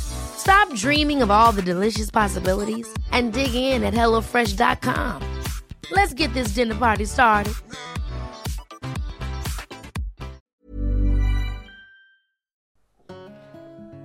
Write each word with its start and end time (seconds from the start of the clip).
Stop 0.00 0.74
dreaming 0.74 1.22
of 1.22 1.30
all 1.30 1.52
the 1.52 1.62
delicious 1.62 2.10
possibilities 2.10 2.88
and 3.12 3.32
dig 3.32 3.54
in 3.54 3.84
at 3.84 3.94
HelloFresh.com. 3.94 5.22
Let's 5.92 6.14
get 6.14 6.32
this 6.34 6.54
dinner 6.54 6.74
party 6.74 7.04
started. 7.04 7.54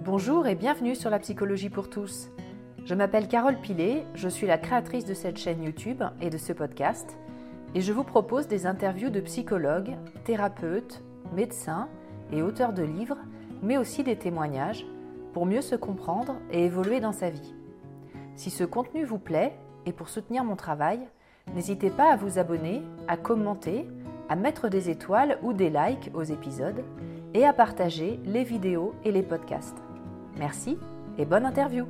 Bonjour 0.04 0.46
et 0.46 0.56
bienvenue 0.56 0.94
sur 0.94 1.10
la 1.10 1.18
psychologie 1.18 1.70
pour 1.70 1.90
tous. 1.90 2.30
Je 2.86 2.94
m'appelle 2.94 3.28
Carole 3.28 3.60
Pilet, 3.60 4.06
je 4.14 4.30
suis 4.30 4.46
la 4.46 4.60
créatrice 4.60 5.06
de 5.06 5.16
cette 5.16 5.38
chaîne 5.38 5.64
YouTube 5.64 6.04
et 6.22 6.30
de 6.30 6.38
ce 6.38 6.54
podcast, 6.54 7.18
et 7.74 7.82
je 7.82 7.92
vous 7.92 8.04
propose 8.04 8.48
des 8.48 8.68
interviews 8.68 9.10
de 9.10 9.20
psychologues, 9.22 9.96
thérapeutes, 10.24 11.04
médecins 11.34 11.90
et 12.32 12.44
auteurs 12.44 12.74
de 12.74 12.84
livres, 12.84 13.18
mais 13.64 13.78
aussi 13.78 14.04
des 14.04 14.16
témoignages 14.16 14.86
pour 15.36 15.46
mieux 15.46 15.62
se 15.62 15.76
comprendre 15.76 16.38
et 16.50 16.64
évoluer 16.64 17.02
dans 17.02 17.12
sa 17.12 17.30
vie. 17.30 17.54
Si 18.38 18.50
ce 18.50 18.64
contenu 18.64 19.04
vous 19.04 19.20
plaît 19.20 19.54
et 19.86 19.92
pour 19.92 20.08
soutenir 20.08 20.46
mon 20.46 20.56
travail, 20.56 21.02
n'hésitez 21.54 21.90
pas 21.90 22.14
à 22.14 22.16
vous 22.16 22.40
abonner, 22.40 22.82
à 23.10 23.18
commenter, 23.18 23.86
à 24.30 24.38
mettre 24.38 24.70
des 24.70 24.90
étoiles 24.90 25.38
ou 25.44 25.52
des 25.52 25.70
likes 25.70 26.10
aux 26.14 26.24
épisodes 26.24 26.86
et 27.34 27.46
à 27.46 27.52
partager 27.52 28.18
les 28.24 28.46
vidéos 28.46 28.96
et 29.04 29.12
les 29.12 29.24
podcasts. 29.24 29.76
Merci 30.38 30.78
et 31.18 31.26
bonne 31.26 31.46
interview 31.46 31.86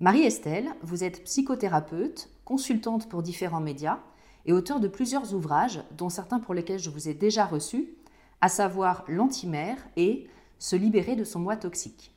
Marie-Estelle, 0.00 0.68
vous 0.82 1.02
êtes 1.02 1.24
psychothérapeute, 1.24 2.28
consultante 2.44 3.08
pour 3.08 3.20
différents 3.20 3.58
médias 3.58 3.98
et 4.46 4.52
auteur 4.52 4.78
de 4.78 4.86
plusieurs 4.86 5.34
ouvrages, 5.34 5.82
dont 5.96 6.08
certains 6.08 6.38
pour 6.38 6.54
lesquels 6.54 6.78
je 6.78 6.88
vous 6.88 7.08
ai 7.08 7.14
déjà 7.14 7.44
reçu, 7.44 7.88
à 8.40 8.48
savoir 8.48 9.04
L'antimère 9.08 9.76
et 9.96 10.28
Se 10.60 10.76
libérer 10.76 11.16
de 11.16 11.24
son 11.24 11.40
moi 11.40 11.56
toxique. 11.56 12.14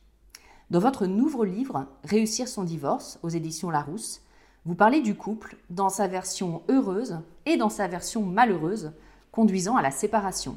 Dans 0.70 0.78
votre 0.78 1.06
nouveau 1.06 1.42
livre, 1.42 1.88
Réussir 2.04 2.46
son 2.46 2.62
divorce, 2.62 3.18
aux 3.24 3.28
éditions 3.28 3.70
Larousse, 3.70 4.22
vous 4.64 4.76
parlez 4.76 5.00
du 5.00 5.16
couple 5.16 5.56
dans 5.68 5.88
sa 5.88 6.06
version 6.06 6.62
heureuse 6.68 7.18
et 7.46 7.56
dans 7.56 7.68
sa 7.68 7.88
version 7.88 8.22
malheureuse, 8.22 8.92
conduisant 9.32 9.74
à 9.74 9.82
la 9.82 9.90
séparation. 9.90 10.56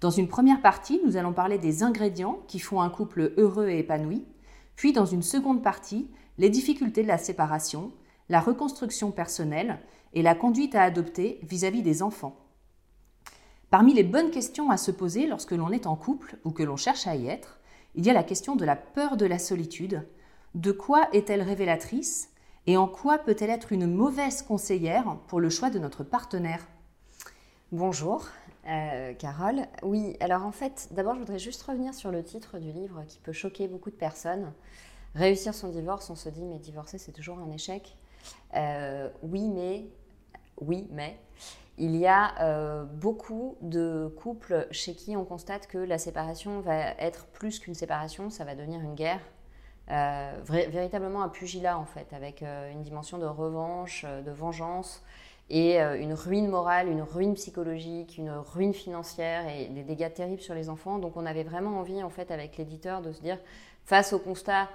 Dans 0.00 0.10
une 0.10 0.28
première 0.28 0.62
partie, 0.62 1.02
nous 1.04 1.18
allons 1.18 1.34
parler 1.34 1.58
des 1.58 1.82
ingrédients 1.82 2.38
qui 2.48 2.60
font 2.60 2.80
un 2.80 2.88
couple 2.88 3.34
heureux 3.36 3.68
et 3.68 3.80
épanoui, 3.80 4.24
puis 4.76 4.92
dans 4.92 5.06
une 5.06 5.22
seconde 5.22 5.62
partie, 5.62 6.10
les 6.38 6.50
difficultés 6.50 7.02
de 7.02 7.08
la 7.08 7.18
séparation, 7.18 7.92
la 8.28 8.40
reconstruction 8.40 9.10
personnelle 9.10 9.80
et 10.12 10.22
la 10.22 10.34
conduite 10.34 10.74
à 10.74 10.82
adopter 10.82 11.38
vis-à-vis 11.42 11.82
des 11.82 12.02
enfants. 12.02 12.36
Parmi 13.70 13.92
les 13.92 14.04
bonnes 14.04 14.30
questions 14.30 14.70
à 14.70 14.76
se 14.76 14.90
poser 14.90 15.26
lorsque 15.26 15.52
l'on 15.52 15.70
est 15.70 15.86
en 15.86 15.96
couple 15.96 16.36
ou 16.44 16.50
que 16.50 16.62
l'on 16.62 16.76
cherche 16.76 17.06
à 17.06 17.16
y 17.16 17.26
être, 17.26 17.58
il 17.94 18.06
y 18.06 18.10
a 18.10 18.14
la 18.14 18.22
question 18.22 18.56
de 18.56 18.64
la 18.64 18.76
peur 18.76 19.16
de 19.16 19.26
la 19.26 19.38
solitude. 19.38 20.06
De 20.54 20.72
quoi 20.72 21.08
est-elle 21.12 21.42
révélatrice 21.42 22.30
et 22.66 22.76
en 22.76 22.88
quoi 22.88 23.18
peut-elle 23.18 23.50
être 23.50 23.72
une 23.72 23.92
mauvaise 23.92 24.42
conseillère 24.42 25.16
pour 25.26 25.40
le 25.40 25.50
choix 25.50 25.70
de 25.70 25.78
notre 25.78 26.04
partenaire? 26.04 26.66
Bonjour, 27.72 28.26
euh, 28.66 29.12
Carole. 29.14 29.66
Oui, 29.82 30.16
alors 30.20 30.44
en 30.44 30.52
fait, 30.52 30.88
d'abord, 30.92 31.14
je 31.14 31.20
voudrais 31.20 31.38
juste 31.38 31.62
revenir 31.62 31.92
sur 31.92 32.10
le 32.10 32.22
titre 32.22 32.58
du 32.58 32.72
livre 32.72 33.04
qui 33.06 33.18
peut 33.18 33.32
choquer 33.32 33.68
beaucoup 33.68 33.90
de 33.90 33.96
personnes. 33.96 34.52
Réussir 35.14 35.54
son 35.54 35.68
divorce, 35.68 36.08
on 36.10 36.16
se 36.16 36.28
dit, 36.28 36.44
mais 36.44 36.58
divorcer, 36.58 36.98
c'est 36.98 37.12
toujours 37.12 37.38
un 37.38 37.50
échec. 37.50 37.96
Euh, 38.56 39.10
oui, 39.22 39.48
mais, 39.48 39.86
oui, 40.60 40.88
mais, 40.90 41.18
il 41.76 41.94
y 41.96 42.06
a 42.06 42.40
euh, 42.40 42.84
beaucoup 42.84 43.56
de 43.60 44.12
couples 44.16 44.66
chez 44.70 44.94
qui 44.94 45.16
on 45.16 45.24
constate 45.24 45.66
que 45.66 45.78
la 45.78 45.98
séparation 45.98 46.60
va 46.60 46.92
être 46.98 47.26
plus 47.26 47.58
qu'une 47.58 47.74
séparation, 47.74 48.30
ça 48.30 48.44
va 48.44 48.54
devenir 48.54 48.80
une 48.80 48.94
guerre. 48.94 49.20
véritablement 50.48 51.22
un 51.22 51.28
pugilat 51.28 51.78
en 51.78 51.84
fait, 51.84 52.12
avec 52.12 52.42
une 52.42 52.82
dimension 52.82 53.18
de 53.18 53.26
revanche, 53.26 54.04
de 54.04 54.30
vengeance, 54.30 55.02
et 55.50 55.80
euh, 55.80 55.98
une 55.98 56.14
ruine 56.14 56.48
morale, 56.48 56.88
une 56.88 57.02
ruine 57.02 57.34
psychologique, 57.34 58.16
une 58.18 58.30
ruine 58.30 58.74
financière 58.74 59.46
et 59.48 59.66
des 59.68 59.82
dégâts 59.82 60.12
terribles 60.12 60.40
sur 60.40 60.54
les 60.54 60.68
enfants. 60.68 60.98
Donc 60.98 61.16
on 61.16 61.26
avait 61.26 61.44
vraiment 61.44 61.78
envie, 61.78 62.02
en 62.02 62.10
fait, 62.10 62.30
avec 62.30 62.56
l'éditeur, 62.56 63.02
de 63.02 63.12
se 63.12 63.20
dire, 63.20 63.38
face 63.84 64.12
au 64.12 64.18
constat 64.18 64.68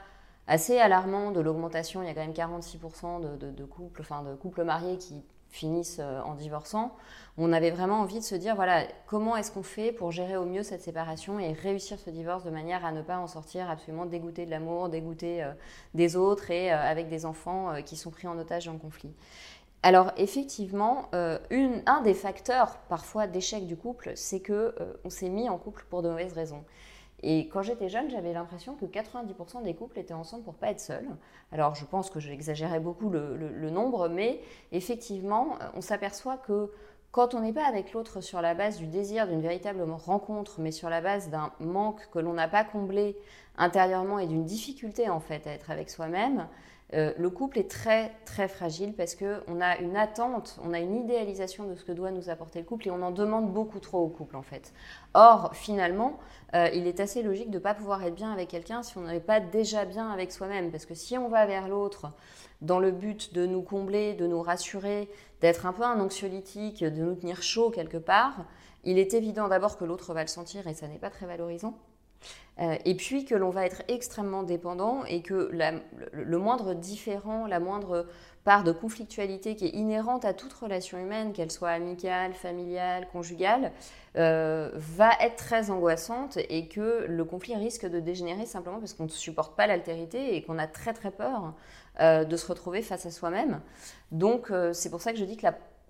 assez 0.48 0.80
alarmant 0.80 1.32
de 1.32 1.40
l'augmentation, 1.40 2.02
il 2.02 2.08
y 2.08 2.10
a 2.10 2.14
quand 2.14 2.22
même 2.22 2.32
46% 2.32 3.38
de, 3.38 3.66
couples, 3.66 4.02
enfin 4.02 4.24
de 4.24 4.36
couples 4.36 4.64
mariés 4.64 4.98
qui 4.98 5.24
finissent 5.52 6.00
euh, 6.00 6.22
en 6.22 6.36
divorçant, 6.36 6.96
on 7.38 7.54
avait 7.54 7.72
vraiment 7.72 8.02
envie 8.02 8.20
de 8.20 8.24
se 8.24 8.36
dire, 8.36 8.56
voilà, 8.56 8.84
comment 9.08 9.36
est-ce 9.36 9.52
qu'on 9.52 9.64
fait 9.64 9.92
pour 9.92 10.12
gérer 10.12 10.38
au 10.38 10.46
mieux 10.46 10.62
cette 10.62 10.82
séparation 10.82 11.40
et 11.40 11.54
réussir 11.54 12.00
ce 12.00 12.12
divorce 12.12 12.44
de 12.44 12.52
manière 12.52 12.86
à 12.86 12.92
ne 12.92 13.02
pas 13.02 13.18
en 13.18 13.28
sortir 13.28 13.70
absolument 13.70 14.06
dégoûté 14.06 14.46
de 14.46 14.52
l'amour, 14.52 14.90
dégoûté 14.90 15.44
euh, 15.44 15.52
des 15.94 16.16
autres 16.16 16.52
et 16.52 16.72
avec 16.72 17.10
des 17.10 17.26
enfants 17.26 17.82
qui 17.84 17.96
sont 17.96 18.12
pris 18.12 18.28
en 18.28 18.38
otage 18.38 18.66
dans 18.66 18.74
le 18.74 18.80
conflit. 18.80 19.12
Alors 19.82 20.12
effectivement, 20.18 21.08
euh, 21.14 21.40
un 21.86 22.02
des 22.02 22.14
facteurs 22.14 22.78
parfois 22.90 23.28
d'échec 23.28 23.66
du 23.66 23.78
couple, 23.78 24.12
c'est 24.16 24.42
que 24.42 24.76
euh, 24.80 24.94
on 25.06 25.10
s'est 25.10 25.30
mis 25.30 25.48
en 25.48 25.58
couple 25.58 25.86
pour 25.90 26.02
de 26.02 26.10
mauvaises 26.10 26.34
raisons. 26.34 26.66
Et 27.22 27.48
quand 27.50 27.62
j'étais 27.62 27.90
jeune, 27.90 28.10
j'avais 28.10 28.34
l'impression 28.34 28.76
que 28.76 28.86
90% 28.86 29.64
des 29.64 29.74
couples 29.74 30.00
étaient 30.00 30.14
ensemble 30.14 30.44
pour 30.44 30.56
pas 30.56 30.72
être 30.72 30.80
seuls. 30.80 31.08
Alors 31.52 31.76
je 31.76 31.86
pense 31.86 32.10
que 32.10 32.20
j'exagérais 32.20 32.80
beaucoup 32.80 33.10
le, 33.10 33.70
nombre, 33.70 34.10
mais 34.10 34.42
effectivement, 34.74 35.58
euh, 35.62 35.66
on 35.76 35.82
s'aperçoit 35.82 36.38
que 36.38 36.72
quand 37.12 37.34
on 37.34 37.40
n'est 37.40 37.54
pas 37.54 37.66
avec 37.66 37.94
l'autre 37.94 38.22
sur 38.22 38.42
la 38.42 38.54
base 38.54 38.78
du 38.78 38.86
désir 38.86 39.28
d'une 39.28 39.42
véritable 39.42 39.82
rencontre, 39.82 40.60
mais 40.60 40.72
sur 40.72 40.90
la 40.90 41.02
base 41.02 41.30
d'un 41.30 41.52
manque 41.60 42.08
que 42.12 42.20
l'on 42.20 42.34
n'a 42.34 42.48
pas 42.48 42.64
comblé 42.64 43.18
intérieurement 43.58 44.20
et 44.20 44.28
d'une 44.28 44.46
difficulté 44.46 45.10
en 45.10 45.20
fait 45.20 45.48
à 45.48 45.52
être 45.52 45.72
avec 45.72 45.90
soi-même, 45.90 46.48
euh, 46.96 47.14
le 47.18 47.30
couple 47.30 47.60
est 47.60 47.70
très 47.70 48.12
très 48.26 48.48
fragile 48.48 48.94
parce 48.94 49.14
qu'on 49.16 49.62
a 49.62 49.78
une 49.78 49.96
attente, 49.96 50.60
on 50.64 50.74
a 50.74 50.80
une 50.80 50.96
idéalisation 50.96 51.66
de 51.66 51.76
ce 51.76 51.84
que 51.84 51.92
doit 51.92 52.10
nous 52.10 52.30
apporter 52.30 52.60
le 52.60 52.66
couple 52.66 52.88
et 52.88 52.92
on 52.92 53.04
en 53.04 53.12
demande 53.12 53.54
beaucoup 53.54 53.80
trop 53.80 54.00
au 54.00 54.08
couple 54.08 54.36
en 54.36 54.42
fait. 54.42 54.74
Or 55.14 55.54
finalement, 55.54 56.18
euh, 56.56 56.68
il 56.74 56.88
est 56.88 57.00
assez 57.00 57.22
logique 57.22 57.52
de 57.52 57.60
ne 57.60 57.64
pas 57.64 57.76
pouvoir 57.76 58.04
être 58.04 58.16
bien 58.16 58.32
avec 58.32 58.48
quelqu'un 58.48 58.82
si 58.82 58.98
on 58.98 59.02
n'est 59.02 59.20
pas 59.20 59.40
déjà 59.40 59.86
bien 59.86 60.10
avec 60.10 60.32
soi-même 60.32 60.72
parce 60.72 60.88
que 60.88 60.96
si 60.96 61.16
on 61.18 61.30
va 61.30 61.46
vers 61.46 61.68
l'autre 61.68 62.12
dans 62.62 62.80
le 62.80 62.92
but 62.92 63.34
de 63.34 63.46
nous 63.46 63.62
combler, 63.62 64.16
de 64.16 64.26
nous 64.26 64.42
rassurer, 64.42 65.10
d'être 65.42 65.68
un 65.68 65.74
peu 65.74 65.84
un 65.84 66.00
anxiolytique, 66.00 66.84
de 66.84 67.04
nous 67.04 67.16
tenir 67.16 67.44
chaud 67.44 67.70
quelque 67.70 67.98
part, 67.98 68.46
il 68.84 68.98
est 68.98 69.14
évident 69.14 69.48
d'abord 69.48 69.78
que 69.78 69.86
l'autre 69.86 70.14
va 70.14 70.22
le 70.22 70.28
sentir 70.28 70.68
et 70.68 70.74
ça 70.74 70.88
n'est 70.88 70.98
pas 70.98 71.12
très 71.12 71.28
valorisant. 71.28 71.78
Euh, 72.60 72.76
et 72.84 72.96
puis 72.96 73.24
que 73.24 73.36
l'on 73.36 73.50
va 73.50 73.66
être 73.66 73.84
extrêmement 73.88 74.44
dépendant 74.44 75.06
et 75.06 75.22
que 75.22 75.50
le, 76.14 76.38
moindre 76.38 76.74
différent, 76.74 77.48
la 77.48 77.60
moindre 77.60 78.06
part 78.44 78.64
de 78.64 78.74
conflictualité 78.74 79.56
qui 79.56 79.66
est 79.68 79.76
inhérente 79.76 80.26
à 80.26 80.34
toute 80.34 80.52
relation 80.52 80.98
humaine, 80.98 81.32
qu'elle 81.32 81.52
soit 81.52 81.70
amicale, 81.70 82.34
familiale, 82.34 83.08
conjugale, 83.14 83.72
euh, 84.18 84.72
va 84.76 85.12
être 85.22 85.38
très 85.38 85.72
angoissante 85.72 86.38
et 86.50 86.68
que 86.68 87.06
le 87.08 87.24
conflit 87.24 87.56
risque 87.56 87.86
de 87.86 88.00
dégénérer 88.02 88.46
simplement 88.46 88.80
parce 88.80 88.94
qu'on 88.94 89.06
ne 89.06 89.10
supporte 89.10 89.56
pas 89.56 89.68
l'altérité 89.68 90.36
et 90.36 90.42
qu'on 90.42 90.58
a 90.58 90.68
très 90.68 90.94
très 90.94 91.12
peur 91.12 91.54
euh, 92.02 92.26
de 92.26 92.36
se 92.36 92.46
retrouver 92.46 92.82
face 92.82 93.06
à 93.06 93.12
soi-même. 93.12 93.62
Donc 94.12 94.52
c'est 94.74 94.90
pour 94.90 95.02
ça 95.02 95.14
que 95.14 95.18
je 95.18 95.26
dis 95.26 95.38
que 95.38 95.48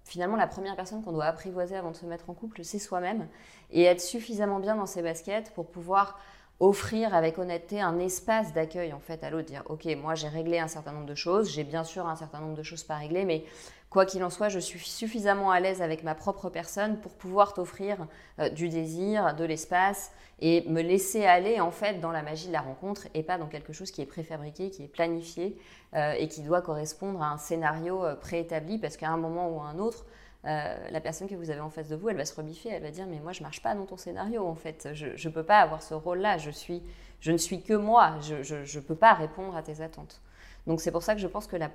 finalement 0.10 0.36
la 0.36 0.48
première 0.48 0.76
personne 0.76 1.04
qu'on 1.04 1.12
doit 1.12 1.26
apprivoiser 1.26 1.76
avant 1.76 1.92
de 1.92 1.96
se 1.96 2.06
mettre 2.06 2.30
en 2.30 2.34
couple, 2.34 2.64
c'est 2.64 2.80
soi-même. 2.80 3.28
Et 3.72 3.84
être 3.84 4.02
suffisamment 4.02 4.60
bien 4.60 4.76
dans 4.76 4.86
ses 4.86 5.02
baskets 5.02 5.52
pour 5.54 5.68
pouvoir 5.68 6.20
offrir 6.60 7.16
avec 7.16 7.38
honnêteté 7.38 7.80
un 7.80 8.00
espace 8.00 8.54
d'accueil 8.54 8.92
en 8.92 9.00
fait 9.00 9.24
à 9.24 9.30
l'autre, 9.30 9.48
dire 9.48 9.64
ok 9.68 9.86
moi 9.96 10.16
j'ai 10.16 10.28
réglé 10.28 10.60
un 10.60 10.68
certain 10.68 10.92
nombre 10.92 11.06
de 11.06 11.16
choses, 11.16 11.50
j'ai 11.50 11.64
bien 11.64 11.86
sûr 11.86 12.06
un 12.06 12.18
certain 12.18 12.42
nombre 12.42 12.58
de 12.58 12.64
choses 12.64 12.84
pas 12.84 12.98
réglées, 12.98 13.24
mais 13.24 13.46
quoi 13.90 14.06
qu'il 14.06 14.24
en 14.24 14.30
soit, 14.30 14.50
je 14.50 14.60
suis 14.60 14.80
suffisamment 14.80 15.52
à 15.52 15.60
l'aise 15.60 15.82
avec 15.82 16.04
ma 16.04 16.16
propre 16.16 16.50
personne 16.50 17.00
pour 17.00 17.14
pouvoir 17.14 17.54
t'offrir 17.54 18.08
euh, 18.40 18.50
du 18.50 18.70
désir, 18.70 19.36
de 19.36 19.44
l'espace 19.44 20.12
et 20.40 20.64
me 20.70 20.82
laisser 20.82 21.26
aller 21.26 21.60
en 21.60 21.72
fait 21.72 22.00
dans 22.00 22.12
la 22.12 22.22
magie 22.22 22.48
de 22.48 22.54
la 22.54 22.62
rencontre 22.62 23.08
et 23.14 23.24
pas 23.24 23.38
dans 23.38 23.48
quelque 23.48 23.74
chose 23.74 23.92
qui 23.92 24.02
est 24.02 24.06
préfabriqué, 24.06 24.70
qui 24.70 24.84
est 24.84 24.88
planifié 24.88 25.58
euh, 25.96 26.14
et 26.18 26.28
qui 26.28 26.42
doit 26.42 26.62
correspondre 26.62 27.22
à 27.22 27.32
un 27.32 27.38
scénario 27.38 28.06
euh, 28.06 28.16
préétabli 28.16 28.78
parce 28.78 28.96
qu'à 28.96 29.10
un 29.10 29.18
moment 29.18 29.50
ou 29.50 29.60
à 29.62 29.66
un 29.66 29.80
autre, 29.80 30.06
la 30.46 31.02
personne 31.02 31.28
que 31.28 31.36
vous 31.36 31.50
avez 31.50 31.60
en 31.60 31.70
face 31.70 31.90
de 31.90 31.98
vous, 31.98 32.08
elle 32.08 32.16
va 32.16 32.24
se 32.24 32.34
rebiffer, 32.34 32.70
elle 32.70 32.82
va 32.82 32.92
dire 32.92 33.06
mais 33.08 33.20
moi 33.20 33.34
je 33.34 33.44
marche 33.44 33.62
pas 33.62 33.76
dans 33.76 33.86
ton 33.86 33.98
scénario 33.98 34.48
en 34.48 34.56
fait, 34.56 34.88
je 34.94 35.28
ne 35.28 35.34
peux 35.34 35.44
pas 35.44 35.60
avoir 35.60 35.84
ce 35.84 35.94
rôle-là, 35.94 36.38
je 36.38 37.32
ne 37.32 37.38
suis 37.38 37.62
que 37.62 37.74
moi, 37.74 38.16
je 38.22 38.56
ne 38.56 38.80
peux 38.80 38.96
pas 38.96 39.14
répondre 39.16 39.58
à 39.58 39.62
tes 39.64 39.82
attentes. 39.82 40.22
Donc 40.66 40.80
c'est 40.80 40.92
pour 40.92 41.04
ça 41.04 41.14
que 41.14 41.20
je 41.20 41.28
pense 41.28 41.46
que 41.46 41.58
la 41.58 41.70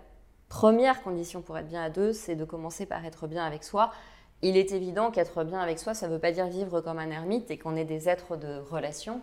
première 0.54 1.02
condition 1.02 1.42
pour 1.42 1.58
être 1.58 1.66
bien 1.66 1.82
à 1.82 1.90
deux, 1.90 2.12
c'est 2.12 2.36
de 2.36 2.44
commencer 2.44 2.86
par 2.86 3.04
être 3.04 3.26
bien 3.26 3.44
avec 3.44 3.64
soi. 3.64 3.92
Il 4.40 4.56
est 4.56 4.70
évident 4.70 5.10
qu'être 5.10 5.42
bien 5.42 5.58
avec 5.58 5.80
soi, 5.80 5.94
ça 5.94 6.06
ne 6.06 6.12
veut 6.12 6.20
pas 6.20 6.30
dire 6.30 6.46
vivre 6.46 6.80
comme 6.80 7.00
un 7.00 7.10
ermite 7.10 7.50
et 7.50 7.58
qu'on 7.58 7.74
est 7.74 7.84
des 7.84 8.08
êtres 8.08 8.36
de 8.36 8.60
relation 8.70 9.20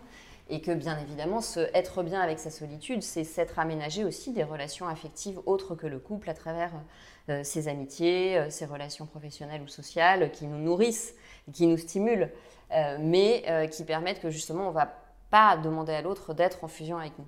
et 0.50 0.60
que 0.60 0.72
bien 0.72 0.98
évidemment, 0.98 1.40
se 1.40 1.60
être 1.72 2.02
bien 2.02 2.20
avec 2.20 2.38
sa 2.38 2.50
solitude, 2.50 3.02
c'est 3.02 3.24
s'être 3.24 3.58
aménagé 3.58 4.04
aussi 4.04 4.34
des 4.34 4.44
relations 4.44 4.86
affectives 4.88 5.40
autres 5.46 5.74
que 5.74 5.86
le 5.86 5.98
couple 5.98 6.28
à 6.28 6.34
travers 6.34 6.72
euh, 7.30 7.42
ses 7.44 7.66
amitiés, 7.66 8.36
euh, 8.36 8.50
ses 8.50 8.66
relations 8.66 9.06
professionnelles 9.06 9.62
ou 9.62 9.68
sociales 9.68 10.32
qui 10.32 10.46
nous 10.46 10.58
nourrissent, 10.58 11.14
qui 11.54 11.66
nous 11.66 11.78
stimulent, 11.78 12.28
euh, 12.72 12.98
mais 13.00 13.68
qui 13.70 13.84
permettent 13.84 14.20
que 14.20 14.28
justement 14.28 14.64
on 14.64 14.70
ne 14.70 14.74
va 14.74 14.92
pas 15.30 15.56
demander 15.56 15.94
à 15.94 16.02
l'autre 16.02 16.34
d'être 16.34 16.62
en 16.62 16.68
fusion 16.68 16.98
avec 16.98 17.18
nous. 17.18 17.26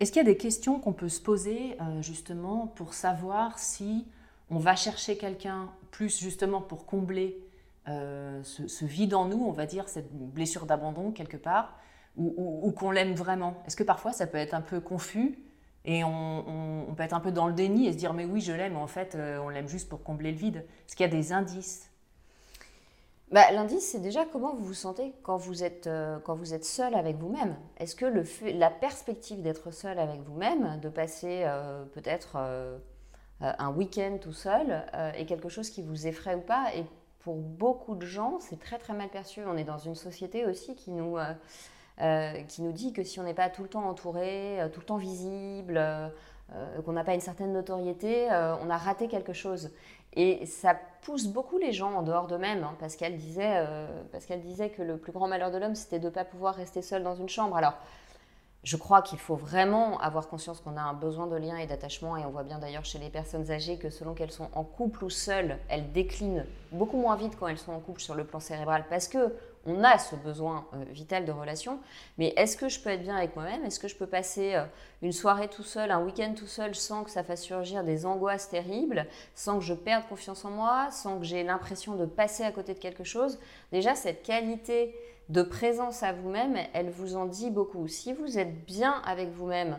Est-ce 0.00 0.12
qu'il 0.12 0.20
y 0.20 0.26
a 0.26 0.30
des 0.30 0.36
questions 0.36 0.78
qu'on 0.78 0.92
peut 0.92 1.08
se 1.08 1.20
poser 1.20 1.76
justement 2.00 2.66
pour 2.66 2.94
savoir 2.94 3.58
si 3.58 4.06
on 4.50 4.58
va 4.58 4.76
chercher 4.76 5.16
quelqu'un 5.16 5.70
plus 5.90 6.20
justement 6.20 6.60
pour 6.60 6.84
combler 6.84 7.42
ce, 7.86 8.84
vide 8.84 9.14
en 9.14 9.24
nous, 9.24 9.42
on 9.42 9.52
va 9.52 9.64
dire, 9.64 9.88
cette 9.88 10.12
blessure 10.12 10.66
d'abandon 10.66 11.12
quelque 11.12 11.38
part, 11.38 11.78
ou 12.16 12.72
qu'on 12.72 12.90
l'aime 12.90 13.14
vraiment? 13.14 13.54
Est-ce 13.66 13.76
que 13.76 13.84
parfois 13.84 14.12
ça 14.12 14.26
peut 14.26 14.38
être 14.38 14.54
un 14.54 14.60
peu 14.60 14.80
confus 14.80 15.38
et 15.86 16.02
on, 16.02 16.92
peut 16.96 17.04
être 17.04 17.14
un 17.14 17.20
peu 17.20 17.30
dans 17.30 17.46
le 17.46 17.52
déni 17.52 17.86
et 17.86 17.92
se 17.92 17.96
dire 17.96 18.12
mais 18.12 18.24
oui 18.24 18.40
je 18.40 18.52
l'aime, 18.52 18.76
en 18.76 18.88
fait 18.88 19.14
euh, 19.14 19.38
on 19.38 19.48
l'aime 19.48 19.68
juste 19.68 19.88
pour 19.88 20.02
combler 20.02 20.32
le 20.32 20.36
vide. 20.36 20.56
Est-ce 20.56 20.96
qu'il 20.96 21.06
y 21.06 21.08
a 21.08 21.12
des 21.12 21.32
indices? 21.32 21.90
Bah, 23.30 23.50
L'indice, 23.52 23.90
c'est 23.90 24.00
déjà 24.00 24.24
comment 24.24 24.54
vous 24.54 24.64
vous 24.64 24.74
sentez 24.74 25.12
quand 25.22 25.36
vous 25.36 25.64
êtes, 25.64 25.86
euh, 25.86 26.18
quand 26.20 26.34
vous 26.34 26.54
êtes 26.54 26.64
seul 26.64 26.94
avec 26.94 27.16
vous-même. 27.16 27.56
Est-ce 27.78 27.96
que 27.96 28.06
la 28.46 28.70
perspective 28.70 29.42
d'être 29.42 29.70
seul 29.70 29.98
avec 29.98 30.20
vous-même, 30.22 30.80
de 30.80 30.88
passer 30.88 31.42
euh, 31.44 31.84
peut-être 31.92 32.36
un 33.40 33.70
week-end 33.70 34.18
tout 34.20 34.32
seul, 34.32 34.84
est 35.14 35.26
quelque 35.26 35.48
chose 35.48 35.70
qui 35.70 35.82
vous 35.82 36.06
effraie 36.06 36.34
ou 36.34 36.40
pas? 36.40 36.74
Et 36.74 36.84
pour 37.20 37.36
beaucoup 37.36 37.94
de 37.94 38.06
gens, 38.06 38.38
c'est 38.40 38.58
très 38.58 38.78
très 38.78 38.94
mal 38.94 39.08
perçu. 39.08 39.40
On 39.46 39.56
est 39.56 39.64
dans 39.64 39.78
une 39.78 39.96
société 39.96 40.46
aussi 40.46 40.74
qui 40.74 40.90
nous 40.90 41.18
euh, 42.02 42.42
qui 42.42 42.60
nous 42.60 42.72
dit 42.72 42.92
que 42.92 43.02
si 43.02 43.20
on 43.20 43.22
n'est 43.22 43.32
pas 43.32 43.48
tout 43.48 43.62
le 43.62 43.70
temps 43.70 43.88
entouré, 43.88 44.60
euh, 44.60 44.68
tout 44.68 44.80
le 44.80 44.86
temps 44.86 44.98
visible, 44.98 45.78
euh, 45.78 46.08
qu'on 46.84 46.92
n'a 46.92 47.04
pas 47.04 47.14
une 47.14 47.20
certaine 47.20 47.52
notoriété, 47.52 48.28
on 48.30 48.70
a 48.70 48.76
raté 48.76 49.08
quelque 49.08 49.32
chose. 49.32 49.72
Et 50.16 50.46
ça 50.46 50.74
pousse 51.02 51.26
beaucoup 51.26 51.58
les 51.58 51.72
gens 51.72 51.92
en 51.92 52.02
dehors 52.02 52.26
d'eux-mêmes, 52.26 52.64
hein, 52.64 52.88
qu'elle 52.98 53.16
disait, 53.16 53.66
parce 54.12 54.24
qu'elle 54.24 54.40
disait 54.40 54.70
que 54.70 54.82
le 54.82 54.96
plus 54.96 55.12
grand 55.12 55.28
malheur 55.28 55.50
de 55.50 55.58
l'homme, 55.58 55.74
c'était 55.74 55.98
de 55.98 56.06
ne 56.06 56.10
pas 56.10 56.24
pouvoir 56.24 56.54
rester 56.54 56.80
seul 56.82 57.02
dans 57.02 57.14
une 57.14 57.28
chambre. 57.28 57.56
Alors, 57.56 57.74
je 58.64 58.76
crois 58.76 59.02
qu'il 59.02 59.18
faut 59.18 59.36
vraiment 59.36 60.00
avoir 60.00 60.26
conscience 60.26 60.60
qu'on 60.60 60.76
a 60.76 60.80
un 60.80 60.94
besoin 60.94 61.28
de 61.28 61.36
lien 61.36 61.56
et 61.58 61.66
d'attachement, 61.66 62.16
et 62.16 62.24
on 62.24 62.30
voit 62.30 62.42
bien 62.42 62.58
d'ailleurs 62.58 62.84
chez 62.84 62.98
les 62.98 63.10
personnes 63.10 63.50
âgées 63.52 63.78
que 63.78 63.90
selon 63.90 64.14
qu'elles 64.14 64.32
sont 64.32 64.48
en 64.54 64.64
couple 64.64 65.04
ou 65.04 65.10
seules, 65.10 65.58
elles 65.68 65.92
déclinent 65.92 66.46
beaucoup 66.72 66.96
moins 66.96 67.14
vite 67.14 67.36
quand 67.38 67.46
elles 67.46 67.58
sont 67.58 67.72
en 67.72 67.78
couple 67.78 68.00
sur 68.00 68.14
le 68.14 68.24
plan 68.24 68.40
cérébral, 68.40 68.86
parce 68.90 69.06
que 69.06 69.34
on 69.66 69.82
a 69.84 69.98
ce 69.98 70.16
besoin 70.16 70.66
euh, 70.74 70.84
vital 70.90 71.24
de 71.24 71.32
relation, 71.32 71.80
mais 72.18 72.32
est-ce 72.36 72.56
que 72.56 72.68
je 72.68 72.80
peux 72.80 72.90
être 72.90 73.02
bien 73.02 73.16
avec 73.16 73.34
moi-même? 73.36 73.64
Est-ce 73.64 73.80
que 73.80 73.88
je 73.88 73.96
peux 73.96 74.06
passer 74.06 74.54
euh, 74.54 74.64
une 75.02 75.12
soirée 75.12 75.48
tout 75.48 75.62
seul, 75.62 75.90
un 75.90 76.02
week-end 76.02 76.34
tout 76.36 76.46
seul, 76.46 76.74
sans 76.74 77.04
que 77.04 77.10
ça 77.10 77.24
fasse 77.24 77.42
surgir 77.42 77.84
des 77.84 78.06
angoisses 78.06 78.48
terribles, 78.48 79.06
sans 79.34 79.58
que 79.58 79.64
je 79.64 79.74
perde 79.74 80.04
confiance 80.08 80.44
en 80.44 80.50
moi, 80.50 80.88
sans 80.90 81.18
que 81.18 81.24
j'ai 81.24 81.42
l'impression 81.42 81.96
de 81.96 82.06
passer 82.06 82.44
à 82.44 82.52
côté 82.52 82.74
de 82.74 82.78
quelque 82.78 83.04
chose? 83.04 83.38
Déjà, 83.72 83.94
cette 83.94 84.22
qualité 84.22 84.94
de 85.28 85.42
présence 85.42 86.02
à 86.02 86.12
vous-même, 86.12 86.56
elle 86.72 86.90
vous 86.90 87.16
en 87.16 87.26
dit 87.26 87.50
beaucoup. 87.50 87.88
Si 87.88 88.12
vous 88.12 88.38
êtes 88.38 88.64
bien 88.64 89.02
avec 89.04 89.30
vous-même, 89.30 89.78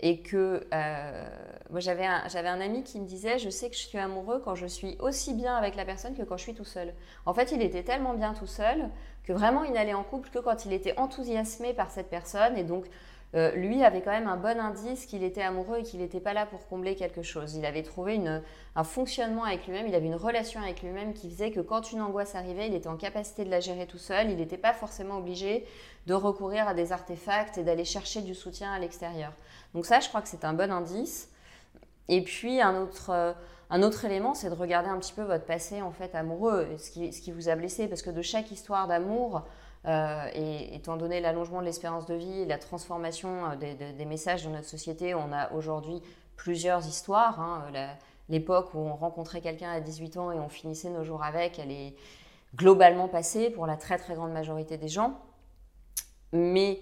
et 0.00 0.20
que 0.20 0.66
euh, 0.72 1.28
moi 1.70 1.80
j'avais 1.80 2.06
un, 2.06 2.26
j'avais 2.28 2.48
un 2.48 2.60
ami 2.60 2.82
qui 2.82 3.00
me 3.00 3.06
disait 3.06 3.38
je 3.38 3.48
sais 3.48 3.70
que 3.70 3.76
je 3.76 3.80
suis 3.80 3.98
amoureux 3.98 4.40
quand 4.44 4.54
je 4.54 4.66
suis 4.66 4.96
aussi 4.98 5.34
bien 5.34 5.54
avec 5.56 5.76
la 5.76 5.84
personne 5.84 6.16
que 6.16 6.22
quand 6.22 6.36
je 6.36 6.42
suis 6.42 6.54
tout 6.54 6.64
seul. 6.64 6.92
En 7.26 7.34
fait, 7.34 7.52
il 7.52 7.62
était 7.62 7.82
tellement 7.82 8.14
bien 8.14 8.34
tout 8.34 8.46
seul 8.46 8.90
que 9.24 9.32
vraiment 9.32 9.64
il 9.64 9.72
n'allait 9.72 9.94
en 9.94 10.04
couple 10.04 10.30
que 10.30 10.38
quand 10.38 10.66
il 10.66 10.72
était 10.72 10.98
enthousiasmé 10.98 11.72
par 11.72 11.90
cette 11.90 12.10
personne 12.10 12.58
et 12.58 12.64
donc 12.64 12.84
euh, 13.34 13.50
lui 13.56 13.82
avait 13.82 14.00
quand 14.00 14.12
même 14.12 14.28
un 14.28 14.36
bon 14.36 14.60
indice 14.60 15.06
qu'il 15.06 15.24
était 15.24 15.42
amoureux 15.42 15.78
et 15.78 15.82
qu'il 15.82 16.00
n'était 16.00 16.20
pas 16.20 16.34
là 16.34 16.46
pour 16.46 16.68
combler 16.68 16.94
quelque 16.94 17.22
chose. 17.22 17.56
Il 17.56 17.66
avait 17.66 17.82
trouvé 17.82 18.20
un 18.76 18.84
fonctionnement 18.84 19.42
avec 19.42 19.66
lui-même, 19.66 19.88
il 19.88 19.94
avait 19.94 20.06
une 20.06 20.14
relation 20.14 20.60
avec 20.60 20.82
lui-même 20.82 21.14
qui 21.14 21.28
faisait 21.28 21.50
que 21.50 21.60
quand 21.60 21.90
une 21.90 22.00
angoisse 22.00 22.36
arrivait, 22.36 22.68
il 22.68 22.74
était 22.74 22.88
en 22.88 22.96
capacité 22.96 23.44
de 23.44 23.50
la 23.50 23.58
gérer 23.58 23.86
tout 23.86 23.98
seul, 23.98 24.30
il 24.30 24.36
n'était 24.36 24.56
pas 24.56 24.72
forcément 24.72 25.18
obligé 25.18 25.66
de 26.06 26.14
recourir 26.14 26.68
à 26.68 26.74
des 26.74 26.92
artefacts 26.92 27.58
et 27.58 27.64
d'aller 27.64 27.84
chercher 27.84 28.22
du 28.22 28.34
soutien 28.34 28.72
à 28.72 28.78
l'extérieur. 28.78 29.32
Donc 29.74 29.86
ça, 29.86 29.98
je 29.98 30.08
crois 30.08 30.22
que 30.22 30.28
c'est 30.28 30.44
un 30.44 30.52
bon 30.52 30.70
indice. 30.70 31.28
Et 32.08 32.22
puis 32.22 32.60
un 32.60 32.82
autre, 32.82 33.10
euh, 33.10 33.32
un 33.70 33.82
autre 33.82 34.04
élément, 34.04 34.34
c'est 34.34 34.50
de 34.50 34.54
regarder 34.54 34.90
un 34.90 34.98
petit 34.98 35.12
peu 35.12 35.22
votre 35.22 35.44
passé 35.44 35.82
en 35.82 35.90
fait 35.90 36.14
amoureux, 36.14 36.68
ce 36.78 36.90
qui, 36.90 37.12
ce 37.12 37.20
qui 37.20 37.32
vous 37.32 37.48
a 37.48 37.56
blessé, 37.56 37.88
parce 37.88 38.02
que 38.02 38.10
de 38.10 38.22
chaque 38.22 38.50
histoire 38.52 38.86
d'amour, 38.86 39.42
euh, 39.86 40.26
et 40.34 40.74
étant 40.74 40.96
donné 40.96 41.20
l'allongement 41.20 41.60
de 41.60 41.66
l'espérance 41.66 42.06
de 42.06 42.14
vie 42.14 42.40
et 42.40 42.46
la 42.46 42.58
transformation 42.58 43.50
euh, 43.50 43.92
des, 43.92 44.04
messages 44.04 44.44
de 44.44 44.50
notre 44.50 44.68
société, 44.68 45.14
on 45.14 45.32
a 45.32 45.52
aujourd'hui 45.52 46.00
plusieurs 46.36 46.86
histoires. 46.86 47.40
Hein. 47.40 47.64
L'époque 48.28 48.72
où 48.74 48.78
on 48.78 48.94
rencontrait 48.94 49.40
quelqu'un 49.40 49.70
à 49.70 49.80
18 49.80 50.16
ans 50.16 50.32
et 50.32 50.38
on 50.38 50.48
finissait 50.48 50.90
nos 50.90 51.04
jours 51.04 51.22
avec, 51.22 51.58
elle 51.58 51.70
est 51.70 51.94
globalement 52.56 53.08
passée 53.08 53.50
pour 53.50 53.66
la 53.66 53.76
très 53.76 53.98
très 53.98 54.14
grande 54.14 54.32
majorité 54.32 54.76
des 54.78 54.88
gens. 54.88 55.18
Mais 56.32 56.80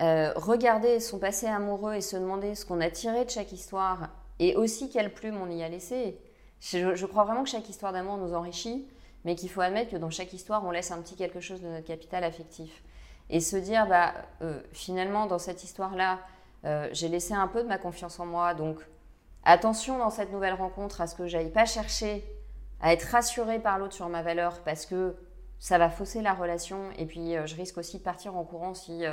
euh, 0.00 0.32
regarder 0.34 0.98
son 0.98 1.18
passé 1.18 1.46
amoureux 1.46 1.94
et 1.94 2.00
se 2.00 2.16
demander 2.16 2.54
ce 2.54 2.66
qu'on 2.66 2.80
a 2.80 2.90
tiré 2.90 3.24
de 3.24 3.30
chaque 3.30 3.52
histoire 3.52 4.08
et 4.40 4.56
aussi 4.56 4.90
quelle 4.90 5.12
plume 5.12 5.38
on 5.40 5.48
y 5.50 5.62
a 5.62 5.68
laissé. 5.68 6.18
Je, 6.60 7.06
crois 7.06 7.24
vraiment 7.24 7.44
que 7.44 7.50
chaque 7.50 7.68
histoire 7.68 7.92
d'amour 7.92 8.16
nous 8.16 8.34
enrichit, 8.34 8.88
mais 9.24 9.34
qu'il 9.34 9.50
faut 9.50 9.60
admettre 9.60 9.90
que 9.90 9.96
dans 9.96 10.10
chaque 10.10 10.32
histoire, 10.32 10.64
on 10.64 10.70
laisse 10.70 10.90
un 10.90 11.00
petit 11.00 11.16
quelque 11.16 11.40
chose 11.40 11.60
de 11.60 11.68
notre 11.68 11.86
capital 11.86 12.24
affectif. 12.24 12.82
Et 13.30 13.40
se 13.40 13.56
dire, 13.56 13.86
bah, 13.86 14.14
euh, 14.42 14.60
finalement, 14.72 15.26
dans 15.26 15.38
cette 15.38 15.64
histoire-là, 15.64 16.20
euh, 16.64 16.88
j'ai 16.92 17.08
laissé 17.08 17.34
un 17.34 17.48
peu 17.48 17.62
de 17.62 17.68
ma 17.68 17.78
confiance 17.78 18.20
en 18.20 18.26
moi, 18.26 18.54
donc 18.54 18.78
attention 19.44 19.98
dans 19.98 20.10
cette 20.10 20.32
nouvelle 20.32 20.54
rencontre 20.54 21.00
à 21.00 21.06
ce 21.06 21.14
que 21.14 21.26
j'aille 21.26 21.50
pas 21.50 21.64
chercher 21.66 22.24
à 22.80 22.92
être 22.92 23.04
rassurée 23.04 23.58
par 23.58 23.78
l'autre 23.78 23.94
sur 23.94 24.08
ma 24.08 24.22
valeur, 24.22 24.60
parce 24.64 24.84
que 24.84 25.16
ça 25.58 25.78
va 25.78 25.88
fausser 25.88 26.20
la 26.20 26.34
relation, 26.34 26.90
et 26.98 27.06
puis 27.06 27.34
je 27.46 27.54
risque 27.54 27.78
aussi 27.78 27.98
de 27.98 28.02
partir 28.02 28.36
en 28.36 28.44
courant 28.44 28.74
si 28.74 29.04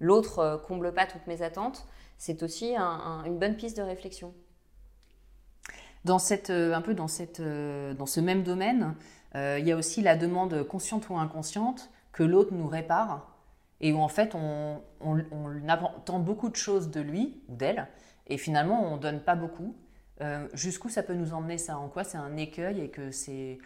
l'autre 0.00 0.38
euh, 0.38 0.58
comble 0.58 0.92
pas 0.92 1.06
toutes 1.06 1.26
mes 1.26 1.42
attentes, 1.42 1.86
c'est 2.18 2.42
aussi 2.42 2.74
une 2.76 3.38
bonne 3.38 3.56
piste 3.56 3.76
de 3.76 3.82
réflexion. 3.82 4.34
Dans 6.04 6.18
cette, 6.18 6.50
euh, 6.50 6.72
un 6.72 6.82
peu 6.82 6.94
dans, 6.94 7.08
cette, 7.08 7.40
euh, 7.40 7.92
dans 7.94 8.06
ce 8.06 8.20
même 8.20 8.42
domaine, 8.42 8.94
il 9.58 9.66
y 9.66 9.72
a 9.72 9.76
aussi 9.76 10.02
la 10.02 10.16
demande 10.16 10.62
consciente 10.64 11.08
ou 11.10 11.16
inconsciente 11.16 11.90
que 12.12 12.22
l'autre 12.22 12.54
nous 12.54 12.68
répare 12.68 13.36
et 13.80 13.92
où 13.92 13.98
en 13.98 14.08
fait 14.08 14.34
on, 14.34 14.80
on, 15.00 15.68
attend 15.68 16.18
beaucoup 16.18 16.48
de 16.48 16.56
choses 16.56 16.90
de 16.90 17.00
lui 17.00 17.42
ou 17.48 17.56
d'elle 17.56 17.86
et 18.26 18.38
finalement 18.38 18.90
on 18.92 18.96
donne 18.96 19.20
pas 19.20 19.34
beaucoup. 19.34 19.76
Jusqu'où 20.54 20.88
ça 20.88 21.02
peut 21.02 21.12
nous 21.12 21.34
emmener 21.34 21.58
ça? 21.58 21.78
En 21.78 21.88
quoi 21.88 22.02
c'est 22.02 22.16
un 22.16 22.36
écueil 22.38 22.80
et 22.80 22.88
que 22.88 23.10
c'est 23.10 23.58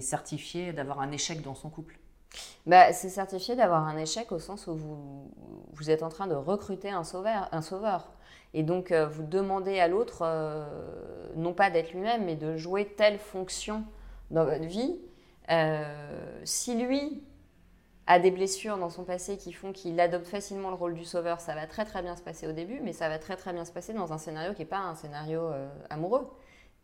certifié 0.00 0.72
d'avoir 0.72 1.00
un 1.00 1.10
échec 1.10 1.42
dans 1.42 1.56
son 1.56 1.70
couple? 1.70 1.98
Bah, 2.66 2.92
C'est 2.92 3.08
certifié 3.08 3.56
d'avoir 3.56 3.86
un 3.86 3.96
échec 3.96 4.30
au 4.32 4.38
sens 4.38 4.66
où 4.66 4.74
vous, 4.74 5.30
vous 5.72 5.90
êtes 5.90 6.02
en 6.02 6.08
train 6.08 6.26
de 6.26 6.34
recruter 6.34 6.90
un 6.90 7.04
sauveur. 7.04 7.48
Un 7.52 7.62
sauveur. 7.62 8.12
Et 8.52 8.62
donc, 8.62 8.90
euh, 8.90 9.06
vous 9.06 9.22
demandez 9.22 9.78
à 9.78 9.88
l'autre, 9.88 10.22
euh, 10.22 11.28
non 11.36 11.52
pas 11.52 11.70
d'être 11.70 11.92
lui-même, 11.92 12.24
mais 12.24 12.36
de 12.36 12.56
jouer 12.56 12.84
telle 12.84 13.18
fonction 13.18 13.84
dans 14.30 14.44
votre 14.44 14.64
vie. 14.64 14.96
Euh, 15.50 16.40
si 16.44 16.74
lui 16.74 17.22
a 18.06 18.18
des 18.18 18.30
blessures 18.30 18.76
dans 18.78 18.90
son 18.90 19.04
passé 19.04 19.36
qui 19.36 19.52
font 19.52 19.72
qu'il 19.72 19.98
adopte 20.00 20.26
facilement 20.26 20.70
le 20.70 20.76
rôle 20.76 20.94
du 20.94 21.04
sauveur, 21.04 21.40
ça 21.40 21.54
va 21.54 21.66
très 21.66 21.84
très 21.84 22.02
bien 22.02 22.16
se 22.16 22.22
passer 22.22 22.46
au 22.46 22.52
début, 22.52 22.80
mais 22.82 22.92
ça 22.92 23.08
va 23.08 23.18
très 23.18 23.36
très 23.36 23.52
bien 23.52 23.64
se 23.64 23.72
passer 23.72 23.92
dans 23.92 24.12
un 24.12 24.18
scénario 24.18 24.52
qui 24.52 24.60
n'est 24.60 24.66
pas 24.66 24.78
un 24.78 24.94
scénario 24.94 25.42
amoureux, 25.90 26.28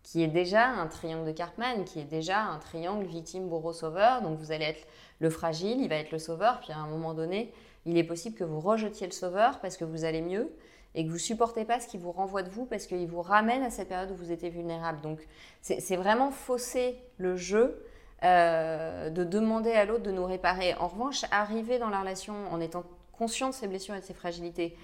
qui 0.03 0.23
est 0.23 0.29
déjà 0.29 0.69
un 0.69 0.87
triangle 0.87 1.27
de 1.27 1.33
Cartman, 1.33 1.85
qui 1.85 1.99
est 1.99 2.05
déjà 2.05 2.41
un 2.43 2.59
triangle 2.59 3.07
victime, 3.07 3.49
bourreau, 3.49 3.73
sauveur. 3.73 4.23
Donc 4.23 4.39
vous 4.39 4.53
allez 4.53 4.67
être 4.67 4.87
le 5.19 5.31
fragile, 5.31 5.81
il 5.81 5.89
va 5.89 5.97
être 5.97 6.13
le 6.13 6.21
sauveur, 6.21 6.61
puis 6.61 6.73
à 6.73 6.79
un 6.79 6.87
moment 6.87 7.13
donné, 7.13 7.53
il 7.87 7.97
est 7.97 8.05
possible 8.05 8.37
que 8.37 8.45
vous 8.45 8.61
rejetiez 8.61 9.07
le 9.07 9.13
sauveur 9.13 9.61
parce 9.61 9.77
que 9.77 9.85
vous 9.85 10.05
allez 10.05 10.21
mieux 10.21 10.53
et 10.95 11.05
que 11.07 11.11
vous 11.11 11.19
supportez 11.19 11.65
pas 11.65 11.81
ce 11.81 11.87
qui 11.87 11.99
vous 11.99 12.13
renvoie 12.13 12.43
de 12.43 12.51
vous 12.51 12.67
parce 12.67 12.87
qu'il 12.87 13.07
vous 13.07 13.23
ramène 13.23 13.63
à 13.63 13.71
cette 13.71 13.89
période 13.89 14.11
où 14.11 14.15
vous 14.15 14.33
étiez 14.33 14.51
vulnérable. 14.51 15.01
Donc 15.01 15.27
c'est 15.63 15.97
vraiment 15.97 16.31
fausser 16.31 16.99
le 17.19 17.37
jeu 17.37 17.83
euh, 18.25 19.11
de 19.11 19.25
demander 19.25 19.73
à 19.73 19.85
l'autre 19.85 20.03
de 20.03 20.11
nous 20.11 20.25
réparer. 20.25 20.75
En 20.75 20.89
revanche, 20.89 21.25
arriver 21.31 21.79
dans 21.79 21.91
la 21.91 22.01
relation 22.01 22.35
en 22.51 22.61
étant 22.61 22.85
conscient 23.13 23.49
de 23.49 23.55
ses 23.55 23.67
blessures 23.67 23.95
et 23.95 24.01
de 24.01 24.05
ses 24.05 24.15
fragilités, 24.15 24.77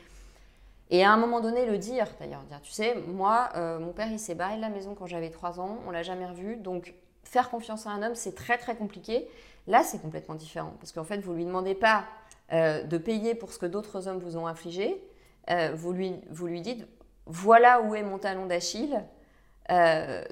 et 0.92 1.04
à 1.04 1.10
un 1.10 1.16
moment 1.16 1.40
donné, 1.40 1.64
le 1.64 1.78
dire, 1.78 2.06
d'ailleurs, 2.20 2.42
dire, 2.42 2.60
tu 2.60 2.70
sais, 2.70 2.94
moi, 3.08 3.48
euh, 3.56 3.78
mon 3.78 3.92
père, 3.92 4.08
il 4.12 4.18
s'est 4.18 4.34
barré 4.34 4.56
de 4.56 4.60
la 4.60 4.68
maison 4.68 4.94
quand 4.94 5.06
j'avais 5.06 5.30
3 5.30 5.58
ans, 5.58 5.78
on 5.86 5.90
l'a 5.90 6.02
jamais 6.02 6.26
revu, 6.26 6.56
donc 6.56 6.92
faire 7.24 7.48
confiance 7.48 7.86
à 7.86 7.90
un 7.90 8.02
homme, 8.02 8.14
c'est 8.14 8.34
très 8.34 8.58
très 8.58 8.76
compliqué. 8.76 9.26
Là, 9.66 9.84
c'est 9.84 10.02
complètement 10.02 10.34
différent, 10.34 10.74
parce 10.80 10.92
qu'en 10.92 11.04
fait, 11.04 11.16
vous 11.16 11.32
lui 11.32 11.46
demandez 11.46 11.74
pas 11.74 12.04
euh, 12.52 12.82
de 12.82 12.98
payer 12.98 13.34
pour 13.34 13.52
ce 13.52 13.58
que 13.58 13.66
d'autres 13.66 14.08
hommes 14.08 14.18
vous 14.18 14.36
ont 14.36 14.46
infligé, 14.46 15.02
euh, 15.50 15.72
vous, 15.74 15.92
lui, 15.92 16.14
vous 16.30 16.46
lui 16.46 16.60
dites, 16.60 16.86
voilà 17.26 17.82
où 17.82 17.94
est 17.94 18.02
mon 18.02 18.18
talon 18.18 18.46
d'Achille, 18.46 19.02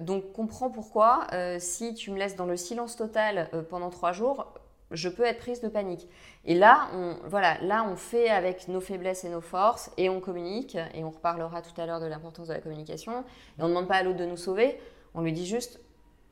donc 0.00 0.32
comprends 0.32 0.70
pourquoi, 0.70 1.26
si 1.60 1.94
tu 1.94 2.10
me 2.10 2.18
laisses 2.18 2.36
dans 2.36 2.44
le 2.44 2.58
silence 2.58 2.96
total 2.96 3.48
pendant 3.70 3.88
trois 3.88 4.12
jours, 4.12 4.52
je 4.90 5.08
peux 5.08 5.24
être 5.24 5.38
prise 5.38 5.60
de 5.60 5.68
panique. 5.68 6.08
Et 6.44 6.54
là, 6.54 6.88
on, 6.94 7.16
voilà, 7.26 7.58
là, 7.62 7.86
on 7.88 7.96
fait 7.96 8.28
avec 8.28 8.68
nos 8.68 8.80
faiblesses 8.80 9.24
et 9.24 9.28
nos 9.28 9.40
forces 9.40 9.90
et 9.96 10.08
on 10.08 10.20
communique. 10.20 10.76
Et 10.94 11.04
on 11.04 11.10
reparlera 11.10 11.62
tout 11.62 11.78
à 11.80 11.86
l'heure 11.86 12.00
de 12.00 12.06
l'importance 12.06 12.48
de 12.48 12.54
la 12.54 12.60
communication. 12.60 13.20
Et 13.58 13.62
on 13.62 13.64
ne 13.64 13.68
demande 13.68 13.88
pas 13.88 13.96
à 13.96 14.02
l'autre 14.02 14.18
de 14.18 14.24
nous 14.24 14.36
sauver. 14.36 14.80
On 15.14 15.20
lui 15.20 15.32
dit 15.32 15.46
juste, 15.46 15.80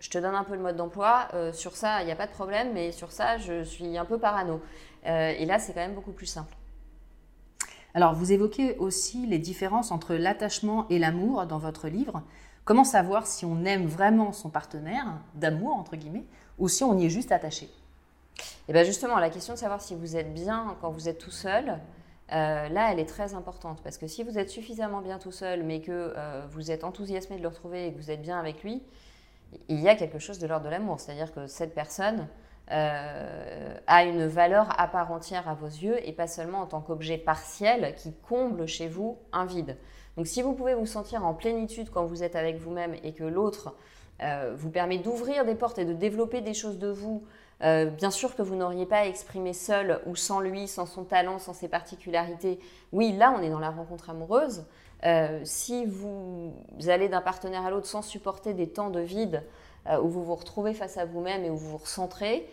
je 0.01 0.11
te 0.11 0.19
donne 0.19 0.35
un 0.35 0.45
peu 0.45 0.55
le 0.55 0.63
mode 0.63 0.77
d'emploi. 0.77 1.29
Euh, 1.35 1.53
sur 1.53 1.77
ça, 1.77 2.03
il 2.03 2.07
n'y 2.07 2.13
a 2.13 2.17
pas 2.17 2.27
de 2.27 2.33
problème, 2.33 2.73
mais 2.73 2.93
sur 2.93 3.13
ça, 3.13 3.39
je 3.39 3.63
suis 3.63 3.97
un 3.97 4.05
peu 4.05 4.19
parano. 4.19 4.61
Euh, 5.07 5.35
et 5.37 5.45
là, 5.47 5.59
c'est 5.59 5.73
quand 5.73 5.81
même 5.81 5.95
beaucoup 5.95 6.13
plus 6.13 6.27
simple. 6.27 6.55
Alors, 7.95 8.15
vous 8.15 8.33
évoquez 8.33 8.77
aussi 8.79 9.27
les 9.27 9.39
différences 9.39 9.91
entre 9.91 10.15
l'attachement 10.15 10.87
et 10.89 10.99
l'amour 10.99 11.47
dans 11.47 11.59
votre 11.59 11.89
livre. 11.89 12.23
Comment 12.65 12.85
savoir 12.85 13.27
si 13.27 13.45
on 13.47 13.65
aime 13.65 13.87
vraiment 13.87 14.33
son 14.33 14.51
partenaire, 14.51 15.07
d'amour 15.35 15.75
entre 15.75 15.97
guillemets, 15.97 16.27
ou 16.59 16.69
si 16.69 16.85
on 16.85 16.99
y 16.99 17.07
est 17.07 17.11
juste 17.11 17.33
attaché? 17.33 17.71
Et 18.69 18.73
bien 18.73 18.85
justement, 18.85 19.19
la 19.19 19.31
question 19.31 19.55
de 19.55 19.59
savoir 19.59 19.81
si 19.81 19.95
vous 19.95 20.17
êtes 20.17 20.35
bien 20.35 20.77
quand 20.81 20.91
vous 20.91 21.09
êtes 21.09 21.19
tout 21.19 21.31
seul, 21.31 21.81
euh, 22.33 22.69
là, 22.69 22.93
elle 22.93 22.99
est 22.99 23.09
très 23.09 23.35
importante. 23.35 23.81
Parce 23.83 23.97
que 23.97 24.07
si 24.07 24.23
vous 24.23 24.39
êtes 24.39 24.51
suffisamment 24.51 25.01
bien 25.01 25.19
tout 25.19 25.33
seul, 25.33 25.63
mais 25.63 25.81
que 25.81 26.13
euh, 26.17 26.47
vous 26.51 26.71
êtes 26.71 26.85
enthousiasmé 26.85 27.39
de 27.39 27.43
le 27.43 27.49
retrouver 27.49 27.87
et 27.87 27.93
que 27.93 27.99
vous 27.99 28.11
êtes 28.11 28.21
bien 28.21 28.39
avec 28.39 28.63
lui, 28.63 28.83
il 29.69 29.81
y 29.81 29.89
a 29.89 29.95
quelque 29.95 30.19
chose 30.19 30.39
de 30.39 30.47
l'ordre 30.47 30.67
de 30.67 30.71
l'amour. 30.71 31.01
C'est-à-dire 31.01 31.33
que 31.33 31.47
cette 31.47 31.75
personne 31.75 32.29
euh, 32.71 33.75
a 33.87 34.05
une 34.05 34.27
valeur 34.27 34.79
à 34.81 34.89
part 34.89 35.13
entière 35.13 35.49
à 35.49 35.55
vos 35.55 35.67
yeux 35.67 35.97
et 36.07 36.13
pas 36.13 36.27
seulement 36.27 36.61
en 36.61 36.67
tant 36.67 36.81
qu'objet 36.81 37.19
partiel 37.19 37.95
qui 37.97 38.13
comble 38.29 38.67
chez 38.67 38.89
vous 38.89 39.19
un 39.33 39.47
vide. 39.47 39.77
Donc 40.17 40.27
si 40.27 40.43
vous 40.43 40.53
pouvez 40.55 40.75
vous 40.75 40.87
sentir 40.87 41.25
en 41.25 41.35
plénitude 41.35 41.91
quand 41.91 42.05
vous 42.05 42.23
êtes 42.23 42.37
avec 42.37 42.59
vous-même 42.59 42.95
et 43.03 43.13
que 43.13 43.25
l'autre 43.25 43.75
vous 44.57 44.71
permet 44.71 44.99
d'ouvrir 44.99 45.45
des 45.45 45.55
portes 45.55 45.79
et 45.79 45.85
de 45.85 45.93
développer 45.93 46.41
des 46.41 46.53
choses 46.53 46.81
de 46.81 46.89
vous 46.89 47.23
euh, 47.63 47.87
bien 47.87 48.11
sûr 48.11 48.37
que 48.37 48.43
vous 48.43 48.55
n'auriez 48.55 48.87
pas 48.87 49.07
exprimé 49.07 49.53
seul 49.53 50.01
ou 50.07 50.15
sans 50.15 50.41
lui, 50.41 50.69
sans 50.69 50.87
son 50.87 51.05
talent, 51.05 51.39
sans 51.39 51.55
ses 51.55 51.69
particularités. 51.69 52.61
Oui, 52.93 53.13
là, 53.13 53.35
on 53.37 53.43
est 53.43 53.51
dans 53.51 53.59
la 53.59 53.71
rencontre 53.71 54.11
amoureuse. 54.11 54.65
Euh, 55.05 55.41
si 55.45 55.85
vous 55.87 56.53
allez 56.89 57.09
d'un 57.09 57.21
partenaire 57.21 57.65
à 57.65 57.71
l'autre 57.71 57.87
sans 57.87 58.03
supporter 58.03 58.53
des 58.53 58.69
temps 58.69 58.91
de 58.91 59.01
vide 59.01 59.45
euh, 59.89 60.01
où 60.01 60.09
vous 60.09 60.25
vous 60.25 60.35
retrouvez 60.35 60.75
face 60.75 60.97
à 60.97 61.05
vous-même 61.05 61.45
et 61.45 61.51
où 61.51 61.57
vous 61.57 61.71
vous 61.71 61.79
recentrez, 61.79 62.49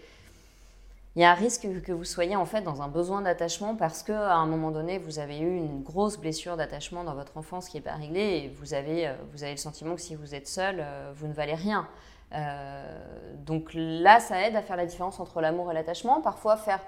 il 1.15 1.21
y 1.21 1.23
a 1.23 1.31
un 1.31 1.35
risque 1.35 1.67
que 1.83 1.93
vous 1.93 2.03
soyez 2.03 2.35
en 2.35 2.45
fait 2.45 2.61
dans 2.61 2.81
un 2.81 2.89
besoin 2.89 3.21
d'attachement 3.21 3.75
parce 3.75 4.03
qu'à 4.03 4.33
un 4.33 4.45
moment 4.45 4.71
donné, 4.71 4.99
vous 4.99 5.19
avez 5.19 5.39
eu 5.39 5.55
une 5.55 5.81
grosse 5.81 6.17
blessure 6.17 6.57
d'attachement 6.57 7.05
dans 7.05 7.15
votre 7.15 7.37
enfance 7.37 7.69
qui 7.69 7.77
n'est 7.77 7.83
pas 7.83 7.93
réglée 7.93 8.43
et 8.43 8.53
vous 8.59 8.73
avez, 8.73 9.13
vous 9.31 9.43
avez 9.43 9.53
le 9.53 9.57
sentiment 9.57 9.95
que 9.95 10.01
si 10.01 10.15
vous 10.15 10.35
êtes 10.35 10.49
seul, 10.49 10.85
vous 11.15 11.27
ne 11.27 11.33
valez 11.33 11.53
rien. 11.53 11.87
Euh, 12.33 12.83
donc 13.45 13.71
là, 13.73 14.19
ça 14.19 14.47
aide 14.47 14.55
à 14.55 14.61
faire 14.61 14.75
la 14.75 14.85
différence 14.85 15.19
entre 15.19 15.41
l'amour 15.41 15.71
et 15.71 15.73
l'attachement. 15.73 16.21
Parfois, 16.21 16.57
faire 16.57 16.79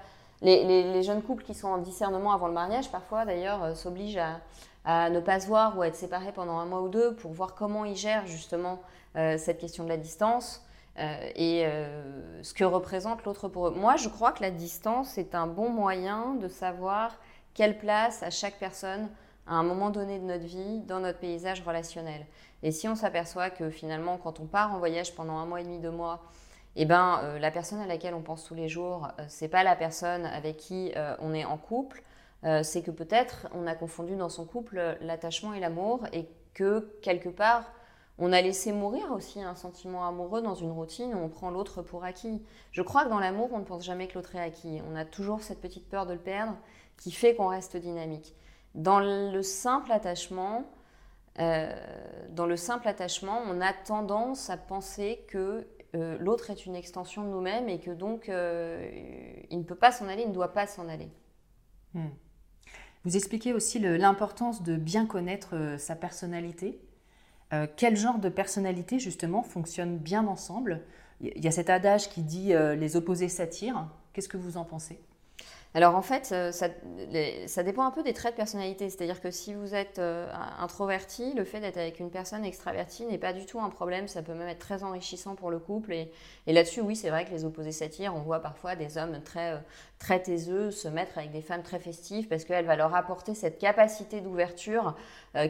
les, 0.42 1.02
jeunes 1.02 1.22
couples 1.22 1.44
qui 1.44 1.54
sont 1.54 1.68
en 1.68 1.78
discernement 1.78 2.32
avant 2.32 2.48
le 2.48 2.54
mariage, 2.54 2.90
parfois 2.90 3.24
d'ailleurs, 3.24 3.62
euh, 3.62 3.74
s'obligent 3.74 4.18
à, 4.84 5.10
ne 5.10 5.20
pas 5.20 5.40
se 5.40 5.46
voir 5.46 5.76
ou 5.76 5.82
à 5.82 5.88
être 5.88 5.96
séparés 5.96 6.32
pendant 6.32 6.58
un 6.58 6.64
mois 6.64 6.80
ou 6.80 6.88
deux 6.88 7.14
pour 7.14 7.32
voir 7.32 7.54
comment 7.54 7.84
ils 7.84 7.96
gèrent 7.96 8.26
justement 8.26 8.72
euh, 8.72 8.76
cette 9.14 9.58
question 9.58 9.84
de 9.84 9.88
la 9.88 9.96
distance 9.96 10.64
et 10.96 11.64
ce 12.42 12.54
que 12.54 12.64
représente 12.64 13.24
l'autre 13.24 13.48
pour 13.48 13.68
eux. 13.68 13.70
Moi, 13.70 13.96
je 13.96 14.08
crois 14.08 14.32
que 14.32 14.42
la 14.42 14.50
distance 14.50 15.18
est 15.18 15.34
un 15.34 15.46
bon 15.46 15.70
moyen 15.70 16.34
de 16.34 16.48
savoir 16.48 17.18
quelle 17.54 17.78
place 17.78 18.22
à 18.22 18.30
chaque 18.30 18.58
personne 18.58 19.08
à 19.48 19.54
un 19.54 19.62
moment 19.62 19.90
donné 19.90 20.18
de 20.18 20.24
notre 20.24 20.44
vie 20.44 20.80
dans 20.80 21.00
notre 21.00 21.18
paysage 21.18 21.62
relationnel. 21.62 22.26
Et 22.62 22.70
si 22.70 22.88
on 22.88 22.94
s'aperçoit 22.94 23.50
que 23.50 23.70
finalement, 23.70 24.18
quand 24.18 24.40
on 24.40 24.46
part 24.46 24.74
en 24.74 24.78
voyage 24.78 25.14
pendant 25.14 25.38
un 25.38 25.46
mois 25.46 25.60
et 25.60 25.64
demi, 25.64 25.78
deux 25.78 25.90
mois, 25.90 26.22
eh 26.76 26.84
ben, 26.84 27.20
euh, 27.22 27.38
la 27.38 27.50
personne 27.50 27.80
à 27.80 27.86
laquelle 27.86 28.14
on 28.14 28.20
pense 28.20 28.44
tous 28.44 28.54
les 28.54 28.68
jours, 28.68 29.08
euh, 29.18 29.24
c'est 29.28 29.48
pas 29.48 29.64
la 29.64 29.74
personne 29.74 30.26
avec 30.26 30.58
qui 30.58 30.92
euh, 30.96 31.16
on 31.20 31.34
est 31.34 31.44
en 31.44 31.56
couple, 31.58 32.02
c'est 32.62 32.82
que 32.82 32.92
peut-être 32.92 33.48
on 33.52 33.66
a 33.66 33.74
confondu 33.74 34.14
dans 34.14 34.28
son 34.28 34.44
couple 34.44 34.96
l'attachement 35.00 35.54
et 35.54 35.58
l'amour 35.58 36.06
et 36.12 36.28
que 36.54 36.96
quelque 37.02 37.28
part 37.28 37.64
on 38.18 38.32
a 38.32 38.40
laissé 38.40 38.72
mourir 38.72 39.12
aussi 39.12 39.40
un 39.40 39.54
sentiment 39.54 40.06
amoureux 40.06 40.42
dans 40.42 40.54
une 40.54 40.72
routine 40.72 41.14
où 41.14 41.18
on 41.18 41.28
prend 41.28 41.50
l'autre 41.50 41.82
pour 41.82 42.04
acquis. 42.04 42.42
Je 42.72 42.82
crois 42.82 43.04
que 43.04 43.10
dans 43.10 43.20
l'amour, 43.20 43.50
on 43.52 43.58
ne 43.58 43.64
pense 43.64 43.84
jamais 43.84 44.08
que 44.08 44.14
l'autre 44.14 44.34
est 44.34 44.40
acquis. 44.40 44.80
On 44.90 44.96
a 44.96 45.04
toujours 45.04 45.42
cette 45.42 45.60
petite 45.60 45.88
peur 45.88 46.06
de 46.06 46.14
le 46.14 46.18
perdre 46.18 46.56
qui 46.96 47.12
fait 47.12 47.34
qu'on 47.34 47.46
reste 47.46 47.76
dynamique. 47.76 48.34
Dans 48.74 49.00
le 49.00 49.42
simple 49.42 49.92
attachement, 49.92 50.64
euh, 51.40 51.72
dans 52.30 52.46
le 52.46 52.56
simple 52.56 52.88
attachement, 52.88 53.40
on 53.46 53.60
a 53.60 53.72
tendance 53.72 54.50
à 54.50 54.56
penser 54.56 55.24
que 55.28 55.66
euh, 55.94 56.18
l'autre 56.18 56.50
est 56.50 56.66
une 56.66 56.74
extension 56.74 57.22
de 57.22 57.28
nous-mêmes 57.28 57.68
et 57.68 57.78
que 57.78 57.90
donc 57.90 58.28
euh, 58.28 58.90
il 59.50 59.58
ne 59.58 59.62
peut 59.62 59.76
pas 59.76 59.92
s'en 59.92 60.08
aller, 60.08 60.22
il 60.22 60.28
ne 60.28 60.34
doit 60.34 60.52
pas 60.52 60.66
s'en 60.66 60.88
aller. 60.88 61.08
Hmm. 61.94 62.08
Vous 63.04 63.16
expliquez 63.16 63.54
aussi 63.54 63.78
l'importance 63.78 64.62
de 64.62 64.76
bien 64.76 65.06
connaître 65.06 65.76
sa 65.78 65.94
personnalité. 65.94 66.80
Quel 67.76 67.96
genre 67.96 68.18
de 68.18 68.28
personnalité 68.28 68.98
justement 68.98 69.42
fonctionne 69.42 69.98
bien 69.98 70.26
ensemble? 70.26 70.82
Il 71.20 71.42
y 71.42 71.48
a 71.48 71.50
cet 71.50 71.70
adage 71.70 72.10
qui 72.10 72.22
dit 72.22 72.52
les 72.52 72.96
opposés 72.96 73.28
s'attirent. 73.28 73.88
Qu'est-ce 74.12 74.28
que 74.28 74.36
vous 74.36 74.56
en 74.56 74.64
pensez? 74.64 75.00
Alors 75.74 75.94
en 75.96 76.02
fait, 76.02 76.30
euh, 76.32 76.50
ça, 76.50 77.62
dépend 77.62 77.84
un 77.84 77.90
peu 77.90 78.02
des 78.02 78.14
traits 78.14 78.32
de 78.32 78.36
personnalité. 78.36 78.88
C'est-à-dire 78.88 79.20
que 79.20 79.30
si 79.30 79.52
vous 79.52 79.74
êtes 79.74 79.98
euh, 79.98 80.26
introverti, 80.58 81.34
le 81.34 81.44
fait 81.44 81.60
d'être 81.60 81.76
avec 81.76 82.00
une 82.00 82.10
personne 82.10 82.44
extravertie 82.44 83.04
n'est 83.04 83.18
pas 83.18 83.34
du 83.34 83.44
tout 83.44 83.60
un 83.60 83.68
problème. 83.68 84.08
Ça 84.08 84.22
peut 84.22 84.32
même 84.32 84.48
être 84.48 84.60
très 84.60 84.82
enrichissant 84.82 85.34
pour 85.34 85.50
le 85.50 85.58
couple. 85.58 85.92
Et, 85.92 86.10
là-dessus, 86.46 86.80
oui, 86.80 86.96
c'est 86.96 87.10
vrai 87.10 87.26
que 87.26 87.30
les 87.30 87.44
opposés 87.44 87.72
s'attirent. 87.72 88.14
On 88.16 88.20
voit 88.20 88.40
parfois 88.40 88.76
des 88.76 88.96
hommes 88.96 89.20
très, 89.22 89.52
euh, 89.52 89.58
très 89.98 90.22
taiseux 90.22 90.70
se 90.70 90.88
mettre 90.88 91.18
avec 91.18 91.32
des 91.32 91.42
femmes 91.42 91.62
très 91.62 91.78
festives 91.78 92.28
parce 92.28 92.44
qu'elle 92.44 92.64
va 92.64 92.74
leur 92.74 92.94
apporter 92.94 93.34
cette 93.34 93.58
capacité 93.58 94.20
d'ouverture 94.20 94.96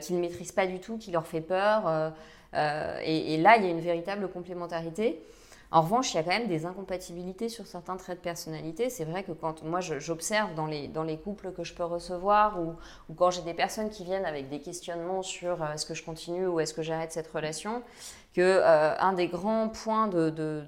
qu'ils 0.03 0.17
ne 0.17 0.21
maîtrisent 0.21 0.53
pas 0.53 0.67
du 0.67 0.81
tout, 0.81 0.99
qui 0.99 1.13
leur 1.13 1.27
fait 1.27 1.41
peur. 1.41 2.13
et, 2.55 3.37
là, 3.39 3.57
il 3.57 3.65
y 3.65 3.67
a 3.67 3.71
une 3.71 3.81
véritable 3.81 4.29
complémentarité. 4.29 5.23
En 5.71 5.83
revanche, 5.83 6.15
il 6.15 6.17
y 6.17 6.21
a 6.21 6.23
quand 6.23 6.31
même 6.31 6.49
des 6.49 6.65
incompatibilités 6.65 7.51
sur 7.51 7.67
certains 7.67 7.97
traits 7.99 8.19
de 8.19 8.23
personnalité. 8.23 8.89
C'est 8.89 9.05
vrai 9.05 9.23
que 9.23 9.33
quand 9.33 9.63
moi 9.65 9.81
j'observe 9.81 10.55
dans 10.55 10.67
les, 10.67 10.89
dans 10.89 11.03
les 11.03 11.19
couples 11.19 11.53
que 11.53 11.63
je 11.63 11.75
peux 11.75 11.85
recevoir 11.85 12.59
ou, 12.59 12.75
quand 13.15 13.31
j'ai 13.31 13.43
des 13.43 13.53
personnes 13.53 13.91
qui 13.91 14.05
viennent 14.05 14.25
avec 14.25 14.49
des 14.49 14.61
questionnements 14.61 15.23
sur 15.23 15.63
euh, 15.63 15.73
est-ce 15.75 15.85
que 15.85 15.95
je 15.95 16.03
continue 16.03 16.47
ou 16.47 16.59
est-ce 16.61 16.73
que 16.73 16.81
j'arrête 16.81 17.13
cette 17.13 17.29
relation, 17.29 17.83
que 18.35 18.41
euh, 18.41 18.97
un 18.99 19.13
des 19.13 19.29
grands 19.29 19.69
points 19.69 20.09
de, 20.09 20.31
de, 20.31 20.65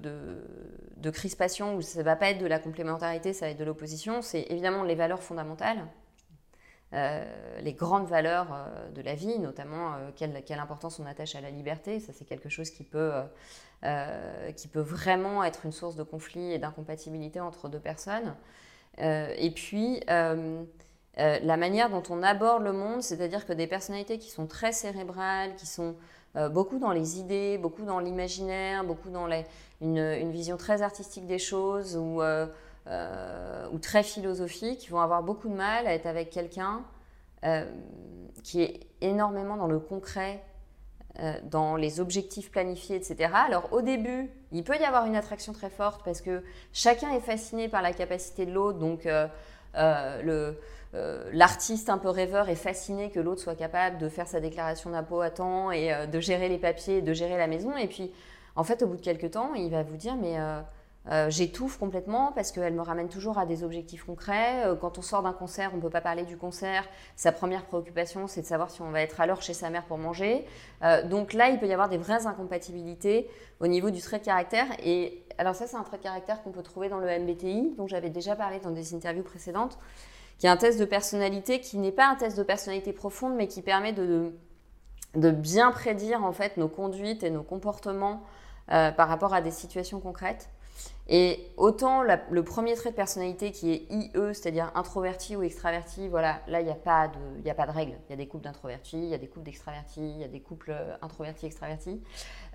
de, 0.97 1.09
crispation 1.09 1.75
où 1.75 1.81
ça 1.81 1.99
ne 1.99 2.03
va 2.03 2.15
pas 2.15 2.29
être 2.29 2.39
de 2.39 2.45
la 2.45 2.59
complémentarité, 2.59 3.33
ça 3.33 3.45
va 3.45 3.51
être 3.51 3.59
de 3.59 3.63
l'opposition, 3.63 4.21
c'est 4.21 4.45
évidemment 4.49 4.83
les 4.83 4.95
valeurs 4.95 5.23
fondamentales. 5.23 5.87
Les 6.91 7.73
grandes 7.73 8.07
valeurs 8.07 8.47
de 8.93 9.01
la 9.01 9.15
vie, 9.15 9.39
notamment 9.39 9.93
quelle, 10.15 10.43
quelle, 10.45 10.59
importance 10.59 10.99
on 10.99 11.05
attache 11.05 11.35
à 11.35 11.41
la 11.41 11.49
liberté. 11.49 11.99
Ça, 11.99 12.11
c'est 12.13 12.25
quelque 12.25 12.49
chose 12.49 12.69
qui 12.69 12.83
peut, 12.83 13.13
qui 14.57 14.67
peut 14.67 14.81
vraiment 14.81 15.43
être 15.43 15.65
une 15.65 15.71
source 15.71 15.95
de 15.95 16.03
conflit 16.03 16.51
et 16.51 16.59
d'incompatibilité 16.59 17.39
entre 17.39 17.69
deux 17.69 17.79
personnes. 17.79 18.35
et 18.97 19.51
puis, 19.55 20.01
la 20.07 21.57
manière 21.57 21.89
dont 21.89 22.03
on 22.09 22.23
aborde 22.23 22.63
le 22.63 22.73
monde, 22.73 23.01
c'est-à-dire 23.01 23.45
que 23.45 23.53
des 23.53 23.67
personnalités 23.67 24.17
qui 24.17 24.29
sont 24.29 24.47
très 24.47 24.73
cérébrales, 24.73 25.55
qui 25.55 25.65
sont 25.65 25.95
euh, 26.37 26.47
beaucoup 26.47 26.79
dans 26.79 26.91
les 26.91 27.19
idées, 27.19 27.57
beaucoup 27.57 27.83
dans 27.83 27.99
l'imaginaire, 27.99 28.85
beaucoup 28.85 29.09
dans 29.09 29.27
une, 29.81 30.31
vision 30.31 30.55
très 30.55 30.81
artistique 30.81 31.27
des 31.27 31.39
choses 31.39 31.97
ou, 31.97 32.21
euh, 32.87 33.65
euh, 33.65 33.67
ou, 33.71 33.79
très 33.79 34.03
philosophique, 34.03 34.79
qui 34.79 34.89
vont 34.89 34.99
avoir 34.99 35.23
beaucoup 35.23 35.49
de 35.49 35.53
mal 35.53 35.87
à 35.87 35.93
être 35.93 36.05
avec 36.05 36.29
quelqu'un 36.29 36.83
qui 38.43 38.61
est 38.61 38.81
énormément 39.01 39.57
dans 39.57 39.67
le 39.67 39.79
concret, 39.79 40.43
dans 41.43 41.75
les 41.75 41.99
objectifs 41.99 42.51
planifiés, 42.51 42.95
etc. 42.95 43.31
Alors 43.33 43.73
au 43.73 43.81
début, 43.81 44.29
il 44.51 44.63
peut 44.63 44.77
y 44.77 44.83
avoir 44.83 45.07
une 45.07 45.15
attraction 45.15 45.51
très 45.51 45.71
forte 45.71 46.03
parce 46.05 46.21
que 46.21 46.43
chacun 46.71 47.11
est 47.13 47.19
fasciné 47.19 47.67
par 47.67 47.81
la 47.81 47.93
capacité 47.93 48.45
de 48.45 48.51
l'autre, 48.51 48.77
donc 48.77 49.07
euh, 50.93 51.23
l'artiste 51.31 51.89
un 51.89 51.97
peu 51.97 52.09
rêveur 52.09 52.49
est 52.49 52.55
fasciné 52.55 53.11
que 53.11 53.19
l'autre 53.19 53.41
soit 53.41 53.55
capable 53.55 53.97
de 53.97 54.09
faire 54.09 54.27
sa 54.27 54.41
déclaration 54.41 54.89
d'impôt 54.89 55.21
à 55.21 55.29
temps 55.29 55.71
et 55.71 55.93
euh, 55.93 56.05
de 56.05 56.19
gérer 56.19 56.49
les 56.49 56.57
papiers, 56.57 57.01
de 57.01 57.13
gérer 57.13 57.37
la 57.37 57.47
maison. 57.47 57.77
Et 57.77 57.87
puis, 57.87 58.11
en 58.55 58.63
fait, 58.63 58.83
au 58.83 58.87
bout 58.87 58.97
de 58.97 59.01
quelques 59.01 59.31
temps, 59.31 59.53
il 59.53 59.69
va 59.69 59.83
vous 59.83 59.95
dire, 59.95 60.15
mais 60.15 60.35
euh, 61.09 61.29
j'étouffe 61.29 61.79
complètement 61.79 62.31
parce 62.33 62.51
qu'elle 62.51 62.73
me 62.73 62.81
ramène 62.81 63.09
toujours 63.09 63.39
à 63.39 63.45
des 63.45 63.63
objectifs 63.63 64.03
concrets. 64.03 64.63
quand 64.79 64.97
on 64.97 65.01
sort 65.01 65.23
d'un 65.23 65.33
concert, 65.33 65.71
on 65.73 65.77
ne 65.77 65.81
peut 65.81 65.89
pas 65.89 66.01
parler 66.01 66.23
du 66.23 66.37
concert. 66.37 66.87
Sa 67.15 67.31
première 67.31 67.65
préoccupation, 67.65 68.27
c'est 68.27 68.41
de 68.41 68.45
savoir 68.45 68.69
si 68.69 68.81
on 68.81 68.91
va 68.91 69.01
être 69.01 69.19
à 69.19 69.25
l'heure 69.25 69.41
chez 69.41 69.53
sa 69.53 69.69
mère 69.69 69.85
pour 69.85 69.97
manger. 69.97 70.45
donc 71.05 71.33
là, 71.33 71.49
il 71.49 71.59
peut 71.59 71.67
y 71.67 71.73
avoir 71.73 71.89
des 71.89 71.97
vraies 71.97 72.27
incompatibilités 72.27 73.29
au 73.59 73.67
niveau 73.67 73.89
du 73.89 73.99
trait 73.99 74.19
de 74.19 74.25
caractère. 74.25 74.67
Et 74.83 75.23
alors 75.37 75.55
ça, 75.55 75.65
c'est 75.65 75.77
un 75.77 75.83
trait 75.83 75.97
de 75.97 76.03
caractère 76.03 76.43
qu'on 76.43 76.51
peut 76.51 76.63
trouver 76.63 76.87
dans 76.87 76.99
le 76.99 77.07
MBTI, 77.07 77.73
dont 77.77 77.87
j'avais 77.87 78.11
déjà 78.11 78.35
parlé 78.35 78.59
dans 78.59 78.71
des 78.71 78.93
interviews 78.93 79.23
précédentes 79.23 79.79
qui 80.41 80.47
est 80.47 80.49
un 80.49 80.57
test 80.57 80.79
de 80.79 80.85
personnalité 80.85 81.59
qui 81.59 81.77
n'est 81.77 81.91
pas 81.91 82.07
un 82.07 82.15
test 82.15 82.35
de 82.35 82.41
personnalité 82.41 82.93
profonde, 82.93 83.35
mais 83.35 83.47
qui 83.47 83.61
permet 83.61 83.93
de, 83.93 84.33
de 85.13 85.29
bien 85.29 85.71
prédire 85.71 86.25
en 86.25 86.31
fait 86.31 86.57
nos 86.57 86.67
conduites 86.67 87.21
et 87.21 87.29
nos 87.29 87.43
comportements 87.43 88.23
euh, 88.71 88.89
par 88.89 89.07
rapport 89.07 89.35
à 89.35 89.41
des 89.41 89.51
situations 89.51 89.99
concrètes. 89.99 90.49
Et 91.07 91.51
autant 91.57 92.03
le 92.03 92.43
premier 92.43 92.75
trait 92.75 92.91
de 92.91 92.95
personnalité 92.95 93.51
qui 93.51 93.71
est 93.71 93.91
IE, 93.91 94.11
c'est-à-dire 94.33 94.71
introverti 94.75 95.35
ou 95.35 95.43
extraverti, 95.43 96.07
voilà, 96.07 96.41
là 96.47 96.61
il 96.61 96.65
n'y 96.65 96.71
a, 96.71 96.75
pas 96.75 97.09
de, 97.09 97.49
a 97.49 97.53
pas 97.53 97.65
de 97.65 97.71
règle. 97.71 97.97
Il 98.07 98.11
y 98.11 98.13
a 98.13 98.17
des 98.17 98.27
couples 98.27 98.45
d'introvertis, 98.45 98.97
il 98.97 99.09
y 99.09 99.13
a 99.13 99.17
des 99.17 99.27
couples 99.27 99.45
d'extravertis, 99.45 99.99
il 99.99 100.19
y 100.19 100.23
a 100.23 100.27
des 100.27 100.39
couples 100.39 100.71
euh, 100.71 100.95
introvertis-extravertis. 101.01 102.01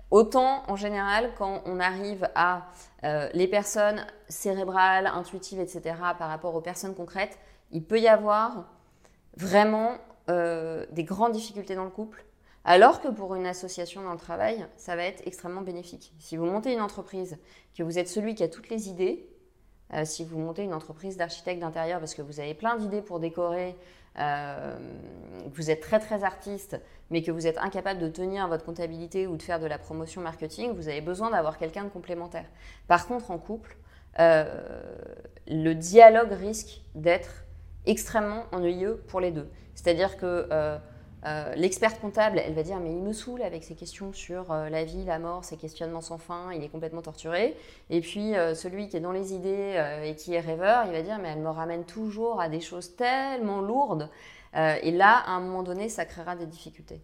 Autant 0.09 0.63
en 0.67 0.75
général, 0.75 1.31
quand 1.37 1.61
on 1.65 1.79
arrive 1.79 2.29
à 2.33 2.67
euh, 3.03 3.29
les 3.33 3.47
personnes 3.47 4.05
cérébrales, 4.29 5.07
intuitives, 5.07 5.59
etc., 5.59 5.95
par 6.17 6.29
rapport 6.29 6.55
aux 6.55 6.61
personnes 6.61 6.95
concrètes, 6.95 7.37
il 7.71 7.83
peut 7.83 7.99
y 7.99 8.07
avoir 8.07 8.65
vraiment 9.35 9.97
euh, 10.29 10.85
des 10.91 11.03
grandes 11.03 11.33
difficultés 11.33 11.75
dans 11.75 11.83
le 11.83 11.89
couple, 11.89 12.25
alors 12.69 12.99
que 12.99 13.07
pour 13.07 13.33
une 13.35 13.45
association 13.45 14.03
dans 14.03 14.11
le 14.11 14.19
travail, 14.19 14.67
ça 14.75 14.97
va 14.97 15.03
être 15.03 15.25
extrêmement 15.25 15.61
bénéfique. 15.61 16.11
Si 16.19 16.35
vous 16.35 16.45
montez 16.45 16.73
une 16.73 16.81
entreprise, 16.81 17.37
que 17.73 17.81
vous 17.81 17.97
êtes 17.97 18.09
celui 18.09 18.35
qui 18.35 18.43
a 18.43 18.49
toutes 18.49 18.67
les 18.67 18.89
idées, 18.89 19.25
euh, 19.93 20.03
si 20.03 20.25
vous 20.25 20.37
montez 20.37 20.63
une 20.63 20.73
entreprise 20.73 21.15
d'architecte 21.15 21.61
d'intérieur 21.61 21.99
parce 21.99 22.13
que 22.13 22.21
vous 22.21 22.41
avez 22.41 22.53
plein 22.53 22.75
d'idées 22.75 23.01
pour 23.01 23.21
décorer, 23.21 23.77
euh, 24.19 24.77
vous 25.53 25.71
êtes 25.71 25.79
très 25.79 25.99
très 25.99 26.25
artiste, 26.25 26.77
mais 27.09 27.21
que 27.23 27.31
vous 27.31 27.47
êtes 27.47 27.57
incapable 27.57 28.01
de 28.01 28.09
tenir 28.09 28.49
votre 28.49 28.65
comptabilité 28.65 29.27
ou 29.27 29.37
de 29.37 29.43
faire 29.43 29.61
de 29.61 29.65
la 29.65 29.77
promotion 29.77 30.19
marketing, 30.19 30.73
vous 30.73 30.89
avez 30.89 30.99
besoin 30.99 31.29
d'avoir 31.29 31.57
quelqu'un 31.57 31.85
de 31.85 31.89
complémentaire. 31.89 32.47
Par 32.89 33.07
contre, 33.07 33.31
en 33.31 33.37
couple, 33.37 33.77
le 34.19 35.73
dialogue 35.73 36.33
risque 36.33 36.81
d'être 36.95 37.45
extrêmement 37.85 38.43
ennuyeux 38.51 39.01
pour 39.07 39.21
les 39.21 39.31
deux. 39.31 39.49
C'est-à-dire 39.73 40.17
que 40.17 40.49
euh, 41.25 41.27
euh, 41.27 41.55
l'experte 41.55 41.99
comptable, 41.99 42.39
elle 42.39 42.53
va 42.53 42.63
dire 42.63 42.79
mais 42.79 42.91
il 42.91 43.01
me 43.01 43.13
saoule 43.13 43.41
avec 43.41 43.63
ses 43.63 43.75
questions 43.75 44.13
sur 44.13 44.51
euh, 44.51 44.69
la 44.69 44.83
vie, 44.83 45.03
la 45.03 45.19
mort, 45.19 45.43
ses 45.43 45.57
questionnements 45.57 46.01
sans 46.01 46.17
fin, 46.17 46.51
il 46.53 46.63
est 46.63 46.69
complètement 46.69 47.01
torturé. 47.01 47.55
Et 47.89 48.01
puis 48.01 48.33
celui 48.55 48.87
qui 48.89 48.97
est 48.97 49.01
dans 49.01 49.11
les 49.11 49.33
idées 49.33 49.81
et 50.03 50.15
qui 50.15 50.33
est 50.33 50.39
rêveur, 50.39 50.85
il 50.85 50.91
va 50.91 51.01
dire 51.01 51.19
mais 51.21 51.29
elle 51.29 51.41
me 51.41 51.49
ramène 51.49 51.85
toujours 51.85 52.41
à 52.41 52.49
des 52.49 52.59
choses 52.59 52.95
tellement 52.95 53.61
lourdes. 53.61 54.09
et 54.55 54.91
là, 54.91 55.23
à 55.25 55.31
un 55.31 55.39
moment 55.39 55.63
donné, 55.63 55.89
ça 55.89 56.05
créera 56.05 56.35
des 56.35 56.45
difficultés. 56.45 57.01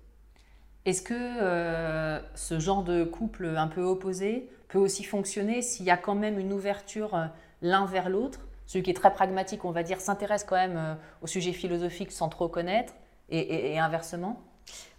Est-ce 0.86 1.02
que 1.02 2.21
ce 2.36 2.60
genre 2.60 2.84
de 2.84 3.04
couple 3.04 3.45
un 3.58 3.67
peu 3.67 3.84
opposé 3.84 4.49
peut 4.67 4.80
aussi 4.80 5.04
fonctionner 5.04 5.62
s'il 5.62 5.86
y 5.86 5.91
a 5.91 5.97
quand 5.97 6.15
même 6.15 6.39
une 6.39 6.54
ouverture 6.54 7.30
l'un 7.62 7.86
vers 7.86 8.10
l'autre? 8.10 8.39
Celui 8.65 8.84
qui 8.84 8.91
est 8.91 8.95
très 8.95 9.13
pragmatique, 9.13 9.65
on 9.65 9.71
va 9.71 9.84
dire, 9.84 9.99
s'intéresse 9.99 10.43
quand 10.43 10.56
même 10.56 10.78
euh, 10.78 10.95
au 11.21 11.28
sujet 11.28 11.52
philosophique 11.52 12.12
sans 12.12 12.30
trop 12.30 12.47
connaître, 12.47 12.93
et, 13.29 13.79
inversement 13.79 14.41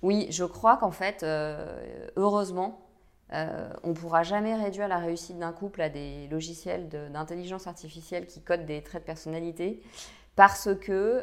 Oui, 0.02 0.26
je 0.30 0.44
crois 0.44 0.76
qu'en 0.76 0.90
fait, 0.90 1.22
euh, 1.22 2.08
heureusement, 2.16 2.80
euh, 3.32 3.68
on 3.82 3.90
ne 3.90 3.94
pourra 3.94 4.22
jamais 4.22 4.54
réduire 4.54 4.88
la 4.88 4.98
réussite 4.98 5.38
d'un 5.38 5.52
couple 5.52 5.80
à 5.80 5.88
des 5.88 6.28
logiciels 6.28 6.88
d'intelligence 6.88 7.66
artificielle 7.66 8.26
qui 8.26 8.42
codent 8.42 8.66
des 8.66 8.82
traits 8.82 9.02
de 9.02 9.06
personnalité. 9.06 9.82
Parce 10.36 10.74
que 10.74 11.22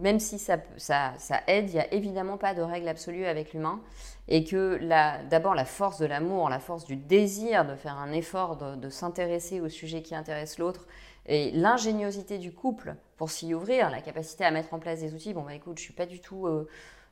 même 0.00 0.18
si 0.18 0.38
ça, 0.38 0.56
ça, 0.78 1.12
aide, 1.48 1.68
il 1.68 1.74
n'y 1.74 1.80
a 1.80 1.92
évidemment 1.92 2.38
pas 2.38 2.54
de 2.54 2.62
règle 2.62 2.88
absolue 2.88 3.26
avec 3.26 3.52
l'humain. 3.52 3.82
Et 4.26 4.42
que 4.42 4.80
d'abord 5.28 5.54
la 5.54 5.66
force 5.66 5.98
de 5.98 6.06
l'amour, 6.06 6.48
la 6.48 6.58
force 6.58 6.86
du 6.86 6.96
désir 6.96 7.66
de 7.66 7.74
faire 7.74 7.98
un 7.98 8.10
effort, 8.10 8.56
de, 8.56 8.76
de 8.76 8.88
s'intéresser 8.88 9.60
au 9.60 9.68
sujet 9.68 10.00
qui 10.00 10.14
intéresse 10.14 10.58
l'autre, 10.58 10.86
et 11.28 11.50
l'ingéniosité 11.52 12.38
du 12.38 12.52
couple 12.52 12.96
pour 13.16 13.30
s'y 13.30 13.54
ouvrir, 13.54 13.90
la 13.90 14.00
capacité 14.00 14.44
à 14.44 14.50
mettre 14.50 14.72
en 14.72 14.78
place 14.78 15.00
des 15.00 15.14
outils. 15.14 15.34
Bon, 15.34 15.42
bah 15.42 15.54
écoute, 15.54 15.78
je 15.78 15.82
suis 15.82 15.92
pas 15.92 16.06
du 16.06 16.20
tout 16.20 16.46
euh, 16.46 16.66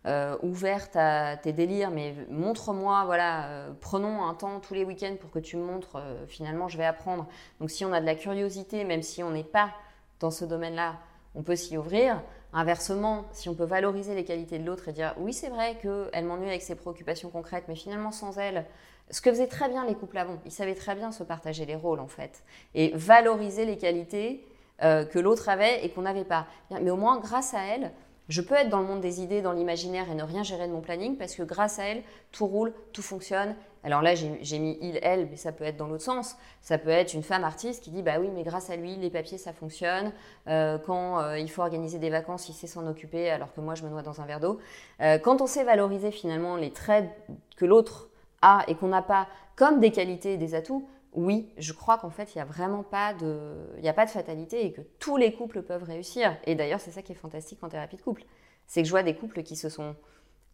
euh, 0.06 0.36
ouverte 0.42 0.96
à 0.96 1.36
tes 1.36 1.52
délires, 1.52 1.90
mais 1.90 2.14
montre-moi, 2.30 3.04
voilà, 3.04 3.48
euh, 3.48 3.72
prenons 3.78 4.24
un 4.24 4.34
temps 4.34 4.58
tous 4.60 4.72
les 4.72 4.84
week-ends 4.84 5.16
pour 5.20 5.30
que 5.30 5.38
tu 5.38 5.58
me 5.58 5.64
montres, 5.64 6.02
finalement, 6.28 6.68
je 6.68 6.78
vais 6.78 6.86
apprendre. 6.86 7.26
Donc, 7.60 7.70
si 7.70 7.84
on 7.84 7.92
a 7.92 8.00
de 8.00 8.06
la 8.06 8.14
curiosité, 8.14 8.84
même 8.84 9.02
si 9.02 9.22
on 9.22 9.30
n'est 9.30 9.44
pas 9.44 9.70
dans 10.18 10.30
ce 10.30 10.46
domaine-là, 10.46 10.96
on 11.34 11.42
peut 11.42 11.56
s'y 11.56 11.76
ouvrir. 11.76 12.22
Inversement, 12.54 13.26
si 13.32 13.50
on 13.50 13.54
peut 13.54 13.64
valoriser 13.64 14.14
les 14.14 14.24
qualités 14.24 14.58
de 14.58 14.64
l'autre 14.64 14.88
et 14.88 14.92
dire 14.92 15.14
oui, 15.18 15.34
c'est 15.34 15.50
vrai 15.50 15.76
qu'elle 15.82 16.24
m'ennuie 16.24 16.48
avec 16.48 16.62
ses 16.62 16.74
préoccupations 16.74 17.28
concrètes, 17.28 17.64
mais 17.68 17.74
finalement, 17.74 18.12
sans 18.12 18.38
elle, 18.38 18.64
ce 19.10 19.20
que 19.20 19.30
faisaient 19.30 19.46
très 19.46 19.68
bien 19.68 19.84
les 19.84 19.94
couples 19.94 20.18
avant, 20.18 20.38
ils 20.44 20.52
savaient 20.52 20.74
très 20.74 20.94
bien 20.94 21.12
se 21.12 21.22
partager 21.22 21.64
les 21.64 21.76
rôles 21.76 22.00
en 22.00 22.08
fait 22.08 22.42
et 22.74 22.90
valoriser 22.94 23.64
les 23.64 23.76
qualités 23.76 24.44
euh, 24.82 25.04
que 25.04 25.18
l'autre 25.18 25.48
avait 25.48 25.84
et 25.84 25.90
qu'on 25.90 26.02
n'avait 26.02 26.24
pas. 26.24 26.46
Mais 26.70 26.90
au 26.90 26.96
moins, 26.96 27.18
grâce 27.18 27.54
à 27.54 27.62
elle, 27.62 27.92
je 28.28 28.42
peux 28.42 28.56
être 28.56 28.68
dans 28.68 28.80
le 28.80 28.86
monde 28.86 29.00
des 29.00 29.22
idées, 29.22 29.40
dans 29.40 29.52
l'imaginaire 29.52 30.10
et 30.10 30.14
ne 30.14 30.22
rien 30.22 30.42
gérer 30.42 30.66
de 30.66 30.72
mon 30.72 30.80
planning 30.80 31.16
parce 31.16 31.34
que 31.34 31.42
grâce 31.44 31.78
à 31.78 31.84
elle, 31.84 32.02
tout 32.32 32.46
roule, 32.46 32.74
tout 32.92 33.00
fonctionne. 33.00 33.54
Alors 33.84 34.02
là, 34.02 34.16
j'ai 34.16 34.58
mis 34.58 34.76
il, 34.82 34.98
elle, 35.00 35.28
mais 35.30 35.36
ça 35.36 35.52
peut 35.52 35.62
être 35.62 35.76
dans 35.76 35.86
l'autre 35.86 36.02
sens. 36.02 36.36
Ça 36.60 36.76
peut 36.76 36.90
être 36.90 37.14
une 37.14 37.22
femme 37.22 37.44
artiste 37.44 37.84
qui 37.84 37.90
dit 37.90 38.02
bah 38.02 38.16
oui, 38.18 38.28
mais 38.34 38.42
grâce 38.42 38.68
à 38.68 38.76
lui, 38.76 38.96
les 38.96 39.10
papiers 39.10 39.38
ça 39.38 39.52
fonctionne. 39.52 40.12
Euh, 40.48 40.76
quand 40.76 41.20
euh, 41.20 41.38
il 41.38 41.48
faut 41.48 41.62
organiser 41.62 41.98
des 41.98 42.10
vacances, 42.10 42.48
il 42.48 42.52
sait 42.52 42.66
s'en 42.66 42.86
occuper 42.86 43.30
alors 43.30 43.54
que 43.54 43.60
moi 43.60 43.76
je 43.76 43.84
me 43.84 43.88
noie 43.88 44.02
dans 44.02 44.20
un 44.20 44.26
verre 44.26 44.40
d'eau. 44.40 44.58
quand 44.98 45.40
on 45.40 45.46
sait 45.46 45.62
valoriser 45.62 46.10
finalement 46.10 46.56
les 46.56 46.72
traits 46.72 47.08
que 47.56 47.64
l'autre 47.64 48.10
et 48.68 48.74
qu'on 48.74 48.88
n'a 48.88 49.02
pas 49.02 49.26
comme 49.56 49.80
des 49.80 49.90
qualités 49.90 50.34
et 50.34 50.36
des 50.36 50.54
atouts, 50.54 50.88
oui, 51.16 51.48
je 51.56 51.72
crois 51.72 51.96
qu'en 51.96 52.10
fait, 52.10 52.34
il 52.34 52.38
n'y 52.38 52.42
a 52.42 52.44
vraiment 52.44 52.82
pas 52.82 53.14
de, 53.14 53.48
y 53.80 53.88
a 53.88 53.94
pas 53.94 54.04
de 54.04 54.10
fatalité 54.10 54.66
et 54.66 54.72
que 54.72 54.82
tous 54.98 55.16
les 55.16 55.32
couples 55.32 55.62
peuvent 55.62 55.82
réussir. 55.82 56.36
Et 56.44 56.54
d'ailleurs, 56.54 56.80
c'est 56.80 56.90
ça 56.90 57.02
qui 57.02 57.12
est 57.12 57.16
fantastique 57.16 57.58
en 57.62 57.68
thérapie 57.68 57.96
de 57.96 58.02
couple. 58.02 58.24
C'est 58.66 58.82
que 58.82 58.86
je 58.86 58.92
vois 58.92 59.02
des 59.02 59.14
couples 59.14 59.42
qui 59.42 59.56
se 59.56 59.70
sont 59.70 59.96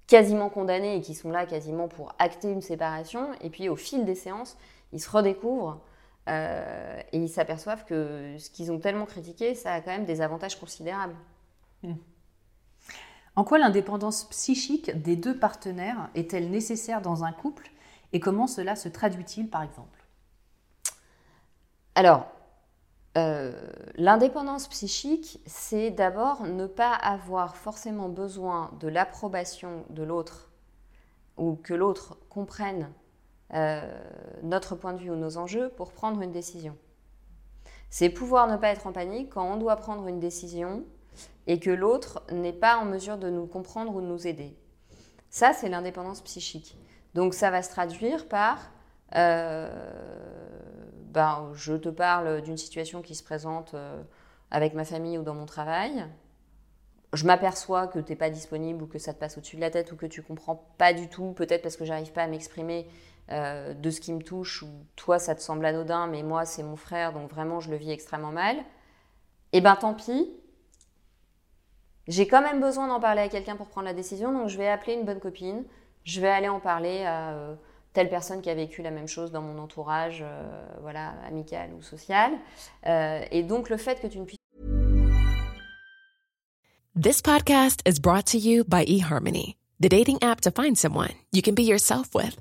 quasiment 0.07 0.49
condamnés 0.49 0.97
et 0.97 1.01
qui 1.01 1.15
sont 1.15 1.31
là 1.31 1.47
quasiment 1.47 1.89
pour 1.89 2.15
acter 2.19 2.51
une 2.51 2.63
séparation. 2.63 3.31
Et 3.41 3.51
puis, 3.51 3.69
au 3.69 3.77
fil 3.77 4.05
des 4.05 4.15
séances, 4.15 4.57
ils 4.93 5.01
se 5.01 5.11
redécouvrent 5.11 5.81
euh, 6.29 7.01
et 7.13 7.19
ils 7.19 7.29
s'aperçoivent 7.29 7.85
que 7.85 8.37
ce 8.39 8.49
qu'ils 8.49 8.71
ont 8.71 8.79
tellement 8.79 9.07
critiqué, 9.07 9.57
ça 9.57 9.73
a 9.73 9.81
quand 9.81 9.91
même 9.91 10.05
des 10.05 10.21
avantages 10.21 10.59
considérables. 10.59 11.17
Mmh. 11.83 11.95
En 13.35 13.45
quoi 13.45 13.59
l'indépendance 13.59 14.25
psychique 14.25 14.91
des 15.03 15.17
deux 15.17 15.39
partenaires 15.39 16.11
est-elle 16.15 16.51
nécessaire 16.51 17.01
dans 17.01 17.25
un 17.25 17.33
couple 17.33 17.71
et 18.13 18.21
comment 18.21 18.47
cela 18.47 18.77
se 18.77 18.89
traduit-il 18.89 19.49
par 19.49 19.63
exemple? 19.63 20.05
Alors, 21.95 22.27
euh, 23.19 23.53
l'indépendance 23.97 24.69
psychique, 24.69 25.41
c'est 25.47 25.91
d'abord 25.91 26.45
ne 26.45 26.67
pas 26.67 26.93
avoir 26.93 27.57
forcément 27.57 28.09
besoin 28.09 28.71
de 28.81 28.89
l'approbation 28.89 29.85
de 29.91 30.03
l'autre 30.03 30.51
ou 31.37 31.57
que 31.57 31.75
l'autre 31.75 32.19
comprenne 32.29 32.91
euh, 33.55 33.83
notre 34.43 34.77
point 34.77 34.93
de 34.93 34.99
vue 34.99 35.11
ou 35.11 35.17
nos 35.17 35.37
enjeux 35.37 35.71
pour 35.71 35.93
prendre 35.93 36.21
une 36.23 36.33
décision. 36.33 36.77
C'est 37.91 38.09
pouvoir 38.09 38.47
ne 38.49 38.57
pas 38.57 38.69
être 38.69 38.87
en 38.87 38.93
panique 38.93 39.31
quand 39.31 39.45
on 39.45 39.57
doit 39.57 39.77
prendre 39.77 40.07
une 40.07 40.21
décision 40.21 40.85
et 41.47 41.59
que 41.59 41.71
l'autre 41.71 42.23
n'est 42.31 42.53
pas 42.53 42.79
en 42.79 42.85
mesure 42.85 43.19
de 43.19 43.31
nous 43.31 43.47
comprendre 43.47 43.95
ou 43.95 44.01
de 44.01 44.07
nous 44.07 44.27
aider. 44.27 44.57
Ça, 45.31 45.53
c'est 45.53 45.69
l'indépendance 45.69 46.21
psychique. 46.23 46.77
Donc 47.15 47.35
ça 47.35 47.51
va 47.51 47.63
se 47.63 47.71
traduire 47.71 48.29
par, 48.29 48.71
euh, 49.17 49.69
ben, 51.11 51.51
je 51.55 51.75
te 51.75 51.89
parle 51.89 52.43
d'une 52.43 52.57
situation 52.57 53.03
qui 53.03 53.15
se 53.15 53.23
présente 53.23 53.75
euh, 53.75 54.03
avec 54.51 54.75
ma 54.75 54.85
famille 54.85 55.19
ou 55.19 55.23
dans 55.23 55.35
mon 55.35 55.47
travail. 55.47 56.07
Je 57.13 57.27
m'aperçois 57.27 57.87
que 57.87 57.99
tu 57.99 58.13
n'es 58.13 58.17
pas 58.17 58.31
disponible 58.31 58.83
ou 58.83 58.87
que 58.87 58.99
ça 58.99 59.13
te 59.13 59.19
passe 59.19 59.37
au-dessus 59.37 59.57
de 59.57 59.61
la 59.61 59.71
tête 59.71 59.93
ou 59.93 59.97
que 59.97 60.07
tu 60.07 60.23
comprends 60.23 60.67
pas 60.79 60.95
du 60.95 61.09
tout, 61.09 61.33
peut-être 61.33 61.63
parce 61.63 61.77
que 61.77 61.85
j'arrive 61.85 62.13
pas 62.13 62.23
à 62.23 62.27
m'exprimer 62.27 62.89
euh, 63.31 63.75
de 63.75 63.91
ce 63.91 64.01
qui 64.01 64.13
me 64.13 64.23
touche 64.23 64.63
ou 64.63 64.71
toi 64.97 65.19
ça 65.19 65.35
te 65.35 65.41
semble 65.41 65.65
anodin, 65.65 66.07
mais 66.07 66.23
moi 66.23 66.45
c'est 66.45 66.63
mon 66.63 66.77
frère 66.77 67.13
donc 67.13 67.31
vraiment 67.31 67.61
je 67.61 67.71
le 67.71 67.77
vis 67.77 67.91
extrêmement 67.91 68.33
mal. 68.33 68.57
Et 69.55 69.59
eh 69.59 69.61
ben 69.61 69.77
tant 69.77 69.93
pis, 69.93 70.31
j'ai 72.09 72.27
quand 72.27 72.43
même 72.43 72.61
besoin 72.61 72.89
d'en 72.89 73.01
parler 73.01 73.23
à 73.23 73.29
quelqu'un 73.29 73.57
pour 73.57 73.69
prendre 73.69 73.87
la 73.87 73.95
décision, 73.95 74.33
donc 74.33 74.49
je 74.49 74.59
vais 74.59 74.69
appeler 74.69 74.95
une 74.95 75.05
bonne 75.05 75.21
copine, 75.21 75.65
je 76.05 76.21
vais 76.21 76.29
aller 76.29 76.49
en 76.49 76.61
parler 76.61 77.05
à 77.05 77.31
euh, 77.31 77.55
telle 77.93 78.09
personne 78.09 78.41
qui 78.41 78.51
a 78.51 78.55
vécu 78.55 78.83
la 78.83 78.91
même 78.91 79.07
chose 79.07 79.31
dans 79.31 79.43
mon 79.43 79.59
entourage, 79.59 80.23
euh, 80.23 80.43
voilà, 80.81 81.15
amical 81.27 81.73
ou 81.75 81.83
social. 81.83 82.33
Euh, 82.87 83.23
et 83.31 83.43
donc 83.43 83.71
le 83.71 83.77
fait 83.77 84.01
que 84.01 84.07
tu 84.07 84.19
ne 84.19 84.25
puisses 84.25 84.39
This 86.95 87.23
podcast 87.23 87.81
is 87.87 87.99
brought 87.99 88.27
to 88.27 88.39
you 88.39 88.65
by 88.65 88.85
eHarmony, 88.85 89.57
the 89.81 89.89
dating 89.89 90.19
app 90.23 90.43
to 90.43 90.51
find 90.51 90.77
someone 90.77 91.15
you 91.33 91.41
can 91.41 91.55
be 91.55 91.63
yourself 91.63 92.15
with. 92.15 92.37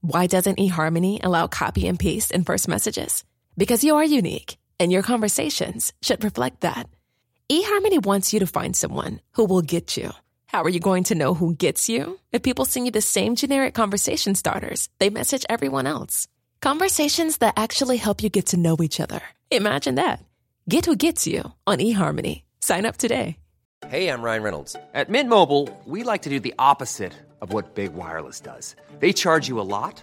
Why 0.00 0.26
doesn't 0.26 0.58
eHarmony 0.58 1.22
allow 1.22 1.46
copy 1.46 1.86
and 1.86 1.98
paste 1.98 2.32
in 2.32 2.42
first 2.42 2.66
messages? 2.66 3.22
Because 3.56 3.84
you 3.84 3.94
are 3.94 4.04
unique, 4.04 4.56
and 4.80 4.90
your 4.90 5.02
conversations 5.02 5.92
should 6.02 6.24
reflect 6.24 6.62
that. 6.62 6.88
eHarmony 7.52 8.02
wants 8.02 8.32
you 8.32 8.40
to 8.40 8.46
find 8.46 8.74
someone 8.74 9.20
who 9.32 9.44
will 9.44 9.60
get 9.60 9.94
you. 9.98 10.12
How 10.46 10.62
are 10.62 10.70
you 10.70 10.80
going 10.80 11.04
to 11.04 11.14
know 11.14 11.34
who 11.34 11.54
gets 11.54 11.86
you? 11.86 12.18
If 12.32 12.42
people 12.42 12.64
send 12.64 12.86
you 12.86 12.92
the 12.92 13.02
same 13.02 13.36
generic 13.36 13.74
conversation 13.74 14.34
starters, 14.34 14.88
they 14.98 15.10
message 15.10 15.44
everyone 15.50 15.86
else. 15.86 16.28
Conversations 16.62 17.36
that 17.38 17.54
actually 17.58 17.98
help 17.98 18.22
you 18.22 18.30
get 18.30 18.46
to 18.46 18.56
know 18.56 18.76
each 18.80 19.00
other. 19.00 19.20
Imagine 19.50 19.96
that. 19.96 20.24
Get 20.70 20.86
who 20.86 20.96
gets 20.96 21.26
you 21.26 21.42
on 21.66 21.78
eHarmony. 21.78 22.40
Sign 22.60 22.86
up 22.86 22.96
today. 22.96 23.36
Hey, 23.86 24.08
I'm 24.08 24.22
Ryan 24.22 24.42
Reynolds. 24.42 24.76
At 24.94 25.10
Mint 25.10 25.28
Mobile, 25.28 25.68
we 25.84 26.04
like 26.04 26.22
to 26.22 26.30
do 26.30 26.40
the 26.40 26.54
opposite 26.58 27.12
of 27.42 27.52
what 27.52 27.74
Big 27.74 27.92
Wireless 27.92 28.40
does. 28.40 28.76
They 29.00 29.12
charge 29.12 29.48
you 29.48 29.60
a 29.60 29.68
lot 29.76 30.02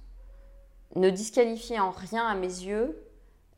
Ne 0.95 1.09
disqualifie 1.09 1.79
en 1.79 1.91
rien 1.91 2.25
à 2.25 2.35
mes 2.35 2.47
yeux 2.47 2.97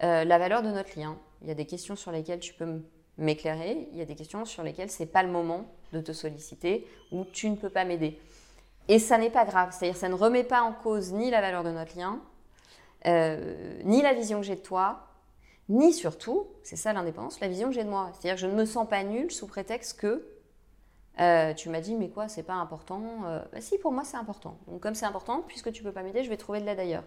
euh, 0.03 0.23
la 0.23 0.37
valeur 0.37 0.61
de 0.63 0.69
notre 0.69 0.99
lien. 0.99 1.17
Il 1.41 1.47
y 1.47 1.51
a 1.51 1.55
des 1.55 1.65
questions 1.65 1.95
sur 1.95 2.11
lesquelles 2.11 2.39
tu 2.39 2.53
peux 2.53 2.81
m'éclairer, 3.17 3.87
il 3.91 3.97
y 3.97 4.01
a 4.01 4.05
des 4.05 4.15
questions 4.15 4.43
sur 4.45 4.63
lesquelles 4.63 4.89
c'est 4.89 5.05
pas 5.05 5.23
le 5.23 5.29
moment 5.29 5.65
de 5.93 6.01
te 6.01 6.11
solliciter 6.11 6.87
ou 7.11 7.25
tu 7.25 7.49
ne 7.49 7.55
peux 7.55 7.69
pas 7.69 7.85
m'aider. 7.85 8.19
Et 8.87 8.99
ça 8.99 9.17
n'est 9.17 9.29
pas 9.29 9.45
grave, 9.45 9.69
c'est-à-dire 9.71 9.97
ça 9.97 10.09
ne 10.09 10.15
remet 10.15 10.43
pas 10.43 10.61
en 10.61 10.73
cause 10.73 11.13
ni 11.13 11.29
la 11.29 11.39
valeur 11.39 11.63
de 11.63 11.69
notre 11.69 11.97
lien, 11.97 12.19
euh, 13.05 13.79
ni 13.83 14.01
la 14.01 14.13
vision 14.13 14.41
que 14.41 14.45
j'ai 14.45 14.55
de 14.55 14.61
toi, 14.61 15.07
ni 15.69 15.93
surtout, 15.93 16.47
c'est 16.63 16.75
ça 16.75 16.91
l'indépendance, 16.91 17.39
la 17.39 17.47
vision 17.47 17.69
que 17.69 17.75
j'ai 17.75 17.83
de 17.83 17.89
moi. 17.89 18.11
C'est-à-dire 18.13 18.37
je 18.37 18.47
ne 18.47 18.55
me 18.55 18.65
sens 18.65 18.87
pas 18.89 19.03
nulle 19.03 19.31
sous 19.31 19.47
prétexte 19.47 19.99
que 19.99 20.27
euh, 21.19 21.53
tu 21.53 21.69
m'as 21.69 21.79
dit 21.79 21.95
mais 21.95 22.09
quoi 22.09 22.27
c'est 22.27 22.41
pas 22.41 22.55
important 22.55 23.01
bah 23.51 23.61
si 23.61 23.77
pour 23.77 23.91
moi 23.91 24.03
c'est 24.03 24.17
important 24.17 24.57
donc 24.67 24.81
comme 24.81 24.95
c'est 24.95 25.05
important 25.05 25.43
puisque 25.47 25.71
tu 25.71 25.83
peux 25.83 25.91
pas 25.91 26.01
m'aider 26.01 26.23
je 26.23 26.29
vais 26.29 26.37
trouver 26.37 26.59
de 26.59 26.65
l'aide 26.65 26.79
ailleurs 26.79 27.03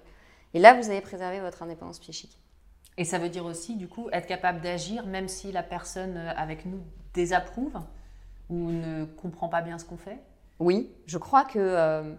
et 0.55 0.59
là, 0.59 0.75
vous 0.75 0.89
avez 0.91 1.01
préservé 1.01 1.41
votre 1.41 1.63
indépendance 1.63 1.99
psychique. 1.99 2.39
Et 2.99 3.05
ça 3.05 3.19
veut 3.19 3.29
dire 3.29 3.45
aussi, 3.45 3.77
du 3.77 3.89
coup, 3.89 4.09
être 4.13 4.27
capable 4.27 4.61
d'agir 4.61 5.07
même 5.07 5.29
si 5.29 5.53
la 5.53 5.63
personne 5.63 6.17
euh, 6.17 6.33
avec 6.37 6.65
nous 6.65 6.81
désapprouve 7.13 7.79
ou 8.49 8.71
ne 8.71 9.05
comprend 9.05 9.49
pas 9.49 9.61
bien 9.61 9.79
ce 9.79 9.85
qu'on 9.85 9.97
fait? 9.97 10.19
Oui, 10.59 10.91
je 11.07 11.19
crois 11.19 11.45
que, 11.45 11.59
euh, 11.59 12.15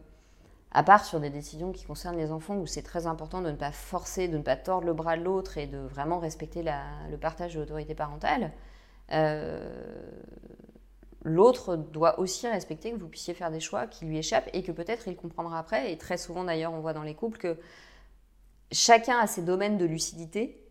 à 0.71 0.83
part 0.83 1.05
sur 1.05 1.19
des 1.19 1.29
décisions 1.29 1.71
qui 1.71 1.85
concernent 1.85 2.17
les 2.17 2.31
enfants, 2.31 2.57
où 2.57 2.67
c'est 2.67 2.83
très 2.83 3.07
important 3.07 3.41
de 3.41 3.49
ne 3.49 3.55
pas 3.55 3.71
forcer, 3.71 4.27
de 4.27 4.37
ne 4.37 4.43
pas 4.43 4.55
tordre 4.55 4.85
le 4.85 4.93
bras 4.93 5.17
de 5.17 5.23
l'autre 5.23 5.57
et 5.57 5.65
de 5.65 5.77
vraiment 5.77 6.19
respecter 6.19 6.63
le 6.63 7.17
partage 7.17 7.55
de 7.55 7.59
l'autorité 7.59 7.95
parentale, 7.95 8.51
euh, 9.13 9.67
l'autre 11.23 11.75
doit 11.75 12.19
aussi 12.19 12.47
respecter 12.47 12.91
que 12.91 12.97
vous 12.97 13.07
puissiez 13.07 13.33
faire 13.33 13.49
des 13.49 13.59
choix 13.59 13.87
qui 13.87 14.05
lui 14.05 14.17
échappent 14.17 14.49
et 14.53 14.61
que 14.61 14.71
peut-être 14.71 15.07
il 15.07 15.15
comprendra 15.15 15.57
après. 15.57 15.91
Et 15.91 15.97
très 15.97 16.17
souvent, 16.17 16.43
d'ailleurs, 16.43 16.73
on 16.73 16.81
voit 16.81 16.93
dans 16.93 17.03
les 17.03 17.15
couples 17.15 17.37
que 17.37 17.57
chacun 18.71 19.17
a 19.19 19.27
ses 19.27 19.41
domaines 19.41 19.77
de 19.77 19.85
lucidité. 19.85 20.63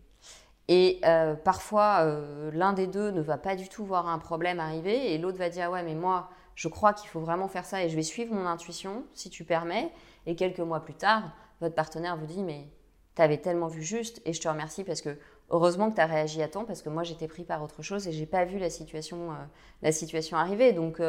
Et 0.68 1.00
euh, 1.04 1.35
parfois, 1.35 2.00
euh, 2.02 2.50
l'un 2.52 2.72
des 2.72 2.87
deux 2.87 3.11
ne 3.11 3.20
va 3.20 3.38
pas 3.38 3.54
du 3.54 3.68
tout 3.68 3.85
voir 3.85 4.09
un 4.09 4.18
problème 4.18 4.59
arriver 4.59 5.12
et 5.12 5.18
l'autre 5.18 5.38
va 5.38 5.48
dire 5.48 5.70
Ouais, 5.70 5.82
mais 5.82 5.94
moi, 5.94 6.28
je 6.54 6.68
crois 6.68 6.92
qu'il 6.92 7.09
faut 7.09 7.20
vraiment 7.20 7.48
faire 7.48 7.64
ça 7.64 7.85
et 7.85 7.88
je 7.88 7.94
vais 7.94 8.02
suivre 8.02 8.35
mon 8.35 8.46
intuition, 8.46 9.04
si 9.14 9.30
tu 9.30 9.44
permets. 9.44 9.92
Et 10.26 10.35
quelques 10.35 10.61
mois 10.61 10.80
plus 10.80 10.94
tard, 10.94 11.22
votre 11.61 11.74
partenaire 11.74 12.16
vous 12.16 12.26
dit 12.26 12.42
Mais 12.42 12.66
tu 13.14 13.22
avais 13.22 13.38
tellement 13.38 13.68
vu 13.68 13.82
juste 13.82 14.20
et 14.24 14.32
je 14.32 14.40
te 14.40 14.48
remercie 14.48 14.82
parce 14.82 15.02
que 15.02 15.16
heureusement 15.50 15.90
que 15.90 15.94
tu 15.94 16.00
as 16.00 16.06
réagi 16.06 16.42
à 16.42 16.48
temps 16.48 16.64
parce 16.64 16.82
que 16.82 16.88
moi, 16.88 17.04
j'étais 17.04 17.28
pris 17.28 17.44
par 17.44 17.62
autre 17.62 17.82
chose 17.82 18.09
et 18.09 18.12
j'ai 18.12 18.26
pas 18.26 18.44
vu 18.44 18.59
la 18.59 18.70
situation, 18.70 19.30
euh, 19.30 19.35
la 19.82 19.92
situation 19.92 20.37
arriver. 20.37 20.72
Donc, 20.72 21.00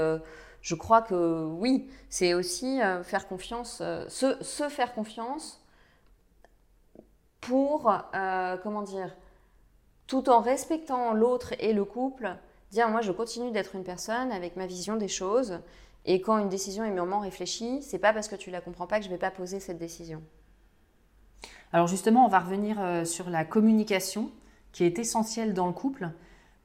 je 0.62 0.76
crois 0.76 1.02
que 1.02 1.45
oui, 1.45 1.89
c'est 2.10 2.36
aussi 2.36 2.80
faire 3.04 3.28
confiance, 3.28 3.82
se 4.08 4.69
faire 4.69 4.93
confiance 4.93 5.63
pour, 7.41 7.91
euh, 8.15 8.58
comment 8.63 8.82
dire, 8.82 9.15
tout 10.08 10.30
en 10.30 10.39
respectant 10.39 11.13
l'autre 11.13 11.54
et 11.60 11.73
le 11.73 11.86
couple, 11.86 12.36
dire 12.71 12.89
moi 12.89 13.02
je 13.02 13.12
continue 13.12 13.52
d'être 13.52 13.76
une 13.76 13.84
personne 13.84 14.32
avec 14.32 14.56
ma 14.56 14.65
vision 14.65 14.95
des 14.95 15.08
choses 15.08 15.60
et 16.06 16.21
quand 16.21 16.38
une 16.38 16.50
décision 16.50 16.86
est 16.86 16.91
mûrement 16.91 17.19
réfléchie, 17.19 17.82
c'est 17.82 18.00
pas 18.00 18.13
parce 18.13 18.30
que 18.30 18.36
tu 18.36 18.50
la 18.50 18.62
comprends 18.62 18.88
pas 18.88 19.00
que 19.00 19.06
je 19.06 19.10
vais 19.10 19.17
pas 19.17 19.32
poser 19.32 19.60
cette 19.60 19.78
décision. 19.78 20.23
Alors 21.73 21.88
justement, 21.88 22.26
on 22.26 22.30
va 22.30 22.39
revenir 22.39 22.78
euh, 22.80 23.04
sur 23.04 23.30
la 23.30 23.43
communication 23.43 24.32
qui 24.71 24.86
est 24.86 25.00
essentielle 25.00 25.54
dans 25.54 25.67
le 25.67 25.73
couple. 25.73 26.10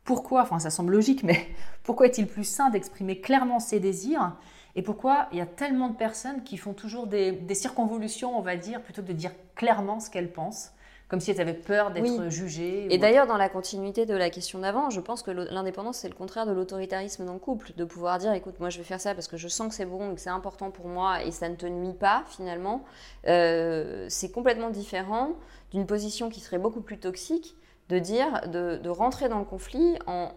Pourquoi, 0.05 0.43
enfin 0.43 0.61
ça 0.61 0.71
semble 0.71 0.93
logique, 0.93 1.25
mais 1.25 1.49
pourquoi 1.83 2.07
est-il 2.07 2.29
plus 2.29 2.45
sain 2.45 2.71
d'exprimer 2.71 3.21
clairement 3.21 3.59
ses 3.59 3.81
désirs 3.81 4.37
et 4.75 4.83
pourquoi 4.83 5.29
il 5.33 5.39
y 5.39 5.41
a 5.41 5.47
tellement 5.47 5.89
de 5.89 5.97
personnes 5.97 6.43
qui 6.45 6.57
font 6.57 6.73
toujours 6.73 7.07
des, 7.07 7.39
circonvolutions, 7.55 8.37
on 8.37 8.43
va 8.43 8.57
dire, 8.57 8.81
plutôt 8.83 9.03
que 9.03 9.09
de 9.09 9.13
dire 9.13 9.33
clairement 9.55 10.01
ce 10.01 10.11
qu'elles 10.11 10.33
pensent 10.33 10.73
comme 11.09 11.21
si 11.21 11.31
elles 11.31 11.43
avaient 11.43 11.53
peur 11.53 11.91
d'être 11.91 12.31
jugées. 12.31 12.87
Et 12.89 12.97
d'ailleurs, 12.97 13.27
dans 13.27 13.37
la 13.37 13.51
continuité 13.51 14.07
de 14.07 14.15
la 14.15 14.31
question 14.31 14.61
d'avant, 14.61 14.89
je 14.89 14.99
pense 14.99 15.23
que 15.23 15.31
l'indépendance, 15.31 15.99
c'est 15.99 16.09
le 16.09 16.15
contraire 16.15 16.47
de 16.47 16.53
l'autoritarisme 16.53 17.27
dans 17.27 17.35
le 17.35 17.39
couple, 17.39 17.73
de 17.77 17.85
pouvoir 17.85 18.17
dire, 18.17 18.33
écoute, 18.33 18.59
moi 18.61 18.71
je 18.71 18.79
vais 18.79 18.85
faire 18.85 18.99
ça 18.99 19.15
parce 19.15 19.29
que 19.29 19.37
je 19.37 19.47
sens 19.47 19.69
que 19.69 19.75
c'est 19.75 19.85
bon 19.85 20.11
et 20.11 20.15
que 20.15 20.23
c'est 20.23 20.31
important 20.31 20.71
pour 20.71 20.89
moi 20.89 21.23
et 21.23 21.31
ça 21.31 21.51
ne 21.51 21.55
te 21.55 21.67
nuit 21.67 21.93
pas 21.93 22.25
finalement. 22.31 22.83
Euh, 23.29 24.07
c'est 24.09 24.31
complètement 24.31 24.71
différent 24.71 25.35
d'une 25.71 25.85
position 25.85 26.31
qui 26.31 26.41
serait 26.41 26.57
beaucoup 26.59 26.81
plus 26.81 26.97
toxique 26.97 27.57
de 27.89 27.99
dire, 27.99 28.49
de, 28.49 28.89
rentrer 28.89 29.29
dans 29.29 29.39
le 29.39 29.45
conflit 29.45 29.99
en, 30.07 30.31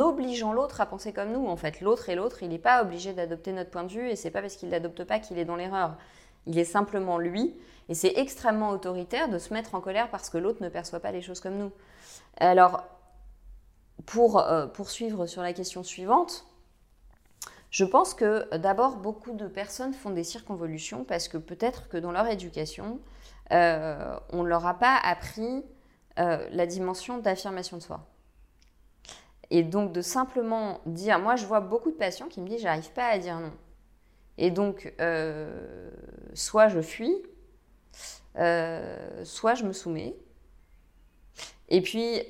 obligeant 0.00 0.52
l'autre 0.52 0.80
à 0.80 0.86
penser 0.86 1.12
comme 1.12 1.32
nous. 1.32 1.46
En 1.46 1.56
fait, 1.56 1.80
l'autre 1.80 2.08
et 2.08 2.14
l'autre, 2.14 2.42
il 2.42 2.50
n'est 2.50 2.58
pas 2.58 2.82
obligé 2.82 3.12
d'adopter 3.12 3.52
notre 3.52 3.70
point 3.70 3.84
de 3.84 3.92
vue 3.92 4.08
et 4.08 4.16
c'est 4.16 4.30
pas 4.30 4.40
parce 4.40 4.56
qu'il 4.56 4.70
l'adopte 4.70 5.04
pas 5.04 5.18
qu'il 5.18 5.38
est 5.38 5.44
dans 5.44 5.56
l'erreur. 5.56 5.96
Il 6.46 6.58
est 6.58 6.64
simplement 6.64 7.18
lui 7.18 7.54
et 7.88 7.94
c'est 7.94 8.12
extrêmement 8.16 8.70
autoritaire 8.70 9.28
de 9.28 9.38
se 9.38 9.52
mettre 9.52 9.74
en 9.74 9.80
colère 9.80 10.10
parce 10.10 10.30
que 10.30 10.38
l'autre 10.38 10.62
ne 10.62 10.68
perçoit 10.68 11.00
pas 11.00 11.12
les 11.12 11.22
choses 11.22 11.40
comme 11.40 11.56
nous. 11.56 11.72
Alors, 12.36 12.84
pour 14.06 14.38
euh, 14.38 14.66
poursuivre 14.66 15.26
sur 15.26 15.42
la 15.42 15.52
question 15.52 15.82
suivante, 15.82 16.46
je 17.70 17.84
pense 17.84 18.14
que 18.14 18.54
d'abord, 18.56 18.96
beaucoup 18.96 19.32
de 19.32 19.46
personnes 19.46 19.94
font 19.94 20.10
des 20.10 20.24
circonvolutions 20.24 21.04
parce 21.04 21.26
que 21.26 21.38
peut-être 21.38 21.88
que 21.88 21.96
dans 21.96 22.12
leur 22.12 22.26
éducation, 22.26 23.00
euh, 23.50 24.14
on 24.30 24.42
ne 24.42 24.48
leur 24.48 24.66
a 24.66 24.74
pas 24.74 24.96
appris 25.02 25.64
euh, 26.18 26.46
la 26.50 26.66
dimension 26.66 27.18
d'affirmation 27.18 27.76
de 27.76 27.82
soi. 27.82 28.06
Et 29.50 29.62
donc 29.62 29.92
de 29.92 30.00
simplement 30.00 30.80
dire, 30.86 31.18
moi 31.18 31.36
je 31.36 31.46
vois 31.46 31.60
beaucoup 31.60 31.90
de 31.90 31.96
patients 31.96 32.28
qui 32.28 32.40
me 32.40 32.48
disent, 32.48 32.62
j'arrive 32.62 32.90
pas 32.92 33.08
à 33.08 33.18
dire 33.18 33.38
non. 33.38 33.52
Et 34.38 34.50
donc, 34.50 34.92
euh, 35.00 35.90
soit 36.34 36.68
je 36.68 36.80
fuis, 36.80 37.14
euh, 38.38 39.24
soit 39.24 39.54
je 39.54 39.64
me 39.64 39.72
soumets. 39.72 40.16
Et 41.68 41.80
puis, 41.80 42.22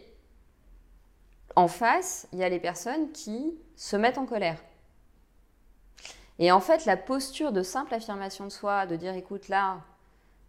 en 1.57 1.69
face, 1.69 2.29
il 2.33 2.39
y 2.39 2.45
a 2.45 2.49
les 2.49 2.61
personnes 2.61 3.13
qui 3.13 3.55
se 3.77 3.97
mettent 3.97 4.19
en 4.19 4.27
colère. 4.27 4.59
Et 6.39 6.51
en 6.51 6.61
fait, 6.61 6.87
la 6.87 6.97
posture 6.97 7.53
de 7.53 7.63
simple 7.63 7.95
affirmation 7.95 8.45
de 8.45 8.51
soi, 8.51 8.87
de 8.87 8.97
dire 8.97 9.15
écoute, 9.15 9.49
là, 9.49 9.81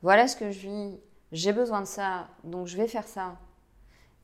voilà 0.01 0.27
ce 0.27 0.35
que 0.35 0.49
je 0.49 0.59
vis, 0.59 0.99
j'ai 1.33 1.51
besoin 1.51 1.81
de 1.81 1.87
ça, 1.87 2.27
donc 2.45 2.67
je 2.67 2.77
vais 2.77 2.87
faire 2.87 3.07
ça, 3.07 3.35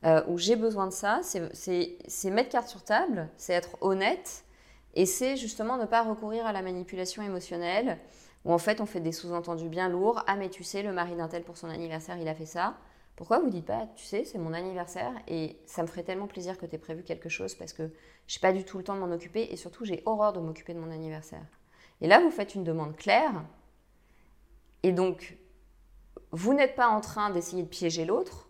euh, 0.06 0.24
ou 0.28 0.38
j'ai 0.38 0.56
besoin 0.56 0.88
de 0.88 0.94
ça, 0.94 1.20
c'est 1.24 2.30
mettre 2.30 2.50
carte 2.50 2.68
sur 2.70 2.84
table, 2.84 3.30
c'est 3.36 3.54
être 3.54 3.78
honnête, 3.82 4.46
et 4.94 5.06
c'est 5.06 5.36
justement 5.36 5.78
ne 5.78 5.86
pas 5.86 6.04
recourir 6.04 6.46
à 6.46 6.54
la 6.54 6.62
manipulation 6.62 7.22
émotionnelle, 7.22 7.98
où 8.46 8.54
en 8.54 8.58
fait 8.58 8.80
on 8.80 8.86
fait 8.86 9.02
des 9.02 9.12
sous-entendus 9.12 9.70
bien 9.70 9.90
lourds. 9.90 10.24
Ah, 10.28 10.36
mais 10.36 10.50
tu 10.50 10.64
sais, 10.64 10.84
le 10.84 10.94
mari 10.94 11.16
d'un 11.16 11.28
tel 11.28 11.44
pour 11.44 11.58
son 11.58 11.68
anniversaire, 11.68 12.18
il 12.18 12.28
a 12.28 12.36
fait 12.36 12.46
ça. 12.46 12.78
Pourquoi 13.16 13.40
vous 13.40 13.50
dites 13.50 13.66
pas, 13.66 13.88
tu 13.96 14.06
sais, 14.06 14.24
c'est 14.24 14.38
mon 14.38 14.54
anniversaire 14.54 15.12
et 15.28 15.58
ça 15.66 15.82
me 15.82 15.88
ferait 15.88 16.04
tellement 16.04 16.28
plaisir 16.28 16.58
que 16.58 16.66
tu 16.66 16.76
aies 16.76 16.80
prévu 16.80 17.04
quelque 17.04 17.28
chose 17.28 17.54
parce 17.54 17.74
que 17.74 17.92
j'ai 18.28 18.40
pas 18.40 18.54
du 18.54 18.64
tout 18.64 18.78
le 18.78 18.84
temps 18.84 18.96
de 18.96 19.02
m'en 19.02 19.12
occuper 19.12 19.50
et 19.52 19.58
surtout 19.58 19.84
j'ai 19.84 20.02
horreur 20.06 20.32
de 20.32 20.40
m'occuper 20.40 20.74
de 20.74 20.80
mon 20.80 20.90
anniversaire. 20.90 21.46
Et 22.00 22.08
là, 22.08 22.22
vous 22.22 22.32
faites 22.32 22.56
une 22.56 22.64
demande 22.64 22.96
claire 22.96 23.44
et 24.84 24.94
donc 24.94 25.38
vous 26.32 26.54
n'êtes 26.54 26.76
pas 26.76 26.88
en 26.88 27.02
train 27.02 27.30
d'essayer 27.30 27.64
de 27.64 27.68
piéger 27.68 28.06
l'autre 28.06 28.50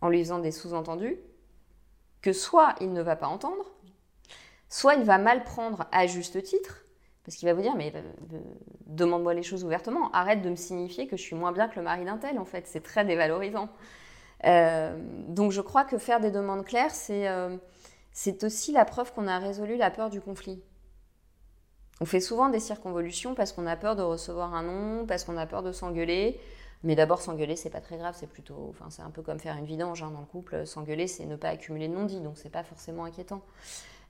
en 0.00 0.08
lui 0.08 0.20
faisant 0.22 0.38
des 0.38 0.52
sous-entendus 0.52 1.18
que 2.22 2.32
soit 2.32 2.74
il 2.80 2.92
ne 2.92 3.02
va 3.02 3.16
pas 3.16 3.28
entendre, 3.28 3.64
soit 4.68 4.94
il 4.94 5.04
va 5.04 5.18
mal 5.18 5.44
prendre 5.44 5.86
à 5.92 6.06
juste 6.06 6.42
titre 6.42 6.86
parce 7.26 7.36
qu'il 7.36 7.48
va 7.48 7.54
vous 7.54 7.62
dire, 7.62 7.74
mais 7.74 7.92
euh, 7.92 8.02
euh, 8.34 8.40
demande-moi 8.86 9.34
les 9.34 9.42
choses 9.42 9.64
ouvertement. 9.64 10.12
Arrête 10.12 10.42
de 10.42 10.48
me 10.48 10.54
signifier 10.54 11.08
que 11.08 11.16
je 11.16 11.22
suis 11.22 11.34
moins 11.34 11.50
bien 11.50 11.66
que 11.66 11.74
le 11.74 11.82
mari 11.82 12.04
d'un 12.04 12.18
tel, 12.18 12.38
en 12.38 12.44
fait. 12.44 12.68
C'est 12.68 12.84
très 12.84 13.04
dévalorisant. 13.04 13.68
Euh, 14.44 14.96
donc 15.26 15.50
je 15.50 15.60
crois 15.60 15.82
que 15.82 15.98
faire 15.98 16.20
des 16.20 16.30
demandes 16.30 16.64
claires, 16.64 16.94
c'est 16.94 18.44
aussi 18.44 18.70
la 18.70 18.84
preuve 18.84 19.12
qu'on 19.12 19.26
a 19.26 19.40
résolu 19.40 19.76
la 19.76 19.90
peur 19.90 20.08
du 20.08 20.20
conflit. 20.20 20.62
On 22.00 22.04
fait 22.04 22.20
souvent 22.20 22.48
des 22.48 22.60
circonvolutions 22.60 23.34
parce 23.34 23.52
qu'on 23.52 23.66
a 23.66 23.74
peur 23.74 23.96
de 23.96 24.02
recevoir 24.02 24.54
un 24.54 24.62
non, 24.62 25.04
parce 25.04 25.24
qu'on 25.24 25.36
a 25.36 25.46
peur 25.46 25.64
de 25.64 25.72
s'engueuler. 25.72 26.38
Mais 26.82 26.94
d'abord, 26.94 27.20
s'engueuler, 27.20 27.56
c'est 27.56 27.70
pas 27.70 27.80
très 27.80 27.96
grave, 27.96 28.14
c'est 28.18 28.28
plutôt. 28.28 28.68
Enfin, 28.70 28.86
c'est 28.90 29.02
un 29.02 29.10
peu 29.10 29.22
comme 29.22 29.40
faire 29.40 29.56
une 29.56 29.64
vidange 29.64 30.02
hein, 30.02 30.10
dans 30.10 30.20
le 30.20 30.26
couple. 30.26 30.66
S'engueuler, 30.66 31.06
c'est 31.08 31.26
ne 31.26 31.36
pas 31.36 31.48
accumuler 31.48 31.88
de 31.88 31.94
non-dits, 31.94 32.20
donc 32.20 32.36
c'est 32.36 32.50
pas 32.50 32.62
forcément 32.62 33.04
inquiétant. 33.04 33.42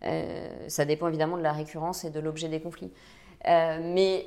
Euh, 0.04 0.68
ça 0.68 0.84
dépend 0.84 1.08
évidemment 1.08 1.38
de 1.38 1.42
la 1.42 1.52
récurrence 1.52 2.04
et 2.04 2.10
de 2.10 2.20
l'objet 2.20 2.48
des 2.48 2.60
conflits. 2.60 2.92
Euh, 3.46 3.80
mais 3.82 4.26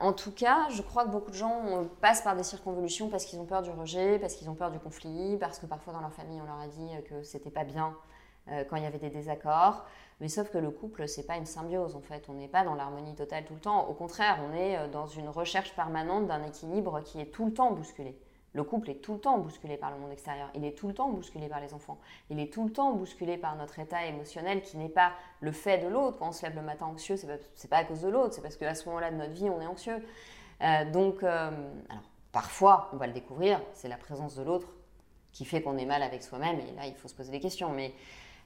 en 0.00 0.12
tout 0.12 0.30
cas, 0.30 0.68
je 0.70 0.82
crois 0.82 1.04
que 1.04 1.10
beaucoup 1.10 1.30
de 1.30 1.36
gens 1.36 1.88
passent 2.00 2.22
par 2.22 2.36
des 2.36 2.44
circonvolutions 2.44 3.08
parce 3.08 3.24
qu'ils 3.24 3.40
ont 3.40 3.46
peur 3.46 3.62
du 3.62 3.70
rejet, 3.70 4.18
parce 4.18 4.34
qu'ils 4.34 4.48
ont 4.48 4.54
peur 4.54 4.70
du 4.70 4.78
conflit, 4.78 5.36
parce 5.38 5.58
que 5.58 5.66
parfois 5.66 5.92
dans 5.92 6.00
leur 6.00 6.12
famille 6.12 6.40
on 6.40 6.46
leur 6.46 6.60
a 6.60 6.68
dit 6.68 6.90
que 7.08 7.22
c'était 7.22 7.50
pas 7.50 7.64
bien 7.64 7.96
euh, 8.50 8.64
quand 8.64 8.76
il 8.76 8.84
y 8.84 8.86
avait 8.86 8.98
des 8.98 9.10
désaccords. 9.10 9.84
Mais 10.20 10.28
sauf 10.28 10.50
que 10.50 10.58
le 10.58 10.70
couple, 10.70 11.06
c'est 11.06 11.26
pas 11.26 11.36
une 11.36 11.46
symbiose 11.46 11.94
en 11.94 12.00
fait. 12.00 12.28
On 12.28 12.34
n'est 12.34 12.48
pas 12.48 12.64
dans 12.64 12.74
l'harmonie 12.74 13.14
totale 13.14 13.44
tout 13.44 13.54
le 13.54 13.60
temps. 13.60 13.88
Au 13.88 13.94
contraire, 13.94 14.40
on 14.48 14.54
est 14.54 14.88
dans 14.88 15.06
une 15.06 15.28
recherche 15.28 15.74
permanente 15.74 16.26
d'un 16.26 16.44
équilibre 16.44 17.00
qui 17.02 17.20
est 17.20 17.32
tout 17.32 17.46
le 17.46 17.52
temps 17.52 17.70
bousculé. 17.72 18.18
Le 18.54 18.64
couple 18.64 18.90
est 18.90 19.02
tout 19.02 19.14
le 19.14 19.20
temps 19.20 19.38
bousculé 19.38 19.76
par 19.76 19.90
le 19.90 19.98
monde 19.98 20.10
extérieur, 20.10 20.50
il 20.54 20.64
est 20.64 20.76
tout 20.76 20.88
le 20.88 20.94
temps 20.94 21.10
bousculé 21.10 21.48
par 21.48 21.60
les 21.60 21.74
enfants, 21.74 21.98
il 22.30 22.40
est 22.40 22.52
tout 22.52 22.64
le 22.64 22.72
temps 22.72 22.92
bousculé 22.92 23.36
par 23.36 23.56
notre 23.56 23.78
état 23.78 24.06
émotionnel 24.06 24.62
qui 24.62 24.78
n'est 24.78 24.88
pas 24.88 25.12
le 25.40 25.52
fait 25.52 25.78
de 25.78 25.86
l'autre. 25.86 26.18
Quand 26.18 26.28
on 26.28 26.32
se 26.32 26.44
lève 26.44 26.56
le 26.56 26.62
matin 26.62 26.86
anxieux, 26.86 27.16
c'est 27.16 27.26
pas, 27.26 27.36
pas 27.68 27.76
à 27.76 27.84
cause 27.84 28.00
de 28.00 28.08
l'autre, 28.08 28.34
c'est 28.34 28.40
parce 28.40 28.56
qu'à 28.56 28.74
ce 28.74 28.88
moment-là 28.88 29.10
de 29.10 29.16
notre 29.16 29.32
vie, 29.32 29.50
on 29.50 29.60
est 29.60 29.66
anxieux. 29.66 30.02
Euh, 30.62 30.90
donc, 30.90 31.22
euh, 31.22 31.50
alors, 31.88 32.02
parfois, 32.32 32.90
on 32.92 32.96
va 32.96 33.06
le 33.06 33.12
découvrir, 33.12 33.60
c'est 33.74 33.88
la 33.88 33.98
présence 33.98 34.34
de 34.34 34.42
l'autre 34.42 34.68
qui 35.30 35.44
fait 35.44 35.62
qu'on 35.62 35.76
est 35.76 35.86
mal 35.86 36.02
avec 36.02 36.22
soi-même, 36.22 36.58
et 36.58 36.72
là, 36.72 36.86
il 36.86 36.94
faut 36.94 37.06
se 37.06 37.14
poser 37.14 37.30
des 37.30 37.40
questions. 37.40 37.70
Mais 37.70 37.92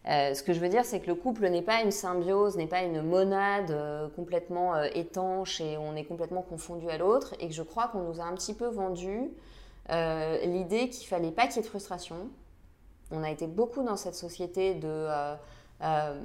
euh, 0.08 0.34
ce 0.34 0.42
que 0.42 0.52
je 0.52 0.60
veux 0.60 0.68
dire, 0.68 0.84
c'est 0.84 1.00
que 1.00 1.06
le 1.06 1.14
couple 1.14 1.48
n'est 1.48 1.62
pas 1.62 1.82
une 1.82 1.92
symbiose, 1.92 2.56
n'est 2.56 2.66
pas 2.66 2.82
une 2.82 3.02
monade 3.02 3.76
complètement 4.16 4.82
étanche 4.82 5.60
et 5.60 5.76
on 5.76 5.94
est 5.94 6.04
complètement 6.04 6.42
confondu 6.42 6.88
à 6.90 6.98
l'autre, 6.98 7.34
et 7.38 7.48
que 7.48 7.54
je 7.54 7.62
crois 7.62 7.88
qu'on 7.88 8.02
nous 8.02 8.20
a 8.20 8.24
un 8.24 8.34
petit 8.34 8.54
peu 8.54 8.66
vendu 8.66 9.30
euh, 9.90 10.38
l'idée 10.46 10.88
qu'il 10.88 11.06
fallait 11.08 11.32
pas 11.32 11.46
qu'il 11.46 11.56
y 11.56 11.58
ait 11.58 11.62
de 11.62 11.68
frustration. 11.68 12.30
On 13.10 13.22
a 13.22 13.30
été 13.30 13.46
beaucoup 13.46 13.82
dans 13.82 13.96
cette 13.96 14.14
société 14.14 14.74
de, 14.74 14.88
euh, 14.88 15.34
euh, 15.82 16.20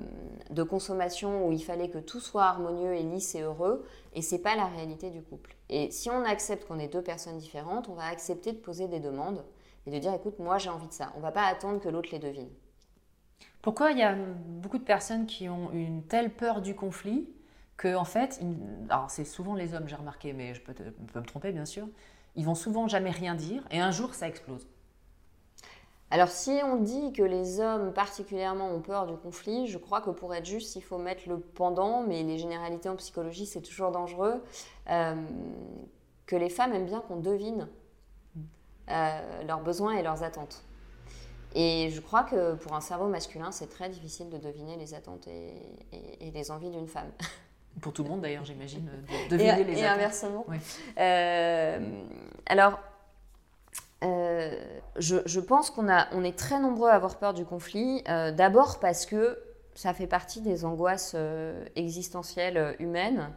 de 0.52 0.64
consommation 0.64 1.48
où 1.48 1.52
il 1.52 1.64
fallait 1.64 1.90
que 1.90 1.98
tout 1.98 2.20
soit 2.20 2.46
harmonieux 2.46 2.94
et 2.94 3.04
lisse 3.04 3.36
et 3.36 3.42
heureux, 3.42 3.86
et 4.14 4.22
c'est 4.22 4.40
pas 4.40 4.56
la 4.56 4.66
réalité 4.66 5.10
du 5.10 5.22
couple. 5.22 5.56
Et 5.70 5.92
si 5.92 6.10
on 6.10 6.24
accepte 6.24 6.68
qu'on 6.68 6.80
est 6.80 6.88
deux 6.88 7.02
personnes 7.02 7.38
différentes, 7.38 7.90
on 7.90 7.94
va 7.94 8.06
accepter 8.06 8.52
de 8.52 8.58
poser 8.58 8.88
des 8.88 9.00
demandes 9.00 9.44
et 9.86 9.92
de 9.92 9.98
dire 9.98 10.14
écoute, 10.14 10.40
moi 10.40 10.58
j'ai 10.58 10.70
envie 10.70 10.88
de 10.88 10.94
ça. 10.94 11.12
On 11.18 11.20
va 11.20 11.32
pas 11.32 11.44
attendre 11.44 11.82
que 11.82 11.90
l'autre 11.90 12.10
les 12.12 12.20
devine. 12.20 12.50
Pourquoi 13.68 13.92
il 13.92 13.98
y 13.98 14.02
a 14.02 14.16
beaucoup 14.16 14.78
de 14.78 14.86
personnes 14.86 15.26
qui 15.26 15.50
ont 15.50 15.74
une 15.74 16.02
telle 16.02 16.30
peur 16.30 16.62
du 16.62 16.74
conflit 16.74 17.28
que 17.76 17.98
en 17.98 18.06
fait, 18.06 18.40
alors 18.88 19.12
c'est 19.12 19.26
souvent 19.26 19.56
les 19.56 19.74
hommes, 19.74 19.90
j'ai 19.90 19.98
remarqué, 19.98 20.32
mais 20.32 20.54
je 20.54 20.62
peux, 20.62 20.74
je 20.74 20.90
peux 20.90 21.20
me 21.20 21.26
tromper 21.26 21.52
bien 21.52 21.66
sûr, 21.66 21.86
ils 22.38 22.46
vont 22.46 22.56
souvent 22.56 22.88
jamais 22.88 23.10
rien 23.10 23.36
dire 23.36 23.68
et 23.70 23.82
un 23.82 23.92
jour 23.92 24.14
ça 24.14 24.30
explose. 24.30 24.66
Alors 26.12 26.30
si 26.30 26.62
on 26.64 26.78
dit 26.78 27.12
que 27.12 27.24
les 27.24 27.60
hommes 27.60 27.92
particulièrement 27.92 28.70
ont 28.70 28.80
peur 28.80 29.06
du 29.06 29.18
conflit, 29.18 29.68
je 29.68 29.78
crois 29.78 30.00
que 30.00 30.12
pour 30.12 30.34
être 30.34 30.46
juste, 30.46 30.78
il 30.78 30.82
faut 30.82 30.98
mettre 30.98 31.28
le 31.28 31.38
pendant, 31.38 32.04
mais 32.04 32.24
les 32.24 32.38
généralités 32.38 32.88
en 32.88 32.96
psychologie, 32.96 33.46
c'est 33.46 33.60
toujours 33.60 33.92
dangereux, 33.92 34.42
euh, 34.90 35.14
que 36.26 36.38
les 36.38 36.50
femmes 36.50 36.72
aiment 36.72 36.86
bien 36.86 37.02
qu'on 37.02 37.18
devine 37.18 37.68
euh, 38.90 39.44
leurs 39.44 39.60
besoins 39.60 39.98
et 39.98 40.04
leurs 40.04 40.24
attentes. 40.24 40.64
Et 41.60 41.90
je 41.90 42.00
crois 42.02 42.24
que 42.24 42.54
pour 42.54 42.76
un 42.76 42.82
cerveau 42.82 43.08
masculin, 43.08 43.52
c'est 43.52 43.68
très 43.68 43.90
difficile 43.90 44.30
de 44.30 44.38
deviner 44.38 44.78
les 44.78 44.94
attentes 44.94 45.28
et 45.28 46.32
les 46.32 46.52
envies 46.52 46.70
d'une 46.70 46.88
femme. 46.88 47.12
Pour 47.82 47.94
tout 47.94 48.04
le 48.04 48.10
monde 48.10 48.22
d'ailleurs, 48.22 48.46
j'imagine, 48.46 48.90
de 49.30 49.38
deviner 49.38 49.64
les 49.64 49.80
Et 49.80 49.86
inversement. 49.86 50.46
Euh, 50.98 51.80
alors, 52.48 52.80
euh, 54.04 54.60
je, 54.98 55.40
pense 55.40 55.70
qu'on 55.70 55.88
on 56.12 56.24
est 56.24 56.38
très 56.38 56.60
nombreux 56.60 56.90
à 56.90 56.96
avoir 56.96 57.18
peur 57.18 57.34
du 57.34 57.46
conflit. 57.46 58.04
Euh, 58.10 58.32
d'abord 58.32 58.80
parce 58.80 59.06
que 59.06 59.40
ça 59.76 59.94
fait 59.94 60.08
partie 60.08 60.42
des 60.42 60.66
angoisses 60.66 61.16
existentielles 61.76 62.76
humaines. 62.80 63.30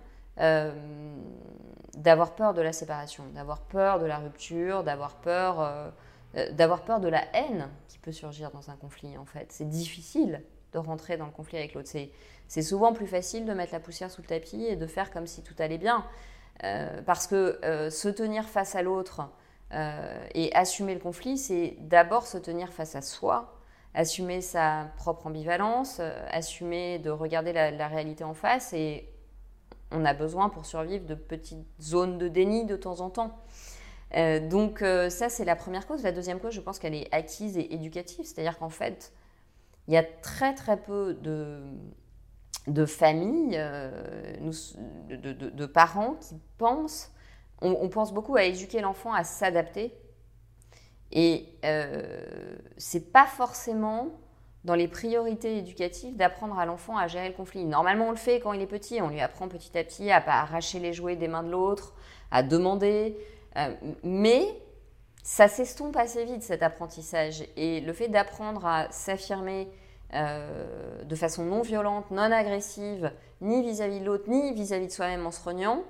d'avoir 1.96 2.34
peur 2.34 2.54
de 2.54 2.62
la 2.62 2.72
séparation, 2.72 3.24
d'avoir 3.34 3.60
peur 3.60 3.98
de 3.98 4.06
la 4.06 4.18
rupture, 4.18 4.84
d'avoir 4.84 5.16
peur, 5.16 5.92
d'avoir 6.52 6.82
peur 6.84 7.00
de 7.00 7.08
la 7.08 7.24
haine 7.34 7.68
qui 7.88 7.98
peut 7.98 8.12
surgir 8.12 8.50
dans 8.50 8.70
un 8.70 8.76
conflit. 8.76 9.16
En 9.18 9.24
fait, 9.24 9.46
c'est 9.50 9.68
difficile 9.68 10.42
de 10.72 10.78
rentrer 10.78 11.16
dans 11.16 11.26
le 11.26 11.32
conflit 11.32 11.58
avec 11.58 11.74
l'autre. 11.74 11.90
C'est 12.48 12.62
souvent 12.62 12.92
plus 12.92 13.06
facile 13.06 13.44
de 13.44 13.52
mettre 13.52 13.72
la 13.72 13.80
poussière 13.80 14.10
sous 14.10 14.22
le 14.22 14.26
tapis 14.26 14.64
et 14.64 14.76
de 14.76 14.86
faire 14.86 15.10
comme 15.10 15.26
si 15.26 15.42
tout 15.42 15.54
allait 15.58 15.78
bien. 15.78 16.06
Euh, 16.64 17.00
parce 17.06 17.26
que 17.26 17.58
euh, 17.64 17.88
se 17.88 18.08
tenir 18.08 18.44
face 18.44 18.74
à 18.74 18.82
l'autre 18.82 19.22
euh, 19.72 20.26
et 20.34 20.54
assumer 20.54 20.94
le 20.94 21.00
conflit, 21.00 21.38
c'est 21.38 21.76
d'abord 21.80 22.26
se 22.26 22.36
tenir 22.36 22.72
face 22.72 22.94
à 22.96 23.00
soi, 23.00 23.56
assumer 23.94 24.42
sa 24.42 24.88
propre 24.96 25.26
ambivalence, 25.26 26.00
assumer 26.30 26.98
de 26.98 27.10
regarder 27.10 27.52
la, 27.52 27.88
réalité 27.88 28.24
en 28.24 28.34
face 28.34 28.72
et 28.72 29.08
on 29.90 30.04
a 30.04 30.12
besoin 30.12 30.50
pour 30.50 30.66
survivre 30.66 31.06
de 31.06 31.14
petites 31.14 31.66
zones 31.80 32.18
de 32.18 32.28
déni 32.28 32.66
de 32.66 32.76
temps 32.76 33.00
en 33.00 33.10
temps. 33.10 33.36
Donc 34.12 34.80
ça, 34.80 35.28
c'est 35.28 35.44
la 35.44 35.56
première 35.56 35.86
cause. 35.86 36.02
La 36.02 36.12
deuxième 36.12 36.40
cause, 36.40 36.52
je 36.52 36.60
pense 36.60 36.78
qu'elle 36.78 36.94
est 36.94 37.12
acquise 37.12 37.56
et 37.56 37.74
éducative, 37.74 38.24
c'est-à-dire 38.24 38.58
qu'en 38.58 38.68
fait, 38.68 39.12
il 39.90 39.94
y 39.94 39.96
a 39.96 40.04
très 40.04 40.54
très 40.54 40.76
peu 40.76 41.14
de, 41.14 42.86
familles, 42.86 43.56
euh, 43.56 44.36
de, 45.10 45.66
parents 45.66 46.14
qui 46.14 46.36
pensent, 46.58 47.10
on, 47.60 47.88
pense 47.88 48.14
beaucoup 48.14 48.36
à 48.36 48.44
éduquer 48.44 48.80
l'enfant 48.82 49.12
à 49.12 49.24
s'adapter. 49.24 49.92
Et 51.10 51.48
euh, 51.64 52.56
c'est 52.76 53.12
pas 53.12 53.26
forcément 53.26 54.20
dans 54.62 54.76
les 54.76 54.86
priorités 54.86 55.58
éducatives 55.58 56.16
d'apprendre 56.16 56.56
à 56.58 56.66
l'enfant 56.66 56.96
à 56.96 57.08
gérer 57.08 57.28
le 57.28 57.34
conflit. 57.34 57.64
Normalement, 57.64 58.06
on 58.06 58.10
le 58.12 58.16
fait 58.16 58.38
quand 58.38 58.52
il 58.52 58.60
est 58.60 58.68
petit, 58.68 59.02
on 59.02 59.08
lui 59.08 59.20
apprend 59.20 59.48
petit 59.48 59.76
à 59.76 59.82
petit 59.82 60.10
à 60.12 60.20
pas 60.20 60.34
arracher 60.34 60.78
les 60.78 60.92
jouets 60.92 61.16
des 61.16 61.26
mains 61.26 61.42
de 61.42 61.50
l'autre, 61.50 61.94
à 62.30 62.44
demander. 62.44 63.16
Euh, 63.56 63.74
mais 64.02 64.42
ça 65.22 65.48
s'estompe 65.48 65.96
assez 65.96 66.24
vite 66.24 66.42
cet 66.42 66.62
apprentissage. 66.62 67.44
Et 67.56 67.80
le 67.80 67.92
fait 67.92 68.08
d'apprendre 68.08 68.66
à 68.66 68.90
s'affirmer 68.90 69.68
euh, 70.14 71.02
de 71.04 71.14
façon 71.14 71.44
non 71.44 71.62
violente, 71.62 72.10
non 72.10 72.32
agressive, 72.32 73.12
ni 73.40 73.62
vis-à-vis 73.62 74.00
de 74.00 74.04
l'autre, 74.04 74.28
ni 74.28 74.52
vis-à-vis 74.54 74.86
de 74.86 74.92
soi-même 74.92 75.26
en 75.26 75.30
se 75.30 75.42
reniant, 75.42 75.84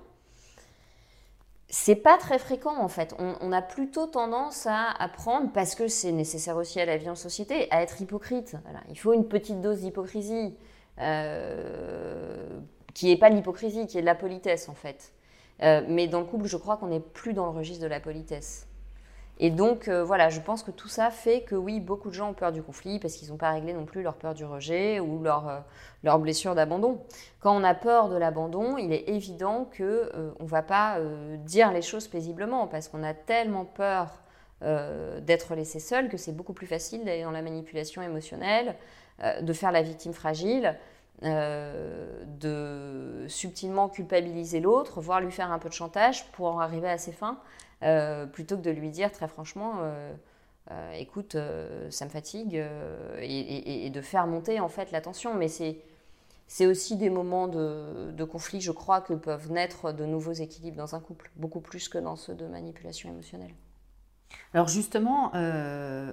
c'est 1.70 1.96
pas 1.96 2.18
très 2.18 2.38
fréquent 2.38 2.76
en 2.82 2.88
fait. 2.88 3.14
On, 3.18 3.52
a 3.52 3.62
plutôt 3.62 4.06
tendance 4.06 4.66
à 4.66 4.90
apprendre, 4.90 5.50
parce 5.52 5.74
que 5.74 5.88
c'est 5.88 6.12
nécessaire 6.12 6.56
aussi 6.56 6.80
à 6.80 6.84
la 6.84 6.96
vie 6.96 7.08
en 7.08 7.14
société, 7.14 7.68
à 7.70 7.82
être 7.82 8.00
hypocrite. 8.02 8.56
Il 8.88 8.98
faut 8.98 9.12
une 9.12 9.28
petite 9.28 9.60
dose 9.60 9.80
d'hypocrisie, 9.80 10.54
euh, 10.98 12.46
qui 12.92 13.06
n'est 13.06 13.16
pas 13.16 13.28
l'hypocrisie, 13.28 13.86
qui 13.86 13.98
est 13.98 14.02
de 14.02 14.06
la 14.06 14.16
politesse 14.16 14.68
en 14.68 14.74
fait. 14.74 15.12
Euh, 15.62 15.82
mais 15.88 16.08
dans 16.08 16.20
le 16.20 16.26
couple, 16.26 16.46
je 16.46 16.56
crois 16.56 16.76
qu'on 16.76 16.88
n'est 16.88 17.00
plus 17.00 17.32
dans 17.32 17.44
le 17.44 17.52
registre 17.52 17.82
de 17.82 17.88
la 17.88 18.00
politesse. 18.00 18.66
Et 19.42 19.48
donc, 19.48 19.88
euh, 19.88 20.04
voilà, 20.04 20.28
je 20.28 20.38
pense 20.38 20.62
que 20.62 20.70
tout 20.70 20.88
ça 20.88 21.10
fait 21.10 21.40
que 21.40 21.54
oui, 21.54 21.80
beaucoup 21.80 22.10
de 22.10 22.14
gens 22.14 22.28
ont 22.28 22.34
peur 22.34 22.52
du 22.52 22.62
conflit 22.62 22.98
parce 22.98 23.14
qu'ils 23.14 23.30
n'ont 23.30 23.38
pas 23.38 23.52
réglé 23.52 23.72
non 23.72 23.86
plus 23.86 24.02
leur 24.02 24.16
peur 24.16 24.34
du 24.34 24.44
rejet 24.44 25.00
ou 25.00 25.22
leur, 25.22 25.64
euh, 26.04 26.18
blessure 26.18 26.54
d'abandon. 26.54 27.00
Quand 27.40 27.58
on 27.58 27.64
a 27.64 27.72
peur 27.74 28.10
de 28.10 28.16
l'abandon, 28.16 28.76
il 28.76 28.92
est 28.92 29.08
évident 29.08 29.64
qu'on 29.64 29.82
euh, 29.84 30.32
ne 30.38 30.46
va 30.46 30.60
pas 30.60 30.98
dire 31.38 31.72
les 31.72 31.80
choses 31.80 32.06
paisiblement 32.06 32.66
parce 32.66 32.88
qu'on 32.88 33.02
a 33.02 33.14
tellement 33.14 33.64
peur 33.64 34.22
d'être 35.22 35.54
laissé 35.54 35.80
seul 35.80 36.10
que 36.10 36.18
c'est 36.18 36.36
beaucoup 36.36 36.52
plus 36.52 36.66
facile 36.66 37.02
d'aller 37.06 37.22
dans 37.22 37.30
la 37.30 37.40
manipulation 37.40 38.02
émotionnelle, 38.02 38.76
de 39.40 39.52
faire 39.54 39.72
la 39.72 39.80
victime 39.80 40.12
fragile. 40.12 40.76
De 41.22 43.26
subtilement 43.28 43.88
culpabiliser 43.88 44.60
l'autre, 44.60 45.00
voire 45.00 45.20
lui 45.20 45.30
faire 45.30 45.52
un 45.52 45.58
peu 45.58 45.68
de 45.68 45.74
chantage 45.74 46.30
pour 46.32 46.46
en 46.46 46.60
arriver 46.60 46.88
à 46.88 46.98
ses 46.98 47.12
fins. 47.12 47.38
Euh, 47.82 48.26
plutôt 48.26 48.56
que 48.56 48.62
de 48.62 48.70
lui 48.70 48.90
dire 48.90 49.10
très 49.10 49.28
franchement, 49.28 49.76
euh, 49.78 50.12
euh, 50.70 50.92
écoute, 50.92 51.36
ça 51.90 52.04
me 52.04 52.10
fatigue, 52.10 52.62
et, 53.20 53.90
de 53.90 54.00
faire 54.00 54.26
monter 54.26 54.60
en 54.60 54.68
fait 54.68 54.92
la 54.92 55.00
tension. 55.00 55.34
Mais 55.34 55.48
c'est 55.48 56.66
aussi 56.66 56.96
des 56.96 57.10
moments 57.10 57.48
de, 57.48 58.24
conflit, 58.24 58.60
je 58.60 58.72
crois, 58.72 59.00
que 59.00 59.14
peuvent 59.14 59.50
naître 59.50 59.92
de 59.92 60.04
nouveaux 60.04 60.32
équilibres 60.32 60.76
dans 60.76 60.94
un 60.94 61.00
couple, 61.00 61.30
beaucoup 61.36 61.60
plus 61.60 61.88
que 61.88 61.98
dans 61.98 62.16
ceux 62.16 62.34
de 62.34 62.46
manipulation 62.46 63.08
émotionnelle. 63.08 63.54
Alors 64.54 64.68
justement, 64.68 65.32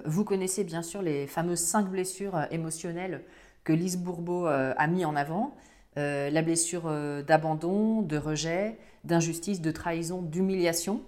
vous 0.04 0.24
connaissez 0.24 0.64
bien 0.64 0.82
sûr 0.82 1.02
les 1.02 1.26
fameuses 1.26 1.60
cinq 1.60 1.88
blessures 1.88 2.46
émotionnelles 2.50 3.22
que 3.64 3.72
Lise 3.72 3.98
Bourbeau 3.98 4.46
a 4.46 4.86
mis 4.86 5.04
en 5.04 5.16
avant. 5.16 5.56
la 5.96 6.42
blessure 6.42 6.90
d'abandon, 7.26 8.02
de 8.02 8.16
rejet, 8.16 8.78
d'injustice, 9.04 9.60
de 9.60 9.70
trahison, 9.70 10.22
d'humiliation. 10.22 11.02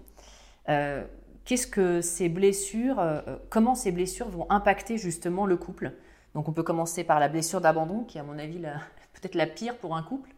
Euh, 0.69 1.05
qu'est-ce 1.45 1.67
que 1.67 2.01
ces 2.01 2.29
blessures, 2.29 2.99
euh, 2.99 3.21
comment 3.49 3.75
ces 3.75 3.93
blessures 3.93 4.29
vont 4.29 4.47
impacter 4.51 4.99
justement 4.99 5.47
le 5.47 5.57
couple? 5.57 5.93
Donc 6.35 6.49
on 6.49 6.53
peut 6.53 6.63
commencer 6.63 7.05
par 7.05 7.21
la 7.21 7.29
blessure 7.29 7.61
d'abandon, 7.61 8.05
qui 8.05 8.19
est 8.19 8.21
à 8.21 8.25
mon 8.25 8.39
avis 8.39 8.59
peut-être 9.13 9.35
la 9.35 9.47
pire 9.47 9.77
pour 9.77 9.97
un 9.97 10.03
couple. 10.03 10.31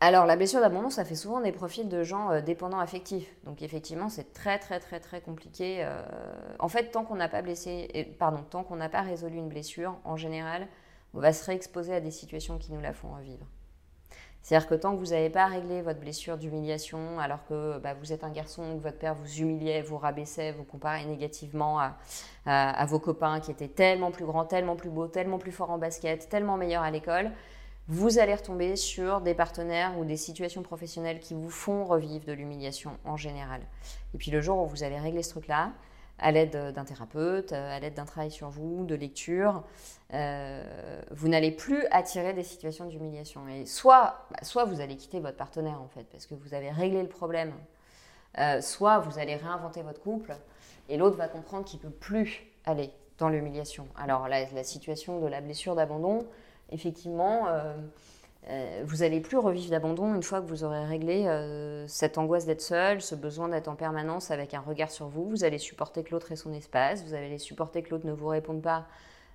Alors, 0.00 0.26
la 0.26 0.36
blessure 0.36 0.60
d'abandon, 0.60 0.90
ça 0.90 1.04
fait 1.04 1.14
souvent 1.14 1.40
des 1.40 1.52
profils 1.52 1.88
de 1.88 2.02
gens 2.02 2.30
euh, 2.30 2.40
dépendants 2.42 2.78
affectifs. 2.78 3.34
Donc, 3.44 3.62
effectivement, 3.62 4.08
c'est 4.08 4.32
très, 4.34 4.58
très, 4.58 4.78
très, 4.78 5.00
très 5.00 5.20
compliqué. 5.20 5.88
En 6.58 6.68
fait, 6.68 6.90
tant 6.90 7.04
qu'on 7.04 7.16
n'a 7.16 7.28
pas 7.28 7.42
blessé, 7.42 8.14
pardon, 8.18 8.44
tant 8.50 8.62
qu'on 8.62 8.76
n'a 8.76 8.88
pas 8.88 9.02
résolu 9.02 9.38
une 9.38 9.48
blessure, 9.48 9.96
en 10.04 10.16
général, 10.16 10.68
on 11.14 11.20
va 11.20 11.32
se 11.32 11.44
réexposer 11.44 11.94
à 11.94 12.00
des 12.00 12.10
situations 12.10 12.58
qui 12.58 12.72
nous 12.72 12.80
la 12.80 12.92
font 12.92 13.14
revivre. 13.14 13.46
C'est-à-dire 14.46 14.68
que 14.68 14.76
tant 14.76 14.92
que 14.92 14.98
vous 14.98 15.10
n'avez 15.10 15.28
pas 15.28 15.46
réglé 15.46 15.82
votre 15.82 15.98
blessure 15.98 16.38
d'humiliation, 16.38 17.18
alors 17.18 17.44
que 17.48 17.78
bah, 17.78 17.94
vous 17.94 18.12
êtes 18.12 18.22
un 18.22 18.30
garçon, 18.30 18.76
que 18.76 18.80
votre 18.80 18.96
père 18.96 19.16
vous 19.16 19.40
humiliait, 19.40 19.82
vous 19.82 19.98
rabaissait, 19.98 20.52
vous 20.52 20.62
comparait 20.62 21.04
négativement 21.04 21.80
à, 22.46 22.86
vos 22.86 23.00
copains 23.00 23.40
qui 23.40 23.50
étaient 23.50 23.66
tellement 23.66 24.12
plus 24.12 24.24
grands, 24.24 24.44
tellement 24.44 24.76
plus 24.76 24.88
beaux, 24.88 25.08
tellement 25.08 25.38
plus 25.38 25.50
forts 25.50 25.72
en 25.72 25.78
basket, 25.78 26.28
tellement 26.28 26.56
meilleurs 26.56 26.84
à 26.84 26.92
l'école, 26.92 27.32
vous 27.88 28.18
allez 28.18 28.34
retomber 28.34 28.76
sur 28.76 29.20
des 29.20 29.34
partenaires 29.34 29.98
ou 29.98 30.04
des 30.04 30.16
situations 30.16 30.62
professionnelles 30.62 31.20
qui 31.20 31.34
vous 31.34 31.50
font 31.50 31.84
revivre 31.84 32.24
de 32.26 32.32
l'humiliation 32.32 32.98
en 33.04 33.16
général. 33.16 33.60
Et 34.14 34.18
puis 34.18 34.30
le 34.30 34.40
jour 34.40 34.58
où 34.58 34.66
vous 34.66 34.82
allez 34.82 34.98
régler 34.98 35.22
ce 35.22 35.30
truc-là, 35.30 35.72
à 36.18 36.32
l'aide 36.32 36.72
d'un 36.74 36.84
thérapeute, 36.84 37.52
à 37.52 37.78
l'aide 37.78 37.94
d'un 37.94 38.06
travail 38.06 38.30
sur 38.30 38.48
vous, 38.48 38.84
de 38.86 38.94
lecture, 38.94 39.62
euh, 40.14 41.00
vous 41.10 41.28
n'allez 41.28 41.50
plus 41.50 41.84
attirer 41.90 42.32
des 42.32 42.42
situations 42.42 42.86
d'humiliation. 42.86 43.46
Et 43.48 43.66
soit, 43.66 44.26
bah, 44.30 44.38
soit 44.42 44.64
vous 44.64 44.80
allez 44.80 44.96
quitter 44.96 45.20
votre 45.20 45.36
partenaire 45.36 45.80
en 45.80 45.88
fait, 45.88 46.04
parce 46.04 46.26
que 46.26 46.34
vous 46.34 46.54
avez 46.54 46.70
réglé 46.70 47.02
le 47.02 47.08
problème, 47.08 47.52
euh, 48.38 48.60
soit 48.60 48.98
vous 48.98 49.18
allez 49.18 49.36
réinventer 49.36 49.82
votre 49.82 50.00
couple 50.00 50.34
et 50.88 50.96
l'autre 50.96 51.16
va 51.16 51.28
comprendre 51.28 51.64
qu'il 51.64 51.78
ne 51.80 51.84
peut 51.84 51.90
plus 51.90 52.46
aller 52.64 52.90
dans 53.18 53.28
l'humiliation. 53.28 53.88
Alors 53.96 54.28
la, 54.28 54.64
situation 54.64 55.20
de 55.20 55.26
la 55.26 55.40
blessure 55.40 55.74
d'abandon, 55.74 56.26
effectivement, 56.70 57.48
euh, 57.48 57.74
euh, 58.48 58.82
vous 58.84 58.98
n'allez 58.98 59.20
plus 59.20 59.38
revivre 59.38 59.70
d'abandon 59.70 60.14
une 60.14 60.22
fois 60.22 60.40
que 60.40 60.46
vous 60.46 60.64
aurez 60.64 60.84
réglé 60.84 61.26
euh, 61.26 61.86
cette 61.88 62.18
angoisse 62.18 62.46
d'être 62.46 62.60
seul, 62.60 63.00
ce 63.00 63.14
besoin 63.14 63.48
d'être 63.48 63.68
en 63.68 63.74
permanence 63.74 64.30
avec 64.30 64.54
un 64.54 64.60
regard 64.60 64.90
sur 64.90 65.08
vous. 65.08 65.28
Vous 65.28 65.44
allez 65.44 65.58
supporter 65.58 66.02
que 66.04 66.10
l'autre 66.12 66.32
ait 66.32 66.36
son 66.36 66.52
espace, 66.52 67.04
vous 67.04 67.14
allez 67.14 67.38
supporter 67.38 67.82
que 67.82 67.90
l'autre 67.90 68.06
ne 68.06 68.12
vous 68.12 68.28
réponde 68.28 68.62
pas 68.62 68.86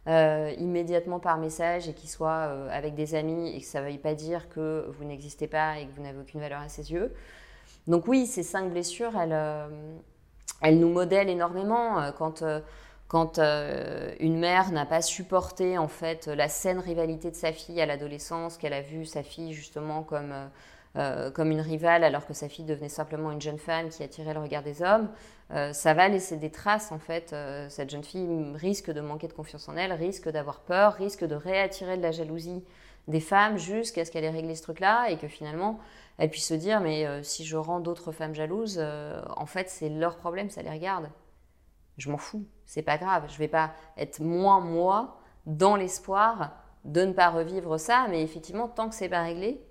immédiatement 0.08 1.20
par 1.20 1.38
message 1.38 1.88
et 1.88 1.94
qu'il 1.94 2.10
soit 2.10 2.50
avec 2.72 2.96
des 2.96 3.14
amis 3.14 3.56
et 3.56 3.60
que 3.60 3.68
ça 3.68 3.82
ne 3.82 3.86
veuille 3.86 4.00
pas 4.00 4.16
dire 4.16 4.50
que 4.50 4.88
vous 4.90 5.04
n'existez 5.06 5.46
pas 5.46 5.78
et 5.78 5.86
que 5.86 5.92
vous 5.96 6.02
n'avez 6.02 6.18
aucune 6.18 6.40
valeur 6.40 6.60
à 6.60 6.70
ses 6.70 6.92
yeux. 6.92 7.14
Donc 7.86 8.08
oui, 8.08 8.26
ces 8.26 8.42
cinq 8.42 8.72
blessures, 8.72 9.16
elles, 9.16 9.38
elles 10.64 10.80
nous 10.80 10.90
modèlent 10.90 11.30
énormément. 11.30 12.12
Quand 12.18 12.44
quand 13.12 13.40
euh, 13.40 14.16
une 14.22 14.40
mère 14.40 14.72
n'a 14.72 14.86
pas 14.86 15.02
supporté 15.02 15.78
en 15.78 15.90
fait 15.90 16.28
la 16.28 16.48
saine 16.48 16.80
rivalité 16.80 17.30
de 17.30 17.36
sa 17.36 17.52
fille 17.52 17.82
à 17.82 17.86
l'adolescence, 17.86 18.58
qu'elle 18.58 18.72
a 18.72 18.80
vu 18.80 19.06
sa 19.06 19.22
fille 19.22 19.52
justement 19.52 20.02
comme, 20.02 20.32
euh, 20.32 20.48
euh, 20.96 21.30
comme 21.30 21.52
une 21.52 21.60
rivale 21.60 22.06
alors 22.06 22.26
que 22.26 22.34
sa 22.34 22.48
fille 22.48 22.64
devenait 22.64 22.88
simplement 22.88 23.30
une 23.34 23.42
jeune 23.42 23.58
femme 23.58 23.90
qui 23.90 24.02
attirait 24.02 24.34
le 24.34 24.40
regard 24.40 24.64
des 24.64 24.82
hommes, 24.82 25.10
ça 25.74 25.94
va 25.94 26.08
laisser 26.08 26.38
des 26.38 26.52
traces 26.52 26.94
en 26.94 27.00
fait. 27.00 27.36
cette 27.68 27.90
jeune 27.90 28.06
fille 28.06 28.30
risque 28.56 28.90
de 28.90 29.02
manquer 29.02 29.28
de 29.28 29.34
confiance 29.34 29.68
en 29.68 29.76
elle, 29.76 29.92
risque 29.92 30.30
d'avoir 30.30 30.62
peur, 30.62 30.94
risque 30.94 31.26
de 31.26 31.36
réattirer 31.36 31.98
de 31.98 32.02
la 32.02 32.12
jalousie 32.14 32.64
des 33.10 33.20
femmes 33.20 33.58
jusqu'à 33.58 34.06
ce 34.06 34.12
qu'elle 34.12 34.24
ait 34.24 34.30
réglé 34.30 34.56
ce 34.56 34.62
truc-là 34.62 35.10
et 35.10 35.18
que 35.18 35.28
finalement 35.28 35.80
elle 36.18 36.30
puisse 36.30 36.48
se 36.48 36.54
dire 36.54 36.80
mais 36.80 37.06
si 37.24 37.44
je 37.44 37.58
rends 37.58 37.82
d'autres 37.82 38.14
femmes 38.14 38.36
jalouses, 38.36 38.82
en 39.36 39.46
fait 39.46 39.70
c'est 39.70 39.90
leur 39.90 40.16
problème, 40.16 40.50
ça 40.50 40.62
les 40.62 40.72
regarde 40.72 41.10
je 41.98 42.10
m'en 42.10 42.18
fous, 42.18 42.46
c'est 42.66 42.82
pas 42.82 42.98
grave, 42.98 43.26
je 43.28 43.38
vais 43.38 43.48
pas 43.48 43.72
être 43.98 44.22
moins 44.22 44.60
moi 44.60 45.20
dans 45.46 45.76
l'espoir 45.76 46.52
de 46.86 47.02
ne 47.02 47.14
pas 47.14 47.30
revivre 47.30 47.80
ça, 47.80 48.08
mais 48.10 48.24
effectivement, 48.24 48.68
tant 48.68 48.90
que 48.90 48.96
c'est 48.96 49.10
pas 49.10 49.22
réglé, 49.22 49.62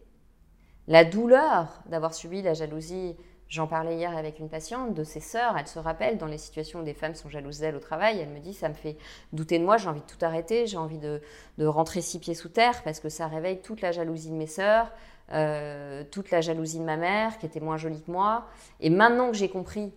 la 0.86 1.04
douleur 1.04 1.82
d'avoir 1.86 2.14
subi 2.14 2.42
la 2.42 2.54
jalousie, 2.54 3.16
j'en 3.48 3.66
parlais 3.66 3.96
hier 3.96 4.16
avec 4.16 4.38
une 4.38 4.48
patiente, 4.48 4.94
de 4.94 5.04
ses 5.04 5.20
sœurs, 5.20 5.56
elle 5.58 5.66
se 5.66 5.78
rappelle 5.78 6.18
dans 6.18 6.26
les 6.26 6.38
situations 6.38 6.80
où 6.80 6.82
des 6.82 6.94
femmes 6.94 7.14
sont 7.14 7.28
jalouses 7.28 7.58
d'elle 7.58 7.76
au 7.76 7.80
travail, 7.80 8.18
elle 8.20 8.28
me 8.28 8.38
dit 8.38 8.54
ça 8.54 8.68
me 8.68 8.74
fait 8.74 8.96
douter 9.32 9.58
de 9.58 9.64
moi, 9.64 9.76
j'ai 9.76 9.88
envie 9.88 10.00
de 10.00 10.06
tout 10.06 10.24
arrêter, 10.24 10.66
j'ai 10.66 10.76
envie 10.76 10.98
de, 10.98 11.20
rentrer 11.58 12.00
six 12.00 12.18
pieds 12.18 12.34
sous 12.34 12.48
terre 12.48 12.82
parce 12.84 13.00
que 13.00 13.08
ça 13.08 13.26
réveille 13.26 13.60
toute 13.60 13.80
la 13.80 13.92
jalousie 13.92 14.30
de 14.30 14.36
mes 14.36 14.46
sœurs, 14.46 14.90
euh, 15.32 16.04
toute 16.10 16.30
la 16.30 16.40
jalousie 16.40 16.78
de 16.78 16.84
ma 16.84 16.96
mère 16.96 17.38
qui 17.38 17.46
était 17.46 17.60
moins 17.60 17.76
jolie 17.76 18.02
que 18.02 18.10
moi. 18.10 18.46
Et 18.80 18.90
maintenant 18.90 19.30
que 19.30 19.36
j'ai 19.36 19.48
compris 19.48 19.92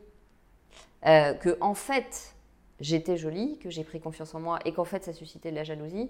euh, 1.05 1.33
que 1.33 1.57
en 1.59 1.73
fait 1.73 2.35
j'étais 2.79 3.17
jolie, 3.17 3.57
que 3.59 3.69
j'ai 3.69 3.83
pris 3.83 3.99
confiance 3.99 4.33
en 4.35 4.39
moi 4.39 4.59
et 4.65 4.73
qu'en 4.73 4.85
fait 4.85 5.03
ça 5.03 5.13
suscitait 5.13 5.51
de 5.51 5.55
la 5.55 5.63
jalousie, 5.63 6.09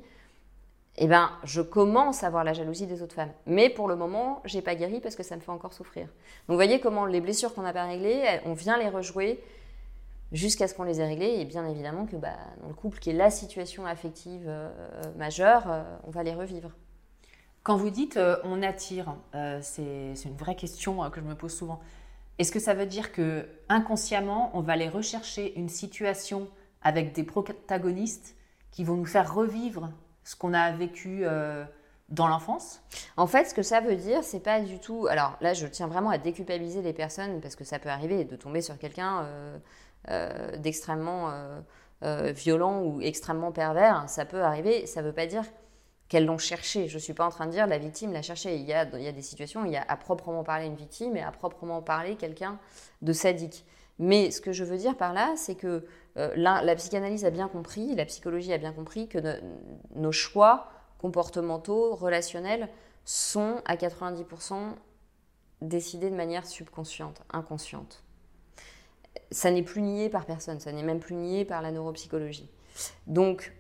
eh 0.97 1.08
ben 1.08 1.32
je 1.43 1.62
commence 1.62 2.23
à 2.23 2.27
avoir 2.27 2.43
la 2.43 2.53
jalousie 2.53 2.86
des 2.86 3.01
autres 3.01 3.15
femmes. 3.15 3.32
Mais 3.47 3.69
pour 3.69 3.88
le 3.88 3.95
moment, 3.95 4.41
j'ai 4.45 4.62
pas 4.62 4.75
guéri 4.75 4.99
parce 4.99 5.15
que 5.15 5.23
ça 5.23 5.36
me 5.36 5.41
fait 5.41 5.51
encore 5.51 5.73
souffrir. 5.73 6.06
Donc 6.06 6.49
vous 6.49 6.56
voyez 6.56 6.79
comment 6.79 7.06
les 7.06 7.21
blessures 7.21 7.53
qu'on 7.53 7.63
n'a 7.63 7.73
pas 7.73 7.86
réglées, 7.86 8.39
on 8.45 8.53
vient 8.53 8.77
les 8.77 8.89
rejouer 8.89 9.43
jusqu'à 10.32 10.67
ce 10.67 10.75
qu'on 10.75 10.84
les 10.84 11.01
ait 11.01 11.08
réglées. 11.08 11.39
Et 11.39 11.45
bien 11.45 11.67
évidemment 11.67 12.06
que 12.06 12.15
bah, 12.15 12.38
dans 12.62 12.67
le 12.67 12.75
couple 12.75 12.99
qui 12.99 13.10
est 13.10 13.13
la 13.13 13.32
situation 13.32 13.88
affective 13.88 14.45
euh, 14.47 14.69
majeure, 15.17 15.63
euh, 15.67 15.84
on 16.06 16.12
va 16.12 16.21
les 16.21 16.34
revivre. 16.34 16.69
Quand 17.63 17.77
vous 17.77 17.89
dites 17.89 18.19
on 18.43 18.62
attire, 18.62 19.15
c'est 19.62 20.13
une 20.25 20.36
vraie 20.36 20.56
question 20.56 21.10
que 21.10 21.21
je 21.21 21.25
me 21.25 21.34
pose 21.34 21.56
souvent. 21.56 21.79
Est-ce 22.39 22.52
que 22.52 22.60
ça 22.60 22.74
veut 22.74 22.86
dire 22.86 23.12
que 23.12 23.48
inconsciemment, 23.69 24.52
on 24.54 24.62
va 24.62 24.74
aller 24.74 24.89
rechercher 24.89 25.58
une 25.58 25.69
situation 25.69 26.48
avec 26.82 27.13
des 27.13 27.24
protagonistes 27.24 28.36
qui 28.72 28.84
vont 28.84 28.96
nous 28.96 29.06
faire 29.06 29.34
revivre 29.34 29.91
ce 30.24 30.36
qu'on 30.36 30.54
a 30.54 30.72
vécu 30.72 31.22
euh, 31.24 31.63
dans 32.10 32.28
l'enfance? 32.28 32.82
En 33.17 33.28
fait, 33.28 33.46
ce 33.46 33.54
que 33.54 33.62
ça 33.62 33.82
veut 33.82 33.96
dire, 33.96 34.24
c'est 34.24 34.39
pas 34.39 34.62
du 34.62 34.80
tout. 34.80 35.06
Alors 35.08 35.38
là, 35.41 35.54
je 35.54 35.67
tiens 35.67 35.88
vraiment 35.88 36.10
à 36.10 36.17
déculpabiliser 36.17 36.82
les 36.82 36.93
personnes 36.93 37.39
parce 37.39 37.56
que 37.56 37.63
ça 37.63 37.78
peut 37.78 37.89
arriver 37.89 38.26
de 38.26 38.36
tomber 38.36 38.62
sur 38.62 38.78
quelqu'un 38.80 39.24
euh, 39.24 39.58
euh, 40.10 40.58
d'extrêmement 40.58 41.32
violent 42.02 42.82
ou 42.82 43.00
extrêmement 43.00 43.54
pervers. 43.54 44.10
Ça 44.10 44.26
peut 44.26 44.43
arriver. 44.43 44.88
Ça 44.88 45.02
veut 45.02 45.13
pas 45.13 45.26
dire 45.26 45.46
qu'elles 46.13 46.26
l'ont 46.26 46.38
cherché. 46.38 46.88
Je 46.88 46.93
ne 46.93 46.99
suis 46.99 47.15
pas 47.15 47.26
en 47.26 47.32
train 47.32 47.47
de 47.47 47.52
dire 47.52 47.65
la 47.65 47.80
victime 47.80 48.13
l'a 48.13 48.21
cherché. 48.21 48.56
Il 48.56 48.62
y, 48.65 48.73
a, 48.73 48.84
il 48.84 49.02
y 49.02 49.08
a 49.08 49.12
des 49.12 49.23
situations 49.23 49.63
où 49.63 49.65
il 49.65 49.71
y 49.71 49.78
a 49.78 49.82
à 49.88 49.97
proprement 49.97 50.43
parler 50.43 50.67
une 50.67 50.76
victime 50.76 51.17
et 51.17 51.23
à 51.23 51.32
proprement 51.32 51.82
parler 51.82 52.17
quelqu'un 52.17 52.60
de 53.02 53.13
sadique. 53.13 53.65
Mais 53.97 54.30
ce 54.30 54.39
que 54.39 54.52
je 54.52 54.63
veux 54.63 54.78
dire 54.78 54.95
par 54.95 55.12
là, 55.12 55.34
c'est 55.36 55.56
que 55.56 55.88
euh, 56.17 56.32
la, 56.36 56.76
psychanalyse 56.76 57.26
a 57.26 57.32
bien 57.32 57.47
compris, 57.47 57.95
la 57.95 58.06
psychologie 58.06 58.54
a 58.54 58.60
bien 58.60 58.73
compris 58.73 59.08
que 59.08 59.17
nos 59.96 60.12
choix 60.12 60.69
comportementaux, 61.00 61.96
relationnels, 61.96 62.69
sont 63.06 63.63
à 63.65 63.75
90% 63.75 64.75
décidés 65.62 66.12
de 66.12 66.15
manière 66.15 66.46
subconsciente, 66.46 67.23
inconsciente. 67.31 68.04
Ça 69.31 69.50
n'est 69.50 69.63
plus 69.63 69.81
nié 69.81 70.10
par 70.10 70.27
personne, 70.27 70.60
ça 70.60 70.71
n'est 70.71 70.83
même 70.83 71.00
plus 71.00 71.15
nié 71.15 71.44
par 71.44 71.63
la 71.63 71.71
neuropsychologie. 71.71 72.52
Donc, 73.08 73.52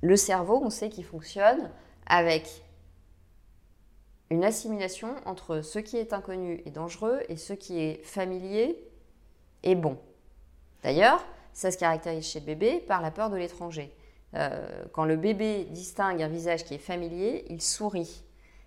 le 0.00 0.16
cerveau, 0.16 0.60
on 0.62 0.70
sait 0.70 0.88
qu'il 0.88 1.04
fonctionne 1.04 1.70
avec 2.06 2.64
une 4.30 4.44
assimilation 4.44 5.14
entre 5.24 5.62
ce 5.62 5.78
qui 5.78 5.96
est 5.96 6.12
inconnu 6.12 6.62
et 6.66 6.70
dangereux 6.70 7.20
et 7.28 7.36
ce 7.36 7.52
qui 7.52 7.80
est 7.80 8.04
familier 8.04 8.78
est 9.62 9.74
bon. 9.74 9.98
D'ailleurs, 10.82 11.24
ça 11.52 11.70
se 11.70 11.78
caractérise 11.78 12.26
chez 12.26 12.40
le 12.40 12.46
bébé 12.46 12.78
par 12.80 13.00
la 13.00 13.10
peur 13.10 13.30
de 13.30 13.36
l'étranger. 13.36 13.94
Euh, 14.34 14.84
quand 14.92 15.04
le 15.04 15.16
bébé 15.16 15.64
distingue 15.70 16.22
un 16.22 16.28
visage 16.28 16.64
qui 16.64 16.74
est 16.74 16.78
familier, 16.78 17.44
il 17.48 17.62
sourit. 17.62 18.22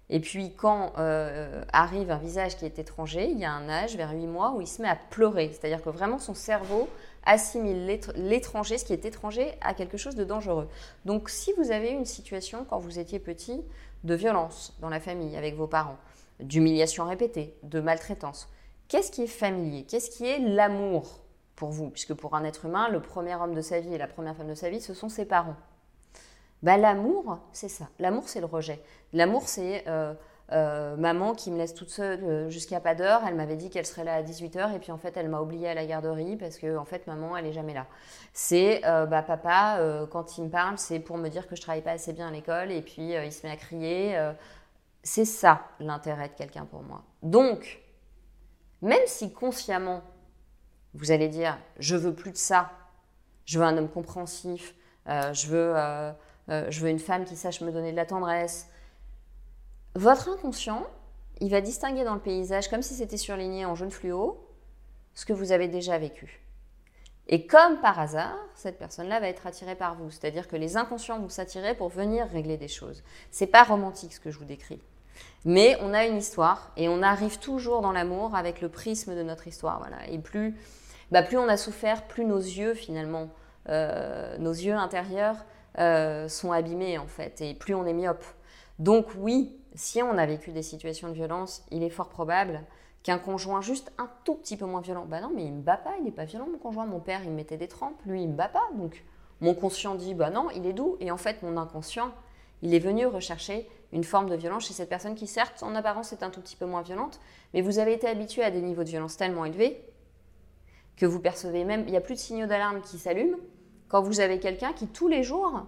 Et 0.10 0.20
puis 0.20 0.54
quand 0.56 0.94
euh, 0.98 1.64
arrive 1.72 2.12
un 2.12 2.18
visage 2.18 2.58
qui 2.58 2.66
est 2.66 2.80
étranger, 2.80 3.30
il 3.30 3.40
y 3.40 3.46
a 3.46 3.52
un 3.52 3.70
âge, 3.70 3.96
vers 3.96 4.12
8 4.12 4.28
mois, 4.28 4.52
où 4.52 4.62
il 4.62 4.68
se 4.68 4.82
met 4.82 4.90
à 4.90 4.98
pleurer. 4.98 5.50
C'est-à-dire 5.54 5.82
que 5.82 5.90
vraiment 5.90 6.20
son 6.20 6.34
cerveau 6.34 6.90
assimile 7.26 8.00
l'étranger, 8.16 8.78
ce 8.78 8.86
qui 8.86 8.94
est 8.94 9.06
étranger, 9.06 9.54
à 9.62 9.74
quelque 9.74 9.98
chose 9.98 10.16
de 10.16 10.24
dangereux. 10.24 10.68
Donc 11.06 11.30
si 11.30 11.54
vous 11.54 11.72
avez 11.72 11.90
une 11.90 12.06
situation, 12.06 12.66
quand 12.70 12.80
vous 12.80 13.00
étiez 13.00 13.20
petit, 13.20 13.62
de 14.04 14.16
violence 14.16 14.76
dans 14.80 14.90
la 14.90 15.00
famille 15.00 15.36
avec 15.36 15.56
vos 15.56 15.68
parents, 15.68 15.98
d'humiliation 16.40 17.06
répétée, 17.06 17.56
de 17.64 17.80
maltraitance, 17.80 18.50
qu'est-ce 18.88 19.12
qui 19.12 19.24
est 19.24 19.28
familier? 19.28 19.84
Qu'est-ce 19.84 20.10
qui 20.10 20.26
est 20.26 20.40
l'amour 20.40 21.22
pour 21.56 21.70
vous? 21.70 21.90
Puisque 21.90 22.14
pour 22.14 22.36
un 22.36 22.44
être 22.44 22.66
humain, 22.66 22.90
le 22.90 23.02
premier 23.02 23.36
homme 23.36 23.54
de 23.54 23.62
sa 23.62 23.80
vie 23.80 23.94
et 23.94 23.98
la 23.98 24.08
première 24.08 24.36
femme 24.36 24.50
de 24.50 24.56
sa 24.56 24.70
vie, 24.70 24.82
ce 24.82 24.94
sont 24.94 25.10
ses 25.10 25.26
parents. 25.26 25.56
Bah, 26.64 26.78
l'amour, 26.78 27.40
c'est 27.54 27.70
ça. 27.70 27.90
L'amour, 28.00 28.24
c'est 28.28 28.40
le 28.40 28.46
rejet. 28.46 28.82
L'amour, 29.14 29.44
c'est 29.48 29.84
euh, 29.88 30.14
euh, 30.52 30.96
maman 30.96 31.34
qui 31.34 31.52
me 31.52 31.58
laisse 31.58 31.74
toute 31.74 31.90
seule 31.90 32.24
euh, 32.24 32.50
jusqu'à 32.50 32.80
pas 32.80 32.96
d'heure. 32.96 33.22
Elle 33.28 33.36
m'avait 33.36 33.56
dit 33.56 33.70
qu'elle 33.70 33.86
serait 33.86 34.04
là 34.04 34.16
à 34.16 34.22
18h 34.22 34.76
et 34.76 34.80
puis 34.80 34.92
en 34.92 34.98
fait, 34.98 35.16
elle 35.18 35.30
m'a 35.30 35.42
oubliée 35.42 35.70
à 35.70 35.74
la 35.74 35.86
garderie 35.86 36.36
parce 36.38 36.58
que 36.58 36.78
en 36.78 36.86
fait, 36.86 37.08
maman, 37.08 37.38
elle 37.38 37.46
est 37.46 37.54
jamais 37.54 37.74
là. 37.74 37.88
C'est 38.34 38.82
bah, 38.84 39.22
papa, 39.22 39.80
quand 40.10 40.38
il 40.38 40.46
me 40.46 40.50
parle, 40.50 40.78
c'est 40.78 41.00
pour 41.00 41.18
me 41.18 41.28
dire 41.30 41.48
que 41.48 41.56
je 41.56 41.62
travaille 41.62 41.82
pas 41.82 41.92
assez 41.92 42.14
bien 42.14 42.30
à 42.30 42.32
l'école 42.32 42.72
et 42.72 42.82
puis 42.82 43.12
il 43.12 43.32
se 43.34 43.46
met 43.46 43.52
à 43.52 43.58
crier. 43.58 44.18
c'est 45.04 45.26
ça 45.26 45.64
l'intérêt 45.80 46.30
de 46.30 46.34
quelqu'un 46.34 46.66
pour 46.66 46.82
moi. 46.82 47.04
Donc, 47.24 47.82
même 48.82 49.02
si 49.06 49.34
consciemment, 49.34 50.02
vous 50.94 51.12
allez 51.12 51.28
dire, 51.28 51.58
je 51.80 51.98
veux 51.98 52.14
plus 52.14 52.32
de 52.32 52.38
ça, 52.38 52.72
je 53.46 53.60
veux 53.60 53.66
un 53.66 53.78
homme 53.78 53.90
compréhensif, 53.90 54.76
je 55.08 55.48
veux 55.48 55.76
euh, 56.50 56.66
je 56.70 56.82
veux 56.82 56.90
une 56.90 57.00
femme 57.00 57.24
qui 57.26 57.36
sache 57.36 57.62
me 57.62 57.72
donner 57.72 57.92
de 57.92 57.96
la 57.96 58.06
tendresse. 58.06 58.68
Votre 59.96 60.30
inconscient, 60.30 60.86
il 61.40 61.50
va 61.50 61.62
distinguer 61.62 62.04
dans 62.04 62.14
le 62.14 62.22
paysage, 62.22 62.70
comme 62.70 62.82
si 62.82 62.94
c'était 62.94 63.18
surligné 63.18 63.66
en 63.66 63.76
jaune 63.76 63.92
fluo, 63.92 64.48
ce 65.14 65.26
que 65.26 65.34
vous 65.34 65.52
avez 65.52 65.68
déjà 65.68 65.98
vécu. 65.98 66.42
Et 67.28 67.46
comme 67.46 67.80
par 67.82 68.00
hasard, 68.00 68.38
cette 68.56 68.78
personne-là 68.78 69.20
va 69.20 69.28
être 69.28 69.48
attirée 69.48 69.76
par 69.76 69.96
vous. 69.96 70.10
C'est-à-dire 70.10 70.48
que 70.48 70.56
les 70.56 70.78
inconscients 70.78 71.20
vont 71.20 71.30
s'attirer 71.30 71.76
pour 71.76 71.90
venir 71.90 72.28
régler 72.28 72.58
des 72.58 72.68
choses. 72.68 73.04
C'est 73.32 73.48
pas 73.48 73.64
romantique 73.64 74.14
ce 74.14 74.20
que 74.20 74.32
je 74.32 74.38
vous 74.38 74.46
décris. 74.46 74.82
Mais 75.46 75.78
on 75.82 75.94
a 75.94 76.06
une 76.06 76.18
histoire 76.18 76.72
et 76.78 76.88
on 76.90 77.02
arrive 77.02 77.40
toujours 77.40 77.82
dans 77.82 77.92
l'amour 77.92 78.36
avec 78.36 78.62
le 78.62 78.70
prisme 78.70 79.16
de 79.16 79.24
notre 79.24 79.48
histoire. 79.48 79.80
Voilà. 79.80 80.08
Et 80.10 80.20
plus, 80.20 80.56
bah, 81.12 81.24
plus 81.24 81.38
on 81.38 81.48
a 81.48 81.58
souffert, 81.58 82.08
plus 82.08 82.26
nos 82.26 82.40
yeux 82.40 82.74
finalement, 82.74 83.30
euh, 83.70 84.38
nos 84.38 84.54
yeux 84.54 84.74
intérieurs 84.74 85.46
euh, 85.78 86.28
sont 86.28 86.52
abîmés 86.52 86.98
en 86.98 87.08
fait, 87.08 87.42
et 87.42 87.54
plus 87.54 87.76
on 87.76 87.86
est 87.86 87.94
myope. 87.94 88.26
Donc 88.80 89.08
oui, 89.18 89.56
si 89.76 90.02
on 90.02 90.18
a 90.18 90.26
vécu 90.26 90.52
des 90.52 90.64
situations 90.64 91.08
de 91.08 91.14
violence, 91.14 91.64
il 91.72 91.84
est 91.84 91.90
fort 91.90 92.10
probable 92.10 92.62
qu'un 93.04 93.18
conjoint 93.18 93.62
juste 93.62 93.92
un 93.98 94.10
tout 94.26 94.36
petit 94.36 94.58
peu 94.58 94.66
moins 94.66 94.82
violent, 94.82 95.06
bah 95.06 95.22
non 95.22 95.32
mais 95.34 95.46
il 95.46 95.54
me 95.54 95.62
bat 95.62 95.78
pas, 95.78 95.96
il 95.98 96.04
n'est 96.04 96.12
pas 96.12 96.26
violent 96.26 96.48
mon 96.52 96.58
conjoint, 96.58 96.86
mon 96.86 97.00
père 97.00 97.24
il 97.24 97.32
mettait 97.32 97.58
des 97.58 97.68
trempes, 97.68 98.00
lui 98.06 98.24
il 98.24 98.30
me 98.30 98.36
bat 98.36 98.50
pas, 98.50 98.70
donc 98.76 99.04
mon 99.40 99.56
conscient 99.56 99.96
dit 99.96 100.14
bah 100.14 100.30
non 100.30 100.50
il 100.56 100.66
est 100.68 100.74
doux, 100.74 100.98
et 101.00 101.10
en 101.10 101.18
fait 101.18 101.42
mon 101.42 101.58
inconscient 101.58 102.12
il 102.62 102.76
est 102.76 102.80
venu 102.80 103.08
rechercher 103.08 103.68
une 103.92 104.04
forme 104.04 104.30
de 104.30 104.36
violence 104.36 104.68
chez 104.68 104.74
cette 104.74 104.90
personne 104.90 105.16
qui 105.16 105.26
certes 105.26 105.64
en 105.64 105.74
apparence 105.74 106.14
est 106.14 106.24
un 106.24 106.30
tout 106.30 106.42
petit 106.42 106.56
peu 106.56 106.66
moins 106.66 106.84
violente, 106.84 107.20
mais 107.54 107.62
vous 107.62 107.80
avez 107.80 107.94
été 107.94 108.08
habitué 108.08 108.44
à 108.44 108.52
des 108.52 108.62
niveaux 108.62 108.84
de 108.84 108.90
violence 108.90 109.18
tellement 109.18 109.46
élevés 109.46 109.84
que 110.96 111.06
vous 111.08 111.20
percevez 111.20 111.66
même, 111.66 111.86
il 111.88 111.92
n'y 111.92 111.98
a 111.98 112.02
plus 112.02 112.14
de 112.14 112.20
signaux 112.20 112.46
d'alarme 112.46 112.82
qui 112.82 113.00
s'allument, 113.00 113.38
quand 113.88 114.02
vous 114.02 114.20
avez 114.20 114.40
quelqu'un 114.40 114.74
qui 114.74 114.88
tous 114.88 115.08
les 115.08 115.24
jours 115.24 115.66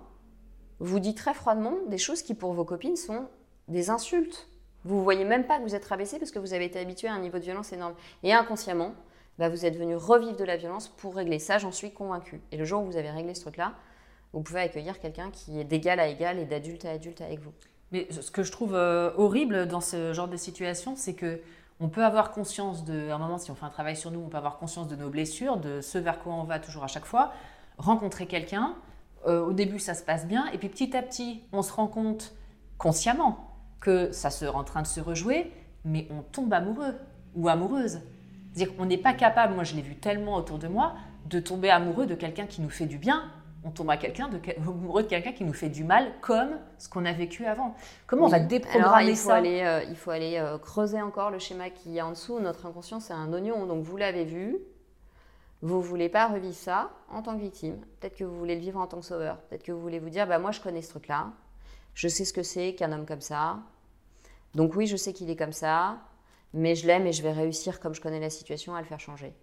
vous 0.80 1.00
dit 1.00 1.16
très 1.16 1.34
froidement 1.34 1.74
des 1.88 1.98
choses 1.98 2.22
qui 2.22 2.36
pour 2.36 2.54
vos 2.54 2.66
copines 2.66 2.96
sont 2.96 3.28
des 3.68 3.90
insultes. 3.90 4.48
Vous 4.86 4.98
ne 4.98 5.04
voyez 5.04 5.24
même 5.24 5.46
pas 5.46 5.58
que 5.58 5.64
vous 5.64 5.76
êtes 5.76 5.86
rabaissé 5.86 6.20
parce 6.20 6.32
que 6.32 6.40
vous 6.40 6.54
avez 6.54 6.66
été 6.66 6.80
habitué 6.80 7.08
à 7.08 7.14
un 7.14 7.20
niveau 7.20 7.38
de 7.38 7.44
violence 7.44 7.72
énorme. 7.72 7.94
Et 8.24 8.34
inconsciemment, 8.34 8.94
bah, 9.40 9.50
vous 9.50 9.66
êtes 9.66 9.78
venu 9.78 9.96
revivre 9.96 10.36
de 10.36 10.44
la 10.44 10.58
violence 10.58 10.90
pour 10.90 11.16
régler. 11.16 11.40
Ça, 11.40 11.58
j'en 11.58 11.72
suis 11.72 11.92
convaincue. 11.92 12.42
Et 12.52 12.58
le 12.58 12.66
jour 12.66 12.84
où 12.84 12.86
vous 12.86 12.98
avez 12.98 13.10
réglé 13.10 13.34
ce 13.34 13.42
truc-là, 13.42 13.74
vous 14.34 14.42
pouvez 14.42 14.62
accueillir 14.62 15.00
quelqu'un 15.00 15.32
qui 15.32 15.60
est 15.60 15.64
d'égal 15.64 16.00
à 16.00 16.08
égal 16.08 16.40
et 16.40 16.46
d'adulte 16.46 16.86
à 16.86 16.92
adulte 16.92 17.22
avec 17.22 17.40
vous. 17.40 17.54
Mais 17.92 18.08
ce 18.12 18.32
que 18.32 18.44
je 18.44 18.52
trouve 18.52 18.76
euh, 18.76 19.12
horrible 19.18 19.68
dans 19.68 19.82
ce 19.82 20.14
genre 20.14 20.28
de 20.28 20.38
situation, 20.38 20.96
c'est 20.96 21.14
que 21.14 21.42
on 21.80 21.90
peut 21.90 22.04
avoir 22.04 22.32
conscience 22.32 22.86
de, 22.86 23.10
à 23.10 23.16
un 23.16 23.18
moment, 23.18 23.38
si 23.38 23.52
on 23.52 23.56
fait 23.56 23.66
un 23.66 23.70
travail 23.70 23.96
sur 23.96 24.12
nous, 24.12 24.20
on 24.20 24.30
peut 24.30 24.38
avoir 24.38 24.58
conscience 24.58 24.88
de 24.88 24.96
nos 24.96 25.10
blessures, 25.10 25.58
de 25.58 25.82
ce 25.82 25.98
vers 25.98 26.20
quoi 26.20 26.34
on 26.34 26.44
va 26.44 26.60
toujours 26.60 26.84
à 26.84 26.88
chaque 26.88 27.06
fois 27.06 27.34
rencontrer 27.78 28.26
quelqu'un. 28.26 28.76
Euh, 29.28 29.42
au 29.42 29.54
début, 29.54 29.80
ça 29.80 29.94
se 29.94 30.04
passe 30.04 30.26
bien, 30.26 30.48
et 30.54 30.58
puis 30.58 30.70
petit 30.70 30.96
à 30.96 31.02
petit, 31.02 31.42
on 31.52 31.62
se 31.62 31.72
rend 31.72 31.88
compte 31.88 32.34
consciemment 32.78 33.53
que 33.84 34.12
ça 34.12 34.32
se 34.32 34.46
en 34.46 34.64
train 34.64 34.82
de 34.82 34.88
se 34.88 35.02
rejouer, 35.02 35.52
mais 35.86 36.08
on 36.10 36.22
tombe 36.22 36.54
amoureux 36.54 36.96
ou 37.36 37.50
amoureuse. 37.50 38.00
C'est-à-dire 38.54 38.76
qu'on 38.76 38.86
n'est 38.86 38.98
pas 38.98 39.14
capable, 39.14 39.54
moi 39.54 39.64
je 39.64 39.76
l'ai 39.76 39.82
vu 39.82 39.96
tellement 39.96 40.36
autour 40.36 40.58
de 40.58 40.68
moi, 40.68 40.94
de 41.26 41.40
tomber 41.40 41.70
amoureux 41.70 42.06
de 42.06 42.16
quelqu'un 42.16 42.46
qui 42.46 42.62
nous 42.62 42.70
fait 42.70 42.86
du 42.86 42.98
bien. 42.98 43.32
On 43.66 43.72
tombe 43.72 43.90
à 43.90 43.98
quelqu'un 43.98 44.30
de, 44.30 44.40
amoureux 44.58 45.04
de 45.04 45.08
quelqu'un 45.08 45.34
qui 45.34 45.44
nous 45.44 45.54
fait 45.54 45.70
du 45.70 45.84
mal, 45.84 46.12
comme 46.22 46.52
ce 46.78 46.90
qu'on 46.90 47.06
a 47.06 47.12
vécu 47.12 47.46
avant. 47.46 47.76
Comment 48.08 48.26
on 48.26 48.30
va 48.30 48.40
déprogrammer 48.40 49.10
il 49.10 49.16
faut 49.16 49.30
ça? 49.30 49.36
aller, 49.36 49.62
euh, 49.62 49.84
Il 49.90 49.96
faut 49.96 50.12
aller 50.12 50.38
euh, 50.38 50.58
creuser 50.58 51.02
encore 51.02 51.30
le 51.30 51.40
schéma 51.40 51.70
qui 51.70 51.92
y 51.92 52.00
a 52.00 52.08
en 52.08 52.12
dessous. 52.12 52.40
Notre 52.40 52.66
inconscient, 52.66 53.00
c'est 53.00 53.14
un 53.14 53.32
oignon. 53.34 53.66
Donc 53.66 53.84
vous 53.84 53.98
l'avez 53.98 54.26
vu, 54.26 54.58
vous 55.62 55.78
ne 55.78 55.84
voulez 55.84 56.10
pas 56.10 56.28
revivre 56.28 56.56
ça 56.56 56.92
en 57.10 57.22
tant 57.22 57.36
que 57.36 57.42
victime. 57.42 57.78
Peut-être 58.00 58.18
que 58.18 58.24
vous 58.24 58.38
voulez 58.38 58.56
le 58.56 58.62
vivre 58.62 58.80
en 58.80 58.88
tant 58.88 59.00
que 59.00 59.06
sauveur. 59.06 59.38
Peut-être 59.38 59.64
que 59.64 59.72
vous 59.72 59.82
voulez 59.82 60.00
vous 60.00 60.10
dire, 60.10 60.28
bah, 60.28 60.40
moi 60.40 60.52
je 60.52 60.62
connais 60.62 60.82
ce 60.82 60.90
truc-là. 60.90 61.32
Je 61.94 62.08
sais 62.08 62.26
ce 62.26 62.34
que 62.34 62.44
c'est 62.44 62.76
qu'un 62.76 62.92
homme 62.92 63.06
comme 63.06 63.22
ça. 63.22 63.60
Donc 64.56 64.76
oui, 64.76 64.88
je 64.88 64.96
sais 64.96 65.14
qu'il 65.14 65.30
est 65.30 65.36
comme 65.36 65.54
ça. 65.54 66.00
Mais 66.54 66.76
je 66.76 66.86
l'aime 66.86 67.08
et 67.08 67.14
je 67.14 67.24
vais 67.24 67.32
réussir, 67.32 67.80
comme 67.80 67.96
je 67.96 68.02
connais 68.02 68.20
la 68.20 68.30
situation, 68.30 68.76
à 68.76 68.80
le 68.80 68.86
faire 68.86 69.00
changer. 69.00 69.34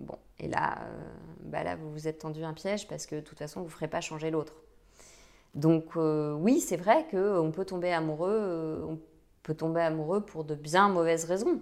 Bon, 0.00 0.18
et 0.38 0.48
là, 0.48 0.78
euh, 0.82 1.00
bah 1.40 1.64
là 1.64 1.76
vous 1.76 1.90
vous 1.90 2.06
êtes 2.06 2.18
tendu 2.18 2.44
un 2.44 2.52
piège 2.52 2.86
parce 2.86 3.06
que 3.06 3.16
de 3.16 3.20
toute 3.20 3.38
façon, 3.38 3.60
vous 3.60 3.66
ne 3.66 3.72
ferez 3.72 3.88
pas 3.88 4.02
changer 4.02 4.30
l'autre. 4.30 4.52
Donc 5.54 5.96
euh, 5.96 6.34
oui, 6.34 6.60
c'est 6.60 6.76
vrai 6.76 7.06
qu'on 7.10 7.50
peut 7.52 7.64
tomber 7.64 7.90
amoureux, 7.92 8.38
euh, 8.38 8.84
on 8.86 8.98
peut 9.42 9.54
tomber 9.54 9.80
amoureux 9.80 10.20
pour 10.20 10.44
de 10.44 10.54
bien 10.54 10.88
mauvaises 10.88 11.24
raisons. 11.24 11.60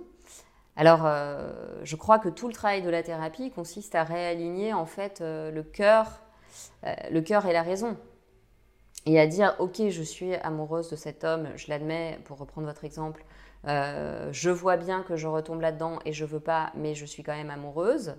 Alors, 0.76 1.06
euh, 1.06 1.80
je 1.84 1.96
crois 1.96 2.18
que 2.18 2.28
tout 2.28 2.48
le 2.48 2.52
travail 2.52 2.82
de 2.82 2.90
la 2.90 3.02
thérapie 3.02 3.50
consiste 3.50 3.94
à 3.94 4.04
réaligner 4.04 4.74
en 4.74 4.84
fait 4.84 5.22
euh, 5.22 5.50
le 5.50 5.62
cœur, 5.62 6.20
euh, 6.84 6.94
le 7.10 7.22
cœur 7.22 7.46
et 7.46 7.54
la 7.54 7.62
raison, 7.62 7.96
et 9.06 9.18
à 9.18 9.26
dire 9.26 9.54
ok, 9.58 9.88
je 9.88 10.02
suis 10.02 10.34
amoureuse 10.34 10.90
de 10.90 10.96
cet 10.96 11.24
homme, 11.24 11.48
je 11.56 11.68
l'admets. 11.68 12.18
Pour 12.24 12.38
reprendre 12.38 12.66
votre 12.66 12.84
exemple, 12.84 13.24
je 13.64 14.50
vois 14.50 14.76
bien 14.76 15.02
que 15.02 15.16
je 15.16 15.26
retombe 15.26 15.60
là-dedans 15.60 16.00
et 16.04 16.12
je 16.12 16.24
veux 16.24 16.40
pas, 16.40 16.72
mais 16.74 16.94
je 16.94 17.06
suis 17.06 17.22
quand 17.22 17.34
même 17.34 17.50
amoureuse. 17.50 18.16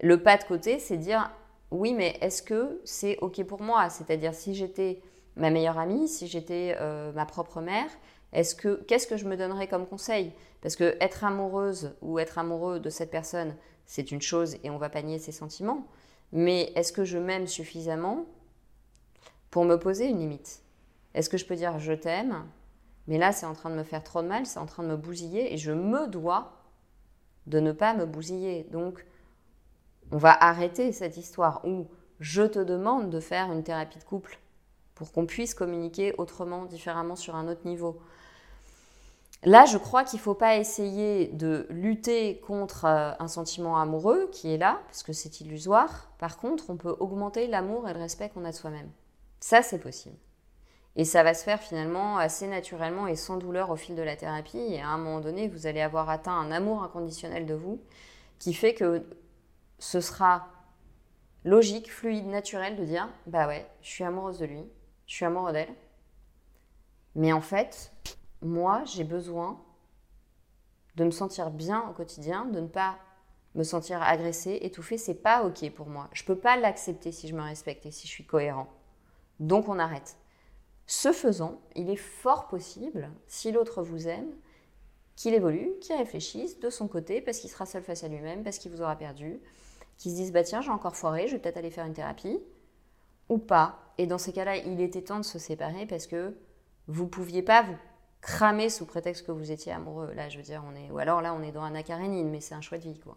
Le 0.00 0.22
pas 0.22 0.36
de 0.36 0.44
côté, 0.44 0.78
c'est 0.78 0.96
dire 0.96 1.30
oui, 1.70 1.92
mais 1.92 2.16
est-ce 2.20 2.42
que 2.42 2.80
c'est 2.84 3.18
ok 3.18 3.44
pour 3.44 3.60
moi? 3.60 3.90
C'est-à-dire 3.90 4.32
si 4.32 4.54
j'étais 4.54 5.02
ma 5.36 5.50
meilleure 5.50 5.78
amie, 5.78 6.08
si 6.08 6.26
j'étais 6.26 6.76
ma 7.14 7.26
propre 7.26 7.60
mère, 7.60 7.90
est-ce 8.32 8.54
que 8.54 8.82
qu'est-ce 8.86 9.06
que 9.06 9.16
je 9.16 9.24
me 9.24 9.36
donnerais 9.36 9.68
comme 9.68 9.86
conseil? 9.86 10.32
Parce 10.60 10.76
que 10.76 10.96
être 11.00 11.24
amoureuse 11.24 11.94
ou 12.02 12.18
être 12.18 12.38
amoureux 12.38 12.80
de 12.80 12.90
cette 12.90 13.10
personne, 13.10 13.54
c'est 13.86 14.10
une 14.12 14.20
chose 14.20 14.56
et 14.64 14.70
on 14.70 14.78
va 14.78 14.88
pas 14.88 15.02
nier 15.02 15.18
ses 15.18 15.32
sentiments. 15.32 15.86
Mais 16.32 16.72
est-ce 16.74 16.92
que 16.92 17.04
je 17.04 17.16
m'aime 17.16 17.46
suffisamment 17.46 18.26
pour 19.50 19.64
me 19.64 19.76
poser 19.76 20.06
une 20.06 20.18
limite 20.18 20.62
Est-ce 21.14 21.30
que 21.30 21.36
je 21.36 21.46
peux 21.46 21.56
dire 21.56 21.78
je 21.78 21.92
t'aime? 21.92 22.44
Mais 23.06 23.16
là, 23.16 23.32
c'est 23.32 23.46
en 23.46 23.54
train 23.54 23.70
de 23.70 23.74
me 23.74 23.84
faire 23.84 24.04
trop 24.04 24.22
de 24.22 24.28
mal, 24.28 24.44
c'est 24.44 24.58
en 24.58 24.66
train 24.66 24.82
de 24.82 24.88
me 24.88 24.96
bousiller 24.96 25.54
et 25.54 25.56
je 25.56 25.72
me 25.72 26.06
dois 26.06 26.52
de 27.46 27.58
ne 27.58 27.72
pas 27.72 27.94
me 27.94 28.04
bousiller. 28.04 28.64
Donc, 28.70 29.06
on 30.12 30.18
va 30.18 30.32
arrêter 30.32 30.92
cette 30.92 31.16
histoire 31.16 31.64
où 31.64 31.88
je 32.20 32.42
te 32.42 32.58
demande 32.58 33.10
de 33.10 33.20
faire 33.20 33.50
une 33.50 33.62
thérapie 33.62 33.98
de 33.98 34.04
couple 34.04 34.38
pour 34.94 35.12
qu'on 35.12 35.26
puisse 35.26 35.54
communiquer 35.54 36.14
autrement, 36.18 36.64
différemment, 36.66 37.16
sur 37.16 37.36
un 37.36 37.48
autre 37.48 37.64
niveau. 37.64 37.98
Là, 39.44 39.64
je 39.66 39.78
crois 39.78 40.02
qu'il 40.02 40.18
ne 40.18 40.22
faut 40.22 40.34
pas 40.34 40.56
essayer 40.56 41.28
de 41.28 41.66
lutter 41.70 42.40
contre 42.40 42.84
euh, 42.84 43.12
un 43.20 43.28
sentiment 43.28 43.78
amoureux 43.78 44.28
qui 44.32 44.52
est 44.52 44.58
là, 44.58 44.80
parce 44.86 45.04
que 45.04 45.12
c'est 45.12 45.40
illusoire. 45.40 46.10
Par 46.18 46.38
contre, 46.38 46.70
on 46.70 46.76
peut 46.76 46.96
augmenter 46.98 47.46
l'amour 47.46 47.88
et 47.88 47.94
le 47.94 48.00
respect 48.00 48.30
qu'on 48.30 48.44
a 48.44 48.50
de 48.50 48.56
soi-même. 48.56 48.90
Ça, 49.40 49.62
c'est 49.62 49.78
possible. 49.78 50.16
Et 50.96 51.04
ça 51.04 51.22
va 51.22 51.32
se 51.32 51.44
faire 51.44 51.60
finalement 51.60 52.18
assez 52.18 52.48
naturellement 52.48 53.06
et 53.06 53.14
sans 53.14 53.36
douleur 53.36 53.70
au 53.70 53.76
fil 53.76 53.94
de 53.94 54.02
la 54.02 54.16
thérapie. 54.16 54.58
Et 54.58 54.80
à 54.80 54.88
un 54.88 54.98
moment 54.98 55.20
donné, 55.20 55.48
vous 55.48 55.66
allez 55.66 55.80
avoir 55.80 56.10
atteint 56.10 56.32
un 56.32 56.50
amour 56.50 56.82
inconditionnel 56.82 57.46
de 57.46 57.54
vous 57.54 57.80
qui 58.38 58.52
fait 58.52 58.74
que 58.74 59.04
ce 59.78 60.00
sera 60.00 60.48
logique, 61.44 61.92
fluide, 61.92 62.26
naturel 62.26 62.76
de 62.76 62.84
dire 62.84 63.08
Bah 63.26 63.46
ouais, 63.46 63.66
je 63.80 63.88
suis 63.88 64.04
amoureuse 64.04 64.38
de 64.38 64.46
lui, 64.46 64.64
je 65.06 65.14
suis 65.14 65.24
amoureuse 65.24 65.52
d'elle. 65.52 65.74
Mais 67.14 67.32
en 67.32 67.40
fait, 67.40 67.92
moi, 68.42 68.82
j'ai 68.84 69.04
besoin 69.04 69.60
de 70.96 71.04
me 71.04 71.10
sentir 71.10 71.50
bien 71.50 71.88
au 71.88 71.92
quotidien, 71.92 72.44
de 72.46 72.60
ne 72.60 72.66
pas 72.66 72.98
me 73.54 73.62
sentir 73.62 74.02
agressée, 74.02 74.58
étouffée, 74.62 74.98
c'est 74.98 75.14
pas 75.14 75.44
ok 75.44 75.70
pour 75.72 75.86
moi. 75.86 76.08
Je 76.12 76.24
peux 76.24 76.36
pas 76.36 76.56
l'accepter 76.56 77.12
si 77.12 77.28
je 77.28 77.34
me 77.34 77.42
respecte 77.42 77.86
et 77.86 77.90
si 77.90 78.06
je 78.06 78.12
suis 78.12 78.26
cohérent. 78.26 78.68
Donc 79.40 79.68
on 79.68 79.78
arrête. 79.78 80.16
Ce 80.86 81.12
faisant, 81.12 81.60
il 81.76 81.90
est 81.90 81.96
fort 81.96 82.48
possible, 82.48 83.10
si 83.26 83.52
l'autre 83.52 83.82
vous 83.82 84.08
aime, 84.08 84.32
qu'il 85.16 85.34
évolue, 85.34 85.72
qu'il 85.80 85.96
réfléchisse 85.96 86.60
de 86.60 86.70
son 86.70 86.88
côté 86.88 87.20
parce 87.20 87.38
qu'il 87.38 87.50
sera 87.50 87.66
seul 87.66 87.82
face 87.82 88.04
à 88.04 88.08
lui-même, 88.08 88.42
parce 88.42 88.58
qu'il 88.58 88.70
vous 88.70 88.82
aura 88.82 88.96
perdu, 88.96 89.40
qu'il 89.96 90.12
se 90.12 90.16
dise 90.16 90.32
bah 90.32 90.44
tiens 90.44 90.60
j'ai 90.60 90.70
encore 90.70 90.96
foiré, 90.96 91.26
je 91.26 91.32
vais 91.32 91.42
peut-être 91.42 91.56
aller 91.56 91.70
faire 91.70 91.84
une 91.84 91.92
thérapie 91.92 92.38
ou 93.28 93.38
pas. 93.38 93.92
Et 93.98 94.06
dans 94.06 94.18
ces 94.18 94.32
cas-là, 94.32 94.56
il 94.56 94.80
était 94.80 95.02
temps 95.02 95.18
de 95.18 95.24
se 95.24 95.38
séparer 95.38 95.86
parce 95.86 96.06
que 96.06 96.36
vous 96.86 97.08
pouviez 97.08 97.42
pas 97.42 97.62
vous 97.62 97.76
cramer 98.20 98.70
sous 98.70 98.86
prétexte 98.86 99.26
que 99.26 99.32
vous 99.32 99.50
étiez 99.50 99.72
amoureux. 99.72 100.12
Là, 100.14 100.28
je 100.28 100.38
veux 100.38 100.44
dire, 100.44 100.64
on 100.66 100.74
est 100.74 100.90
ou 100.90 100.98
alors 100.98 101.20
là 101.20 101.34
on 101.34 101.42
est 101.42 101.52
dans 101.52 101.62
un 101.62 101.82
Karenine, 101.82 102.30
mais 102.30 102.40
c'est 102.40 102.54
un 102.54 102.60
choix 102.60 102.78
de 102.78 102.84
vie 102.84 102.98
quoi. 102.98 103.16